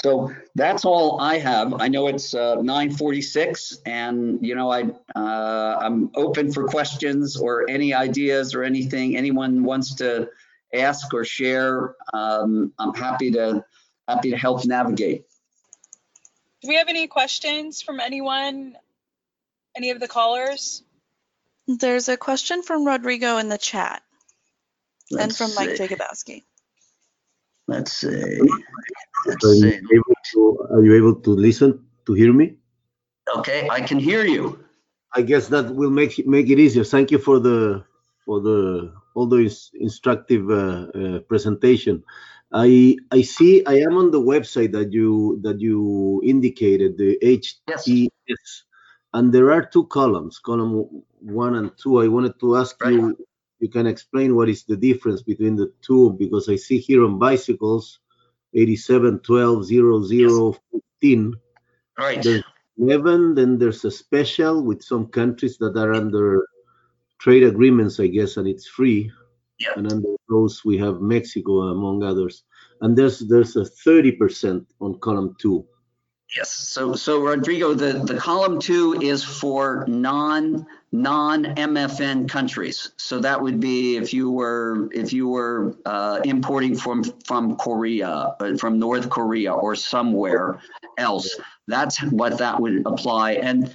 So 0.02 0.30
that's 0.54 0.84
all 0.84 1.20
I 1.20 1.38
have. 1.38 1.74
I 1.80 1.88
know 1.88 2.06
it's 2.08 2.34
uh, 2.34 2.56
9:46, 2.56 3.78
and 3.86 4.44
you 4.46 4.54
know 4.54 4.70
I 4.70 4.82
uh, 5.14 5.78
I'm 5.80 6.10
open 6.14 6.52
for 6.52 6.66
questions 6.66 7.36
or 7.36 7.68
any 7.68 7.94
ideas 7.94 8.54
or 8.54 8.62
anything 8.62 9.16
anyone 9.16 9.64
wants 9.64 9.94
to 9.96 10.28
ask 10.74 11.12
or 11.14 11.24
share. 11.24 11.94
Um, 12.12 12.72
I'm 12.78 12.94
happy 12.94 13.30
to 13.32 13.64
happy 14.06 14.30
to 14.30 14.36
help 14.36 14.66
navigate. 14.66 15.24
Do 16.62 16.68
we 16.68 16.76
have 16.76 16.88
any 16.88 17.06
questions 17.06 17.80
from 17.80 17.98
anyone? 17.98 18.76
Any 19.76 19.90
of 19.90 20.00
the 20.00 20.08
callers? 20.08 20.82
There's 21.66 22.08
a 22.08 22.16
question 22.16 22.62
from 22.62 22.86
Rodrigo 22.86 23.38
in 23.38 23.48
the 23.48 23.58
chat 23.58 24.02
Let's 25.10 25.24
and 25.24 25.36
from 25.36 25.54
Mike 25.54 25.76
see. 25.76 25.86
Jacobowski. 25.86 26.42
Let's 27.68 27.92
see. 27.92 28.38
Let's 29.26 29.44
Are 29.44 29.54
you, 29.54 29.70
see. 29.70 29.80
able 29.92 30.16
to, 30.32 30.68
are 30.72 30.84
you 30.84 30.94
able 30.94 31.14
to 31.20 31.30
listen 31.30 31.84
to 32.06 32.12
hear 32.14 32.32
me? 32.32 32.56
Okay, 33.36 33.68
I 33.70 33.80
can 33.80 33.98
hear 33.98 34.24
you. 34.24 34.64
I 35.14 35.22
guess 35.22 35.48
that 35.48 35.74
will 35.74 35.90
make 35.90 36.18
it- 36.18 36.26
make 36.26 36.48
it 36.48 36.58
easier. 36.58 36.84
Thank 36.84 37.10
you 37.10 37.18
for 37.18 37.40
the 37.40 37.84
for 38.24 38.40
the 38.40 38.92
all 39.14 39.26
the 39.26 39.50
instructive 39.80 40.50
uh, 40.50 40.86
uh, 40.94 41.18
presentation. 41.20 42.04
I 42.52 42.96
I 43.10 43.22
see 43.22 43.64
I 43.66 43.76
am 43.86 43.96
on 43.96 44.10
the 44.10 44.20
website 44.20 44.72
that 44.72 44.92
you 44.92 45.40
that 45.42 45.60
you 45.60 46.20
indicated 46.24 46.98
the 46.98 47.18
HTS, 47.22 48.62
and 49.14 49.32
there 49.32 49.50
are 49.52 49.64
two 49.64 49.86
columns, 49.86 50.38
column 50.38 51.02
one 51.20 51.56
and 51.56 51.70
two. 51.76 51.98
I 52.00 52.08
wanted 52.08 52.38
to 52.40 52.56
ask 52.56 52.76
Right. 52.80 52.92
you 52.92 53.16
you 53.60 53.68
can 53.68 53.86
explain 53.86 54.36
what 54.36 54.48
is 54.48 54.64
the 54.64 54.76
difference 54.76 55.22
between 55.22 55.56
the 55.56 55.72
two 55.82 56.12
because 56.18 56.48
I 56.48 56.56
see 56.56 56.78
here 56.78 57.04
on 57.04 57.18
bicycles 57.18 58.00
87 58.54 59.20
12 59.20 59.64
00 59.64 60.02
0 60.04 60.56
15 61.00 61.34
All 61.98 62.04
right. 62.06 62.22
there's 62.22 62.44
11 62.78 63.34
then 63.34 63.58
there's 63.58 63.84
a 63.84 63.90
special 63.90 64.62
with 64.62 64.82
some 64.82 65.06
countries 65.06 65.56
that 65.58 65.76
are 65.76 65.94
under 65.94 66.46
trade 67.18 67.42
agreements 67.44 67.98
i 67.98 68.06
guess 68.06 68.36
and 68.36 68.46
it's 68.46 68.66
free. 68.68 69.10
Yeah. 69.58 69.72
and 69.76 69.90
under 69.90 70.08
those 70.28 70.64
we 70.64 70.76
have 70.78 71.00
mexico 71.00 71.62
among 71.62 72.02
others. 72.02 72.44
And 72.82 72.96
there's 72.96 73.20
there's 73.20 73.56
a 73.56 73.64
30% 73.64 74.66
on 74.80 74.98
column 75.00 75.34
two 75.40 75.66
Yes. 76.34 76.50
So, 76.50 76.94
so 76.94 77.20
Rodrigo, 77.20 77.72
the, 77.74 77.92
the 77.92 78.16
column 78.16 78.58
two 78.58 79.00
is 79.00 79.22
for 79.22 79.84
non 79.86 80.66
non 80.90 81.44
MFN 81.44 82.28
countries. 82.28 82.90
So 82.96 83.20
that 83.20 83.40
would 83.40 83.60
be 83.60 83.96
if 83.96 84.12
you 84.12 84.30
were 84.30 84.88
if 84.92 85.12
you 85.12 85.28
were 85.28 85.76
uh, 85.84 86.20
importing 86.24 86.74
from 86.76 87.04
from 87.24 87.56
Korea, 87.56 88.34
uh, 88.40 88.56
from 88.56 88.78
North 88.78 89.08
Korea, 89.08 89.52
or 89.54 89.76
somewhere 89.76 90.60
else. 90.98 91.38
That's 91.68 92.02
what 92.02 92.38
that 92.38 92.60
would 92.60 92.86
apply. 92.86 93.32
And 93.34 93.74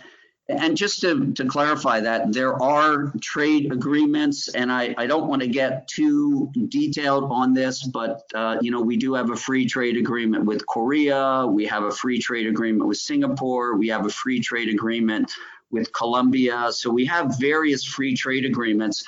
and 0.60 0.78
just 0.78 1.02
to, 1.02 1.32
to 1.34 1.46
clarify 1.46 2.00
that, 2.02 2.34
there 2.34 2.62
are 2.62 3.12
trade 3.22 3.72
agreements, 3.72 4.50
and 4.50 4.72
I, 4.72 4.94
I 4.98 5.08
don't 5.08 5.28
want 5.28 5.42
to 5.42 5.48
get 5.48 5.88
too 5.88 6.52
detailed 6.68 7.32
on 7.32 7.54
this, 7.54 7.84
but 7.84 8.24
uh, 8.34 8.58
you 8.62 8.72
know 8.72 8.82
we 8.82 8.98
do 8.98 9.14
have 9.14 9.32
a 9.32 9.36
free 9.36 9.66
trade 9.66 9.98
agreement 9.98 10.46
with 10.46 10.66
Korea, 10.68 11.46
we 11.48 11.66
have 11.66 11.84
a 11.84 11.92
free 11.92 12.20
trade 12.20 12.48
agreement 12.48 12.88
with 12.88 12.98
Singapore, 12.98 13.78
we 13.78 13.88
have 13.90 14.06
a 14.06 14.10
free 14.10 14.40
trade 14.40 14.70
agreement 14.70 15.32
with 15.72 15.92
Colombia, 15.94 16.68
so 16.72 16.90
we 16.90 17.06
have 17.06 17.40
various 17.40 17.84
free 17.84 18.16
trade 18.16 18.46
agreements. 18.46 19.04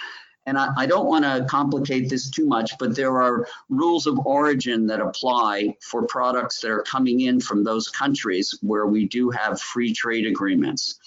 And 0.46 0.58
I, 0.58 0.70
I 0.78 0.86
don't 0.86 1.06
want 1.06 1.24
to 1.24 1.46
complicate 1.50 2.10
this 2.10 2.30
too 2.30 2.46
much, 2.46 2.78
but 2.78 2.96
there 2.96 3.22
are 3.22 3.48
rules 3.70 4.08
of 4.08 4.20
origin 4.26 4.88
that 4.88 5.00
apply 5.00 5.78
for 5.82 6.06
products 6.06 6.60
that 6.62 6.72
are 6.72 6.84
coming 6.84 7.22
in 7.22 7.40
from 7.40 7.64
those 7.64 7.88
countries 7.88 8.58
where 8.62 8.86
we 8.86 9.06
do 9.06 9.30
have 9.30 9.62
free 9.62 9.94
trade 9.94 10.26
agreements 10.26 11.00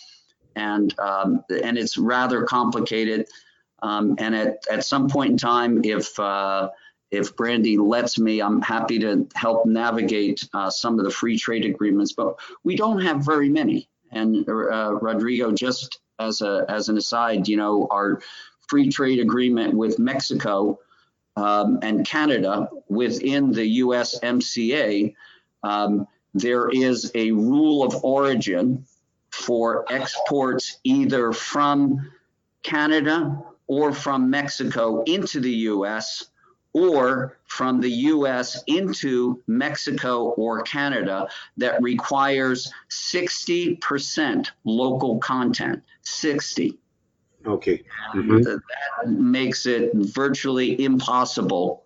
and 0.57 0.99
um, 0.99 1.45
and 1.49 1.79
it's 1.79 1.97
rather 1.97 2.43
complicated. 2.43 3.29
Um, 3.83 4.17
and 4.19 4.35
at, 4.35 4.65
at 4.71 4.85
some 4.85 5.09
point 5.09 5.33
in 5.33 5.37
time, 5.37 5.85
if 5.85 6.19
uh, 6.19 6.71
if 7.11 7.37
Brandy 7.37 7.77
lets 7.77 8.19
me, 8.19 8.41
I'm 8.41 8.63
happy 8.63 8.99
to 9.01 9.29
help 9.35 9.67
navigate 9.67 10.49
uh, 10.53 10.71
some 10.71 10.99
of 10.99 11.05
the 11.05 11.11
free 11.11 11.39
trade 11.39 11.65
agreements. 11.65 12.13
But 12.13 12.37
we 12.65 12.75
don't 12.75 13.01
have 13.03 13.25
very 13.25 13.49
many. 13.49 13.89
And 14.11 14.49
uh, 14.49 14.95
Rodrigo, 14.95 15.53
just 15.53 16.01
as 16.19 16.41
a 16.41 16.65
as 16.69 16.89
an 16.89 16.97
aside, 16.97 17.47
you 17.47 17.57
know, 17.57 17.87
our 17.91 18.23
free 18.69 18.89
trade 18.89 19.21
agreement 19.21 19.75
with 19.75 19.99
Mexico 19.99 20.81
um, 21.37 21.79
and 21.83 22.07
Canada 22.07 22.69
within 22.89 23.53
the 23.53 23.81
USMCA, 23.81 25.15
um, 25.63 26.09
there 26.35 26.69
is 26.71 27.13
a 27.15 27.31
rule 27.31 27.85
of 27.85 28.05
origin 28.05 28.87
for 29.37 29.85
exports 29.93 30.79
either 30.85 31.33
from 31.33 32.11
Canada 32.63 33.43
or 33.67 33.93
from 33.93 34.31
Mexico 34.31 35.03
into 35.05 35.41
the 35.41 35.53
US 35.71 36.31
or 36.73 37.39
from 37.45 37.81
the 37.81 37.91
US 37.91 38.63
into 38.67 39.43
Mexico 39.47 40.31
or 40.31 40.63
Canada 40.63 41.29
that 41.59 41.81
requires 41.83 42.73
60% 42.91 44.51
local 44.65 45.19
content. 45.19 45.83
60. 46.03 46.79
okay 47.47 47.85
And 48.15 48.31
mm-hmm. 48.31 48.43
that 48.43 48.61
makes 49.09 49.67
it 49.67 49.91
virtually 49.95 50.83
impossible 50.83 51.86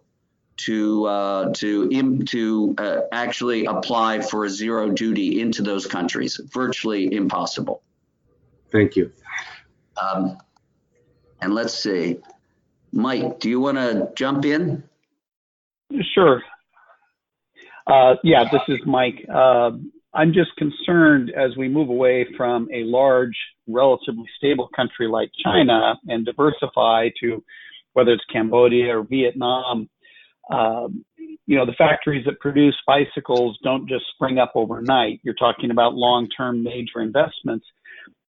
to 0.67 1.07
uh, 1.07 1.53
to 1.55 1.89
im- 1.91 2.25
to 2.27 2.75
uh, 2.79 3.01
actually 3.13 3.65
apply 3.67 4.21
for 4.21 4.45
a 4.45 4.51
zero 4.51 4.91
duty 4.91 5.41
into 5.41 5.63
those 5.63 5.87
countries. 5.87 6.41
Virtually 6.53 7.13
impossible. 7.13 7.83
thank 8.71 8.97
you 8.97 9.13
Um, 10.01 10.39
and 11.41 11.55
let's 11.55 11.75
see, 11.75 12.19
Mike, 12.93 13.41
do 13.41 13.49
you 13.49 13.61
want 13.61 13.79
to 13.79 14.11
jump 14.15 14.45
in? 14.45 14.83
Sure. 16.15 16.43
Uh, 17.87 18.15
yeah, 18.23 18.45
this 18.53 18.61
is 18.69 18.79
Mike. 18.87 19.27
Uh, 19.33 19.71
I'm 20.13 20.33
just 20.33 20.51
concerned 20.57 21.33
as 21.37 21.57
we 21.57 21.69
move 21.69 21.89
away 21.89 22.27
from 22.37 22.69
a 22.73 22.85
large, 22.85 23.37
relatively 23.67 24.29
stable 24.37 24.69
country 24.75 25.09
like 25.09 25.31
China 25.43 25.95
and 26.07 26.27
diversify 26.27 27.09
to 27.23 27.43
whether 27.93 28.13
it's 28.13 28.25
Cambodia 28.33 28.99
or 28.99 29.03
Vietnam. 29.03 29.89
Um, 30.51 31.05
you 31.47 31.57
know, 31.57 31.67
the 31.67 31.73
factories 31.73 32.25
that 32.27 32.39
produce 32.39 32.77
bicycles 32.87 33.59
don't 33.65 33.89
just 33.89 34.05
spring 34.15 34.39
up 34.39 34.53
overnight. 34.55 35.21
You're 35.23 35.35
talking 35.35 35.71
about 35.71 35.95
long-term 35.95 36.63
major 36.63 37.01
investments. 37.01 37.67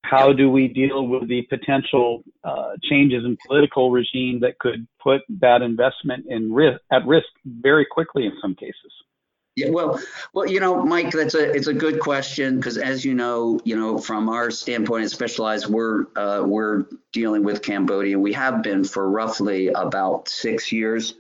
How 0.04 0.34
do 0.34 0.50
we 0.50 0.68
deal 0.68 1.08
with 1.08 1.28
the 1.30 1.44
potential 1.44 2.24
uh, 2.44 2.72
changes 2.90 3.24
in 3.24 3.38
political 3.46 3.92
regime 3.92 4.40
that 4.42 4.58
could 4.60 4.88
put 5.02 5.22
that 5.40 5.62
investment 5.62 6.26
in 6.28 6.52
risk, 6.52 6.82
at 6.92 7.06
risk 7.06 7.28
very 7.46 7.86
quickly 7.86 8.26
in 8.26 8.34
some 8.42 8.56
cases? 8.56 8.92
Yeah, 9.56 9.70
well, 9.70 10.00
well, 10.34 10.50
you 10.50 10.62
know, 10.62 10.84
Mike, 10.84 11.12
that's 11.12 11.36
a 11.36 11.52
it's 11.52 11.68
a 11.68 11.74
good 11.74 12.00
question 12.00 12.56
because, 12.56 12.78
as 12.78 13.04
you 13.04 13.14
know, 13.14 13.60
you 13.66 13.76
know, 13.76 13.98
from 13.98 14.30
our 14.30 14.50
standpoint 14.50 15.04
at 15.04 15.12
Specialized, 15.12 15.68
we're 15.68 16.06
uh, 16.16 16.42
we're 16.46 16.86
dealing 17.12 17.44
with 17.44 17.62
Cambodia. 17.62 18.18
We 18.18 18.32
have 18.32 18.64
been 18.64 18.86
for 18.86 19.10
roughly 19.10 19.68
about 19.68 20.30
six 20.30 20.72
years, 20.72 21.16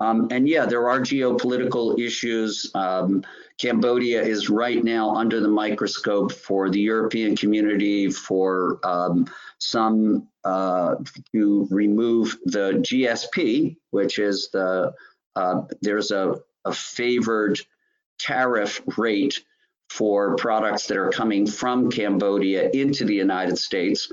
um, 0.00 0.28
and 0.30 0.48
yeah, 0.48 0.66
there 0.66 0.88
are 0.88 1.00
geopolitical 1.00 1.98
issues. 1.98 2.70
Um, 2.74 3.22
Cambodia 3.58 4.22
is 4.22 4.48
right 4.48 4.82
now 4.82 5.14
under 5.14 5.40
the 5.40 5.48
microscope 5.48 6.32
for 6.32 6.70
the 6.70 6.80
European 6.80 7.36
community 7.36 8.10
for 8.10 8.80
um, 8.82 9.26
some 9.58 10.28
uh, 10.44 10.94
to 11.32 11.68
remove 11.70 12.38
the 12.46 12.82
GSP, 12.82 13.76
which 13.90 14.18
is 14.18 14.48
the 14.52 14.94
uh, 15.36 15.62
there's 15.82 16.10
a 16.10 16.40
a 16.64 16.72
favored 16.72 17.60
tariff 18.18 18.82
rate 18.98 19.42
for 19.88 20.36
products 20.36 20.86
that 20.86 20.96
are 20.96 21.10
coming 21.10 21.46
from 21.46 21.90
Cambodia 21.90 22.70
into 22.70 23.04
the 23.04 23.14
United 23.14 23.58
States. 23.58 24.10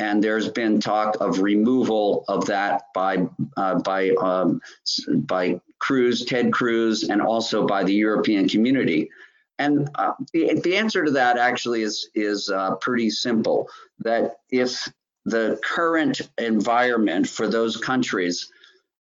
And 0.00 0.22
there's 0.22 0.48
been 0.48 0.80
talk 0.80 1.16
of 1.20 1.40
removal 1.40 2.24
of 2.28 2.46
that 2.46 2.84
by 2.94 3.26
uh, 3.56 3.80
by 3.80 4.10
um, 4.10 4.60
by 5.08 5.60
Cruz, 5.80 6.24
Ted 6.24 6.52
Cruz, 6.52 7.04
and 7.04 7.20
also 7.20 7.66
by 7.66 7.84
the 7.84 7.94
European 7.94 8.48
community. 8.48 9.10
And 9.58 9.90
uh, 9.96 10.12
the, 10.32 10.60
the 10.62 10.76
answer 10.76 11.04
to 11.04 11.10
that 11.12 11.36
actually 11.36 11.82
is 11.82 12.10
is 12.14 12.48
uh, 12.48 12.76
pretty 12.76 13.10
simple. 13.10 13.68
That 14.00 14.36
if 14.50 14.88
the 15.24 15.58
current 15.64 16.20
environment 16.38 17.28
for 17.28 17.48
those 17.48 17.76
countries, 17.76 18.50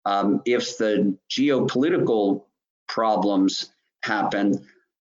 um, 0.05 0.43
if 0.45 0.79
the 0.79 1.17
geopolitical 1.29 2.45
problems 2.87 3.73
happen, 4.03 4.65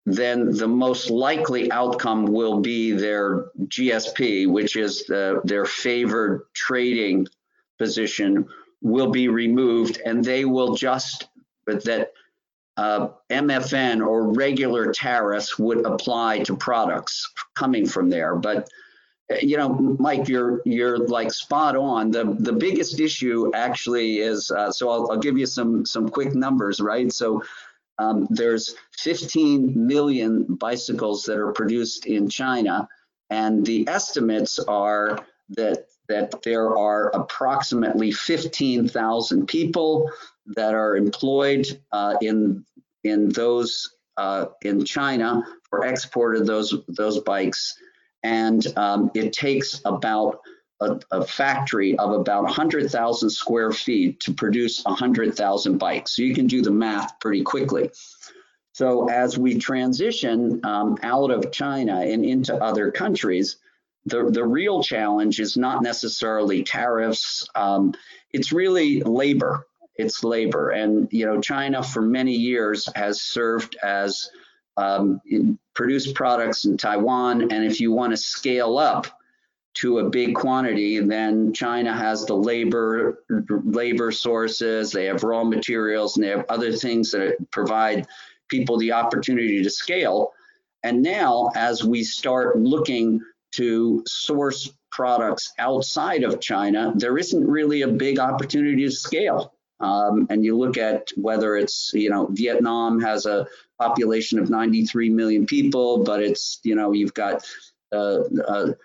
then 0.07 0.51
the 0.51 0.69
most 0.69 1.11
likely 1.11 1.71
outcome 1.73 2.27
will 2.27 2.61
be 2.61 2.93
their 2.93 3.47
GSP, 3.67 4.47
which 4.47 4.77
is 4.77 5.07
the, 5.07 5.41
their 5.45 5.65
favored 5.65 6.43
trading 6.53 7.27
position, 7.79 8.47
will 8.83 9.11
be 9.11 9.29
removed, 9.29 10.01
and 10.05 10.23
they 10.23 10.45
will 10.45 10.75
just 10.75 11.29
but 11.67 11.85
that 11.85 12.13
uh, 12.77 13.09
MFN 13.31 14.07
or 14.07 14.33
regular 14.33 14.93
tariffs 14.93 15.59
would 15.59 15.87
apply 15.87 16.41
to 16.41 16.57
products 16.57 17.33
coming 17.55 17.87
from 17.87 18.11
there. 18.11 18.35
But 18.35 18.69
you 19.41 19.57
know, 19.57 19.71
Mike, 19.99 20.29
you're 20.29 20.61
you're 20.67 20.99
like 20.99 21.33
spot 21.33 21.77
on. 21.77 22.11
The 22.11 22.37
the 22.41 22.53
biggest 22.53 23.01
issue 23.01 23.51
actually 23.55 24.19
is 24.19 24.51
uh, 24.51 24.71
so 24.71 24.91
I'll, 24.91 25.11
I'll 25.13 25.19
give 25.19 25.39
you 25.39 25.47
some 25.47 25.87
some 25.87 26.09
quick 26.09 26.35
numbers, 26.35 26.81
right? 26.81 27.11
So 27.11 27.43
um, 27.99 28.27
there's 28.31 28.75
15 28.99 29.87
million 29.87 30.55
bicycles 30.55 31.25
that 31.25 31.39
are 31.39 31.53
produced 31.53 32.07
in 32.07 32.29
China, 32.29 32.89
and 33.31 33.65
the 33.65 33.87
estimates 33.89 34.59
are 34.59 35.25
that 35.51 35.87
that 36.09 36.43
there 36.43 36.77
are 36.77 37.09
approximately 37.15 38.13
15,000 38.13 39.47
people 39.47 40.11
that 40.55 40.75
are 40.75 40.97
employed 40.97 41.67
uh, 41.93 42.17
in 42.21 42.65
in 43.05 43.29
those 43.31 43.97
uh, 44.17 44.47
in 44.63 44.85
China 44.85 45.43
for 45.71 45.85
export 45.85 46.37
of 46.37 46.47
those 46.47 46.75
those 46.89 47.21
bikes, 47.21 47.75
and 48.23 48.67
um, 48.77 49.11
it 49.15 49.33
takes 49.33 49.81
about 49.85 50.41
a, 50.85 51.01
a, 51.11 51.25
factory 51.25 51.97
of 51.99 52.13
about 52.13 52.45
100,000 52.45 53.31
square 53.31 53.73
feet 53.73 54.21
to 54.21 54.33
produce 54.33 54.83
100,000 54.85 55.79
bikes. 55.79 56.17
So 56.17 56.23
you 56.23 56.35
can 56.35 56.47
do 56.47 56.63
the 56.63 56.71
math 56.71 57.19
pretty 57.21 57.43
quickly. 57.43 57.91
So 58.73 59.09
as 59.09 59.39
we 59.39 59.59
transition 59.59 60.61
um, 60.65 60.99
out 61.03 61.31
of 61.31 61.53
China 61.53 62.01
and 62.01 62.25
into 62.25 62.55
other 62.55 62.91
countries, 62.91 63.57
the, 64.07 64.29
the 64.31 64.45
real 64.45 64.83
challenge 64.83 65.41
is 65.41 65.57
not 65.57 65.83
necessarily 65.83 66.65
tariffs. 66.65 67.49
Um, 67.55 67.95
it's 68.33 68.53
really 68.53 69.01
labor. 69.01 69.67
It's 69.97 70.25
labor. 70.25 70.71
And, 70.71 71.09
you 71.13 71.25
know, 71.25 71.41
China 71.41 71.83
for 71.83 72.03
many 72.03 72.35
years 72.35 72.89
has 72.95 73.23
served 73.23 73.77
as 73.83 74.31
um, 74.77 75.21
produced 75.75 76.15
products 76.15 76.65
in 76.65 76.77
Taiwan. 76.77 77.53
And 77.53 77.65
if 77.65 77.81
you 77.81 77.93
want 77.93 78.13
to 78.13 78.17
scale 78.17 78.79
up, 78.79 79.07
to 79.75 79.99
a 79.99 80.09
big 80.09 80.35
quantity, 80.35 81.01
then 81.01 81.53
China 81.53 81.93
has 81.93 82.25
the 82.25 82.35
labor 82.35 83.25
labor 83.49 84.13
sources, 84.13 84.93
they 84.93 85.07
have 85.07 85.25
raw 85.25 85.43
materials, 85.43 86.17
and 86.17 86.25
they 86.25 86.31
have 86.31 86.47
other 86.49 86.73
things 86.73 87.11
that 87.11 87.37
provide 87.51 88.07
people 88.49 88.79
the 88.79 88.93
opportunity 88.93 89.63
to 89.63 89.71
scale. 89.71 90.33
And 90.85 91.03
now, 91.03 91.51
as 91.57 91.83
we 91.83 92.05
start 92.05 92.59
looking 92.59 93.21
to 93.53 94.03
source 94.07 94.71
products 94.91 95.53
outside 95.59 96.23
of 96.23 96.41
China, 96.41 96.93
there 96.97 97.19
isn't 97.19 97.45
really 97.45 97.83
a 97.83 97.89
big 97.89 98.19
opportunity 98.19 98.85
to 98.85 98.91
scale. 98.91 99.55
Um, 99.81 100.27
and 100.31 100.45
you 100.45 100.57
look 100.57 100.77
at 100.77 101.11
whether 101.17 101.57
it's, 101.57 101.91
you 101.95 102.11
know, 102.11 102.29
Vietnam 102.31 103.01
has 103.01 103.27
a 103.27 103.47
population 103.81 104.39
of 104.39 104.51
93 104.51 105.11
million 105.11 105.47
people, 105.47 106.05
but 106.05 106.23
it's, 106.23 106.61
you 106.63 106.77
know, 106.77 106.93
you've 106.93 107.15
got 107.15 107.45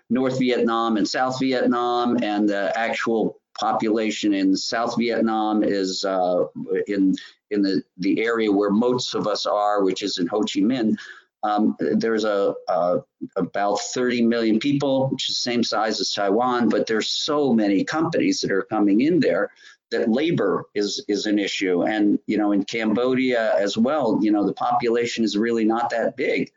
North 0.10 0.40
Vietnam 0.40 0.98
and 0.98 1.08
South 1.08 1.40
Vietnam, 1.40 2.18
and 2.22 2.48
the 2.48 2.72
actual 2.78 3.40
population 3.60 4.34
in 4.34 4.56
South 4.56 4.96
Vietnam 4.98 5.64
is 5.64 6.06
uh, 6.06 6.46
in 6.88 7.16
in 7.52 7.62
the 7.62 7.84
the 7.98 8.22
area 8.24 8.52
where 8.52 8.70
most 8.70 9.16
of 9.16 9.28
us 9.28 9.46
are, 9.46 9.84
which 9.84 10.04
is 10.04 10.18
in 10.18 10.28
Ho 10.28 10.40
Chi 10.40 10.62
Minh. 10.62 10.98
Um, 11.42 11.78
there's 11.80 12.26
a, 12.26 12.54
a, 12.68 12.98
about 13.38 13.80
30 13.80 14.24
million 14.24 14.60
people, 14.60 15.08
which 15.08 15.30
is 15.30 15.36
the 15.36 15.42
same 15.52 15.64
size 15.64 16.02
as 16.02 16.12
Taiwan, 16.12 16.68
but 16.68 16.86
there's 16.86 17.10
so 17.10 17.54
many 17.54 17.86
companies 17.86 18.42
that 18.42 18.52
are 18.52 18.64
coming 18.64 19.00
in 19.00 19.22
there 19.22 19.52
that 19.92 20.10
labor 20.10 20.66
is 20.76 21.04
is 21.08 21.26
an 21.26 21.40
issue. 21.40 21.84
And 21.84 22.20
you 22.28 22.38
know, 22.38 22.52
in 22.52 22.64
Cambodia 22.64 23.56
as 23.58 23.78
well, 23.78 24.20
you 24.22 24.32
know, 24.32 24.46
the 24.46 24.54
population 24.54 25.24
is 25.24 25.38
really 25.38 25.66
not 25.66 25.90
that 25.92 26.16
big. 26.16 26.52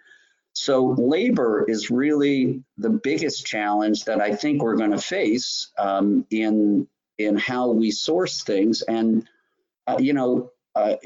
So 0.55 0.95
labor 0.99 1.65
is 1.67 1.91
really 1.91 2.63
the 2.77 2.91
biggest 2.91 3.47
challenge 3.47 4.05
that 4.05 4.21
I 4.21 4.35
think 4.35 4.63
we're 4.63 4.77
going 4.77 4.91
to 4.91 4.99
face 4.99 5.73
um, 5.79 6.27
in 6.31 6.87
in 7.19 7.37
how 7.37 7.71
we 7.71 7.91
source 7.91 8.43
things. 8.43 8.83
And 8.83 9.29
uh, 9.87 9.97
you 9.99 10.13
know, 10.13 10.51
uh, 10.75 10.97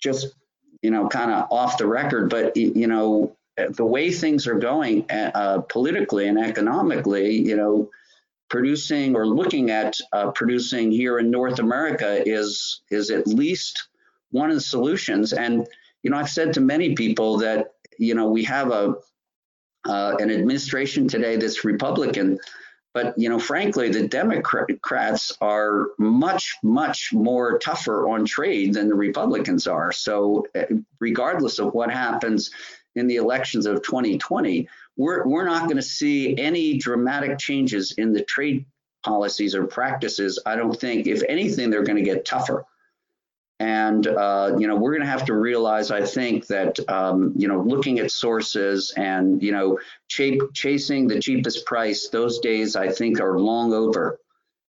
just 0.00 0.34
you 0.82 0.90
know, 0.90 1.08
kind 1.08 1.30
of 1.30 1.46
off 1.50 1.78
the 1.78 1.86
record, 1.86 2.30
but 2.30 2.56
you 2.56 2.86
know, 2.86 3.36
the 3.56 3.84
way 3.84 4.10
things 4.10 4.46
are 4.46 4.58
going 4.58 5.10
uh, 5.10 5.60
politically 5.68 6.26
and 6.28 6.38
economically, 6.38 7.36
you 7.36 7.56
know, 7.56 7.90
producing 8.48 9.14
or 9.14 9.26
looking 9.26 9.70
at 9.70 9.96
uh, 10.12 10.30
producing 10.30 10.90
here 10.90 11.18
in 11.18 11.30
North 11.30 11.58
America 11.58 12.22
is 12.26 12.80
is 12.90 13.10
at 13.10 13.26
least 13.26 13.88
one 14.30 14.48
of 14.48 14.56
the 14.56 14.62
solutions. 14.62 15.32
And 15.32 15.66
you 16.02 16.10
know, 16.10 16.16
I've 16.16 16.30
said 16.30 16.54
to 16.54 16.60
many 16.60 16.94
people 16.94 17.38
that 17.38 17.74
you 18.00 18.14
know, 18.14 18.28
we 18.28 18.42
have 18.44 18.72
a 18.72 18.94
uh, 19.86 20.16
an 20.18 20.30
administration 20.30 21.06
today 21.06 21.36
that's 21.36 21.64
Republican, 21.64 22.38
but 22.92 23.14
you 23.16 23.28
know, 23.28 23.38
frankly, 23.38 23.90
the 23.90 24.08
Democrats 24.08 25.32
are 25.40 25.88
much, 25.98 26.56
much 26.62 27.12
more 27.12 27.58
tougher 27.58 28.08
on 28.08 28.24
trade 28.24 28.74
than 28.74 28.88
the 28.88 28.94
Republicans 28.94 29.66
are. 29.66 29.92
So, 29.92 30.46
uh, 30.54 30.64
regardless 30.98 31.58
of 31.58 31.72
what 31.72 31.90
happens 31.90 32.50
in 32.94 33.06
the 33.06 33.16
elections 33.16 33.66
of 33.66 33.82
2020, 33.82 34.68
we're 34.96 35.26
we're 35.26 35.44
not 35.44 35.64
going 35.64 35.76
to 35.76 35.82
see 35.82 36.36
any 36.38 36.78
dramatic 36.78 37.38
changes 37.38 37.92
in 37.92 38.12
the 38.12 38.24
trade 38.24 38.64
policies 39.04 39.54
or 39.54 39.66
practices. 39.66 40.38
I 40.44 40.56
don't 40.56 40.78
think. 40.78 41.06
If 41.06 41.22
anything, 41.28 41.70
they're 41.70 41.84
going 41.84 42.02
to 42.02 42.10
get 42.10 42.24
tougher. 42.24 42.64
And, 43.60 44.06
uh, 44.06 44.56
you 44.58 44.66
know, 44.66 44.74
we're 44.74 44.92
going 44.92 45.02
to 45.02 45.10
have 45.10 45.26
to 45.26 45.34
realize, 45.34 45.90
I 45.90 46.04
think, 46.04 46.46
that, 46.46 46.80
um, 46.88 47.34
you 47.36 47.46
know, 47.46 47.60
looking 47.60 47.98
at 47.98 48.10
sources 48.10 48.90
and, 48.96 49.42
you 49.42 49.52
know, 49.52 49.78
ch- 50.08 50.40
chasing 50.54 51.06
the 51.06 51.20
cheapest 51.20 51.66
price, 51.66 52.08
those 52.08 52.38
days, 52.38 52.74
I 52.74 52.88
think, 52.88 53.20
are 53.20 53.38
long 53.38 53.74
over. 53.74 54.18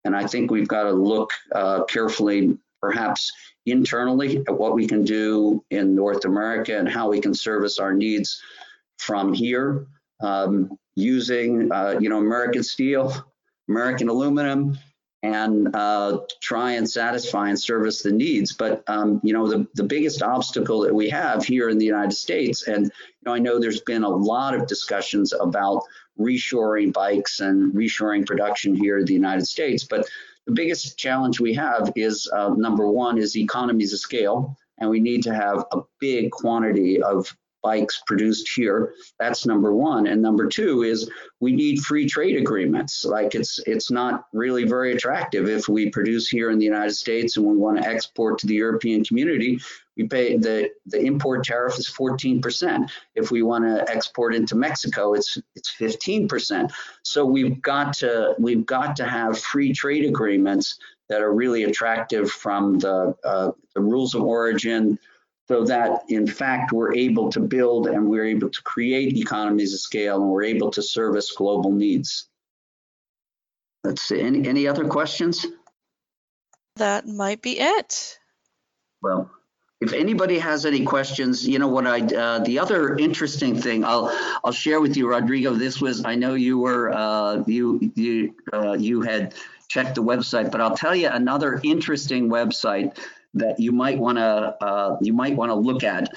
And 0.04 0.16
I 0.16 0.26
think 0.26 0.50
we've 0.50 0.66
got 0.66 0.82
to 0.82 0.90
look 0.90 1.30
uh, 1.52 1.84
carefully, 1.84 2.58
perhaps 2.80 3.30
internally, 3.66 4.38
at 4.38 4.58
what 4.58 4.74
we 4.74 4.88
can 4.88 5.04
do 5.04 5.64
in 5.70 5.94
North 5.94 6.24
America 6.24 6.76
and 6.76 6.88
how 6.88 7.08
we 7.08 7.20
can 7.20 7.34
service 7.34 7.78
our 7.78 7.94
needs 7.94 8.42
from 8.98 9.32
here 9.32 9.86
um, 10.20 10.76
using, 10.96 11.70
uh, 11.70 11.98
you 12.00 12.08
know, 12.08 12.18
American 12.18 12.64
steel, 12.64 13.14
American 13.68 14.08
aluminum, 14.08 14.76
and 15.22 15.74
uh, 15.74 16.18
try 16.40 16.72
and 16.72 16.88
satisfy 16.88 17.48
and 17.48 17.58
service 17.58 18.02
the 18.02 18.12
needs. 18.12 18.52
But 18.52 18.82
um, 18.88 19.20
you 19.22 19.32
know, 19.32 19.48
the, 19.48 19.66
the 19.74 19.84
biggest 19.84 20.22
obstacle 20.22 20.80
that 20.80 20.94
we 20.94 21.08
have 21.10 21.44
here 21.44 21.68
in 21.68 21.78
the 21.78 21.86
United 21.86 22.14
States, 22.14 22.66
and 22.66 22.86
you 22.86 22.90
know, 23.24 23.34
I 23.34 23.38
know 23.38 23.60
there's 23.60 23.80
been 23.80 24.02
a 24.02 24.08
lot 24.08 24.54
of 24.54 24.66
discussions 24.66 25.32
about 25.32 25.82
reshoring 26.18 26.92
bikes 26.92 27.40
and 27.40 27.72
reshoring 27.72 28.26
production 28.26 28.74
here 28.74 28.98
in 28.98 29.04
the 29.04 29.14
United 29.14 29.46
States, 29.46 29.84
but 29.84 30.06
the 30.46 30.52
biggest 30.52 30.98
challenge 30.98 31.38
we 31.38 31.54
have 31.54 31.92
is 31.94 32.28
uh, 32.34 32.50
number 32.56 32.90
one 32.90 33.16
is 33.16 33.36
economies 33.36 33.92
of 33.92 34.00
scale, 34.00 34.56
and 34.78 34.90
we 34.90 35.00
need 35.00 35.22
to 35.22 35.34
have 35.34 35.64
a 35.72 35.82
big 36.00 36.32
quantity 36.32 37.00
of 37.00 37.34
bikes 37.62 38.02
produced 38.06 38.48
here. 38.48 38.94
That's 39.18 39.46
number 39.46 39.74
one. 39.74 40.06
And 40.06 40.20
number 40.20 40.46
two 40.48 40.82
is 40.82 41.10
we 41.40 41.52
need 41.52 41.80
free 41.80 42.06
trade 42.06 42.36
agreements. 42.36 43.04
Like 43.04 43.34
it's 43.34 43.58
it's 43.66 43.90
not 43.90 44.26
really 44.32 44.64
very 44.64 44.92
attractive 44.92 45.48
if 45.48 45.68
we 45.68 45.90
produce 45.90 46.28
here 46.28 46.50
in 46.50 46.58
the 46.58 46.64
United 46.64 46.94
States 46.94 47.36
and 47.36 47.46
we 47.46 47.56
want 47.56 47.82
to 47.82 47.88
export 47.88 48.38
to 48.38 48.46
the 48.46 48.54
European 48.54 49.04
community. 49.04 49.60
We 49.96 50.08
pay 50.08 50.36
the 50.36 50.70
the 50.86 51.00
import 51.00 51.44
tariff 51.44 51.78
is 51.78 51.88
14%. 51.88 52.90
If 53.14 53.30
we 53.30 53.42
want 53.42 53.64
to 53.64 53.90
export 53.90 54.34
into 54.34 54.56
Mexico, 54.56 55.14
it's 55.14 55.38
it's 55.54 55.74
15%. 55.74 56.72
So 57.02 57.24
we've 57.24 57.60
got 57.62 57.92
to 57.94 58.34
we've 58.38 58.66
got 58.66 58.96
to 58.96 59.04
have 59.04 59.38
free 59.38 59.72
trade 59.72 60.04
agreements 60.04 60.78
that 61.08 61.20
are 61.20 61.32
really 61.34 61.64
attractive 61.64 62.30
from 62.30 62.78
the 62.78 63.14
uh, 63.22 63.50
the 63.74 63.80
rules 63.80 64.14
of 64.14 64.22
origin, 64.22 64.98
so 65.52 65.64
that 65.64 66.04
in 66.08 66.26
fact 66.26 66.72
we're 66.72 66.94
able 66.94 67.30
to 67.30 67.38
build 67.38 67.86
and 67.86 68.08
we're 68.08 68.24
able 68.24 68.48
to 68.48 68.62
create 68.62 69.18
economies 69.18 69.74
of 69.74 69.80
scale 69.80 70.16
and 70.22 70.30
we're 70.30 70.44
able 70.44 70.70
to 70.70 70.82
service 70.82 71.30
global 71.32 71.70
needs. 71.70 72.28
Let's 73.84 74.00
see, 74.00 74.20
any, 74.20 74.48
any 74.48 74.66
other 74.66 74.88
questions? 74.88 75.44
That 76.76 77.06
might 77.06 77.42
be 77.42 77.60
it. 77.60 78.18
Well, 79.02 79.30
if 79.82 79.92
anybody 79.92 80.38
has 80.38 80.64
any 80.64 80.86
questions, 80.86 81.46
you 81.46 81.58
know 81.58 81.68
what 81.68 81.86
I, 81.86 82.00
uh, 82.00 82.38
the 82.38 82.58
other 82.58 82.96
interesting 82.96 83.54
thing 83.54 83.84
I'll, 83.84 84.08
I'll 84.44 84.52
share 84.52 84.80
with 84.80 84.96
you, 84.96 85.06
Rodrigo, 85.06 85.52
this 85.52 85.82
was, 85.82 86.02
I 86.06 86.14
know 86.14 86.32
you 86.32 86.58
were, 86.60 86.94
uh, 86.94 87.42
you, 87.46 87.92
you, 87.94 88.34
uh, 88.54 88.72
you 88.72 89.02
had 89.02 89.34
checked 89.68 89.96
the 89.96 90.02
website, 90.02 90.50
but 90.50 90.62
I'll 90.62 90.76
tell 90.76 90.96
you 90.96 91.08
another 91.08 91.60
interesting 91.62 92.30
website 92.30 92.96
that 93.34 93.58
you 93.58 93.72
might 93.72 93.98
want 93.98 94.18
to 94.18 94.56
uh, 94.64 94.96
you 95.00 95.12
might 95.12 95.36
want 95.36 95.50
to 95.50 95.54
look 95.54 95.84
at. 95.84 96.08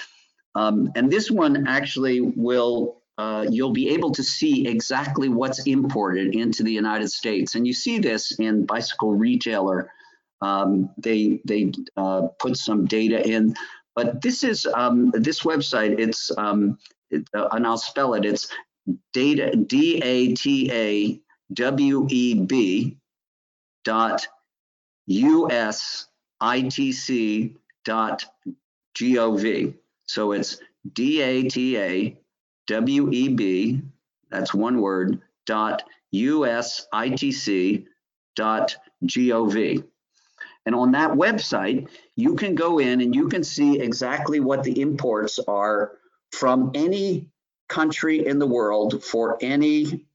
Um, 0.55 0.91
and 0.95 1.11
this 1.11 1.29
one 1.29 1.67
actually 1.67 2.21
will 2.21 3.01
uh, 3.17 3.45
you'll 3.49 3.71
be 3.71 3.89
able 3.89 4.11
to 4.11 4.23
see 4.23 4.67
exactly 4.67 5.29
what's 5.29 5.65
imported 5.67 6.35
into 6.35 6.63
the 6.63 6.71
United 6.71 7.09
States, 7.11 7.55
and 7.55 7.65
you 7.65 7.73
see 7.73 7.99
this 7.99 8.37
in 8.39 8.65
Bicycle 8.65 9.15
Retailer. 9.15 9.89
Um, 10.41 10.89
they 10.97 11.39
they 11.45 11.71
uh, 11.95 12.27
put 12.39 12.57
some 12.57 12.85
data 12.85 13.25
in, 13.27 13.55
but 13.95 14.21
this 14.21 14.43
is 14.43 14.65
um, 14.65 15.11
this 15.11 15.41
website. 15.41 15.97
It's 15.97 16.31
um, 16.37 16.77
it, 17.09 17.27
uh, 17.33 17.47
and 17.51 17.65
I'll 17.65 17.77
spell 17.77 18.15
it. 18.15 18.25
It's 18.25 18.49
data 19.13 19.55
d 19.55 20.01
a 20.03 20.33
t 20.33 20.69
a 20.71 21.21
w 21.53 22.07
e 22.09 22.33
b 22.33 22.97
dot 23.85 24.27
us 25.07 26.07
itc.gov. 26.45 27.53
So 30.07 30.31
it's 30.33 30.61
D-A-T-A-W-E-B, 30.93 32.21
that's 34.29 34.53
one 34.53 34.79
word, 34.81 35.21
dot 35.45 35.83
U-S-I-T-C 36.11 37.87
dot. 38.35 38.77
And 40.65 40.75
on 40.75 40.91
that 40.93 41.11
website, 41.11 41.89
you 42.15 42.35
can 42.35 42.55
go 42.55 42.79
in 42.79 43.01
and 43.01 43.13
you 43.13 43.27
can 43.27 43.43
see 43.43 43.79
exactly 43.79 44.39
what 44.39 44.63
the 44.63 44.81
imports 44.81 45.39
are 45.47 45.91
from 46.31 46.71
any 46.73 47.29
country 47.67 48.25
in 48.25 48.39
the 48.39 48.47
world 48.47 49.03
for 49.03 49.37
any 49.41 50.05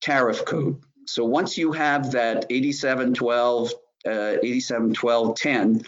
tariff 0.00 0.44
code. 0.44 0.80
So 1.06 1.24
once 1.24 1.58
you 1.58 1.72
have 1.72 2.12
that 2.12 2.46
8712 2.50 3.72
uh, 4.06 4.38
871210 4.42 5.84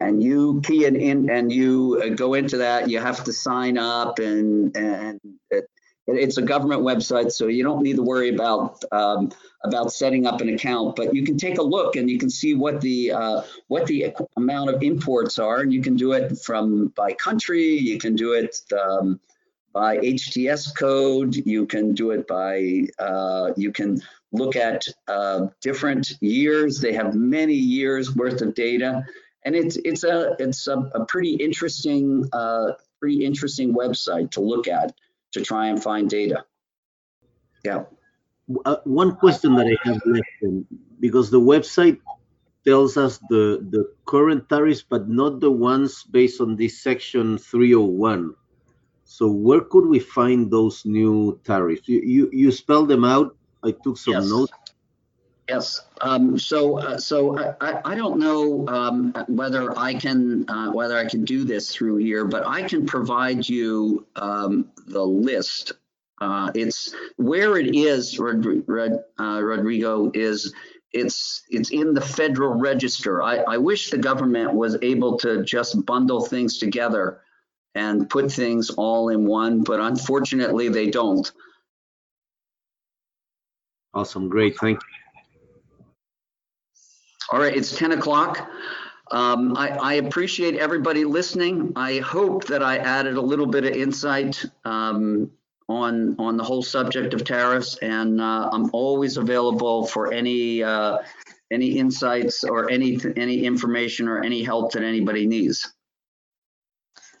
and 0.00 0.22
you 0.22 0.60
key 0.64 0.84
it 0.84 0.94
in 0.94 1.28
and 1.30 1.52
you 1.52 2.00
uh, 2.04 2.14
go 2.14 2.34
into 2.34 2.56
that 2.58 2.88
you 2.88 2.98
have 2.98 3.24
to 3.24 3.32
sign 3.32 3.76
up 3.78 4.18
and 4.18 4.76
and 4.76 5.20
it, 5.50 5.68
it's 6.06 6.38
a 6.38 6.42
government 6.42 6.82
website 6.82 7.30
so 7.30 7.48
you 7.48 7.62
don't 7.62 7.82
need 7.82 7.96
to 7.96 8.02
worry 8.02 8.34
about 8.34 8.82
um, 8.92 9.30
about 9.64 9.92
setting 9.92 10.26
up 10.26 10.40
an 10.40 10.48
account 10.48 10.96
but 10.96 11.14
you 11.14 11.24
can 11.24 11.36
take 11.36 11.58
a 11.58 11.62
look 11.62 11.96
and 11.96 12.08
you 12.08 12.18
can 12.18 12.30
see 12.30 12.54
what 12.54 12.80
the 12.80 13.12
uh, 13.12 13.42
what 13.66 13.86
the 13.86 14.14
amount 14.36 14.70
of 14.70 14.82
imports 14.82 15.38
are 15.38 15.60
and 15.60 15.72
you 15.72 15.82
can 15.82 15.96
do 15.96 16.12
it 16.12 16.38
from 16.38 16.88
by 16.96 17.12
country 17.12 17.76
you 17.76 17.98
can 17.98 18.14
do 18.14 18.32
it 18.32 18.56
um, 18.72 19.20
by 19.72 19.98
HTS 19.98 20.74
code 20.76 21.34
you 21.34 21.66
can 21.66 21.92
do 21.92 22.12
it 22.12 22.26
by 22.26 22.84
uh, 22.98 23.50
you 23.56 23.72
can 23.72 24.00
look 24.32 24.56
at 24.56 24.84
uh, 25.06 25.48
different 25.60 26.12
years. 26.20 26.80
They 26.80 26.92
have 26.92 27.14
many 27.14 27.54
years 27.54 28.14
worth 28.14 28.42
of 28.42 28.54
data, 28.54 29.04
and 29.44 29.54
it's 29.54 29.76
it's 29.76 30.04
a 30.04 30.36
it's 30.38 30.66
a, 30.66 30.78
a 30.94 31.04
pretty 31.06 31.34
interesting 31.34 32.28
uh, 32.32 32.72
pretty 33.00 33.24
interesting 33.24 33.74
website 33.74 34.32
to 34.32 34.40
look 34.40 34.68
at 34.68 34.94
to 35.32 35.42
try 35.42 35.68
and 35.68 35.82
find 35.82 36.08
data. 36.10 36.44
Yeah. 37.64 37.84
Uh, 38.64 38.76
one 38.84 39.16
question 39.16 39.54
that 39.56 39.66
I 39.66 39.88
have 39.88 40.00
left, 40.06 40.64
because 41.00 41.30
the 41.30 41.40
website 41.40 42.00
tells 42.64 42.96
us 42.96 43.18
the 43.28 43.64
the 43.70 43.92
current 44.06 44.48
tariffs, 44.48 44.82
but 44.82 45.08
not 45.08 45.40
the 45.40 45.50
ones 45.50 46.02
based 46.04 46.40
on 46.40 46.56
this 46.56 46.80
section 46.80 47.38
301. 47.38 48.34
So 49.04 49.30
where 49.30 49.60
could 49.60 49.86
we 49.86 50.00
find 50.00 50.50
those 50.50 50.84
new 50.84 51.40
tariffs? 51.44 51.88
You 51.88 52.00
you, 52.00 52.30
you 52.32 52.52
spell 52.52 52.84
them 52.84 53.04
out 53.04 53.37
I 53.62 53.72
took 53.72 53.98
some 53.98 54.14
Yes. 54.14 54.28
notes. 54.28 54.52
Yes. 55.48 55.80
Um, 56.02 56.38
so, 56.38 56.78
uh, 56.78 56.98
so 56.98 57.38
I- 57.38 57.54
I, 57.60 57.80
I 57.92 57.94
don't 57.94 58.18
know 58.18 58.68
um, 58.68 59.14
whether 59.28 59.76
I 59.78 59.94
can 59.94 60.48
uh, 60.48 60.70
whether 60.72 60.98
I 60.98 61.06
can 61.06 61.24
do 61.24 61.44
this 61.44 61.72
through 61.74 61.96
here, 61.96 62.26
but 62.26 62.46
I 62.46 62.62
can 62.62 62.84
provide 62.84 63.48
you 63.48 64.06
um, 64.16 64.70
the 64.86 65.02
list. 65.02 65.72
Uh, 66.20 66.50
it's 66.54 66.94
where 67.16 67.56
it 67.56 67.74
is, 67.74 68.18
Rod- 68.18 68.44
Rod- 68.68 69.04
uh, 69.18 69.40
Rodrigo, 69.42 70.10
is 70.12 70.52
it's 70.92 71.44
it's 71.48 71.70
in 71.70 71.94
the 71.94 72.00
Federal 72.00 72.54
Register. 72.58 73.22
I, 73.22 73.38
I 73.38 73.56
wish 73.56 73.90
the 73.90 73.98
government 73.98 74.52
was 74.52 74.76
able 74.82 75.16
to 75.20 75.44
just 75.44 75.86
bundle 75.86 76.20
things 76.20 76.58
together 76.58 77.22
and 77.74 78.10
put 78.10 78.30
things 78.32 78.70
all 78.70 79.08
in 79.10 79.26
one, 79.26 79.62
but 79.62 79.80
unfortunately 79.80 80.68
they 80.68 80.90
don't. 80.90 81.30
Awesome, 83.98 84.28
great, 84.28 84.56
thank 84.58 84.78
you. 84.80 84.88
All 87.32 87.40
right, 87.40 87.56
it's 87.56 87.76
10 87.76 87.90
o'clock. 87.90 88.48
Um, 89.10 89.56
I, 89.56 89.70
I 89.70 89.94
appreciate 89.94 90.54
everybody 90.54 91.04
listening. 91.04 91.72
I 91.74 91.98
hope 91.98 92.44
that 92.46 92.62
I 92.62 92.76
added 92.76 93.16
a 93.16 93.20
little 93.20 93.46
bit 93.46 93.64
of 93.64 93.72
insight 93.72 94.44
um, 94.64 95.32
on 95.68 96.14
on 96.20 96.36
the 96.36 96.44
whole 96.44 96.62
subject 96.62 97.12
of 97.12 97.24
tariffs, 97.24 97.76
and 97.78 98.20
uh, 98.20 98.50
I'm 98.52 98.70
always 98.72 99.16
available 99.16 99.84
for 99.84 100.12
any 100.12 100.62
uh, 100.62 100.98
any 101.50 101.76
insights 101.78 102.44
or 102.44 102.70
any 102.70 103.00
any 103.16 103.44
information 103.44 104.06
or 104.06 104.22
any 104.22 104.44
help 104.44 104.70
that 104.72 104.84
anybody 104.84 105.26
needs. 105.26 105.74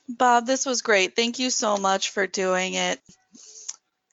Bob, 0.08 0.46
this 0.46 0.64
was 0.64 0.82
great. 0.82 1.16
Thank 1.16 1.40
you 1.40 1.50
so 1.50 1.76
much 1.76 2.10
for 2.10 2.28
doing 2.28 2.74
it. 2.74 3.00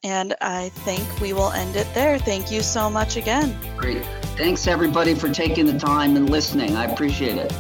And 0.03 0.35
I 0.41 0.69
think 0.69 1.19
we 1.19 1.33
will 1.33 1.51
end 1.51 1.75
it 1.75 1.87
there. 1.93 2.19
Thank 2.19 2.51
you 2.51 2.61
so 2.61 2.89
much 2.89 3.17
again. 3.17 3.57
Great. 3.77 4.05
Thanks 4.37 4.67
everybody 4.67 5.15
for 5.15 5.29
taking 5.29 5.65
the 5.65 5.79
time 5.79 6.15
and 6.15 6.29
listening. 6.29 6.75
I 6.75 6.85
appreciate 6.85 7.37
it. 7.37 7.51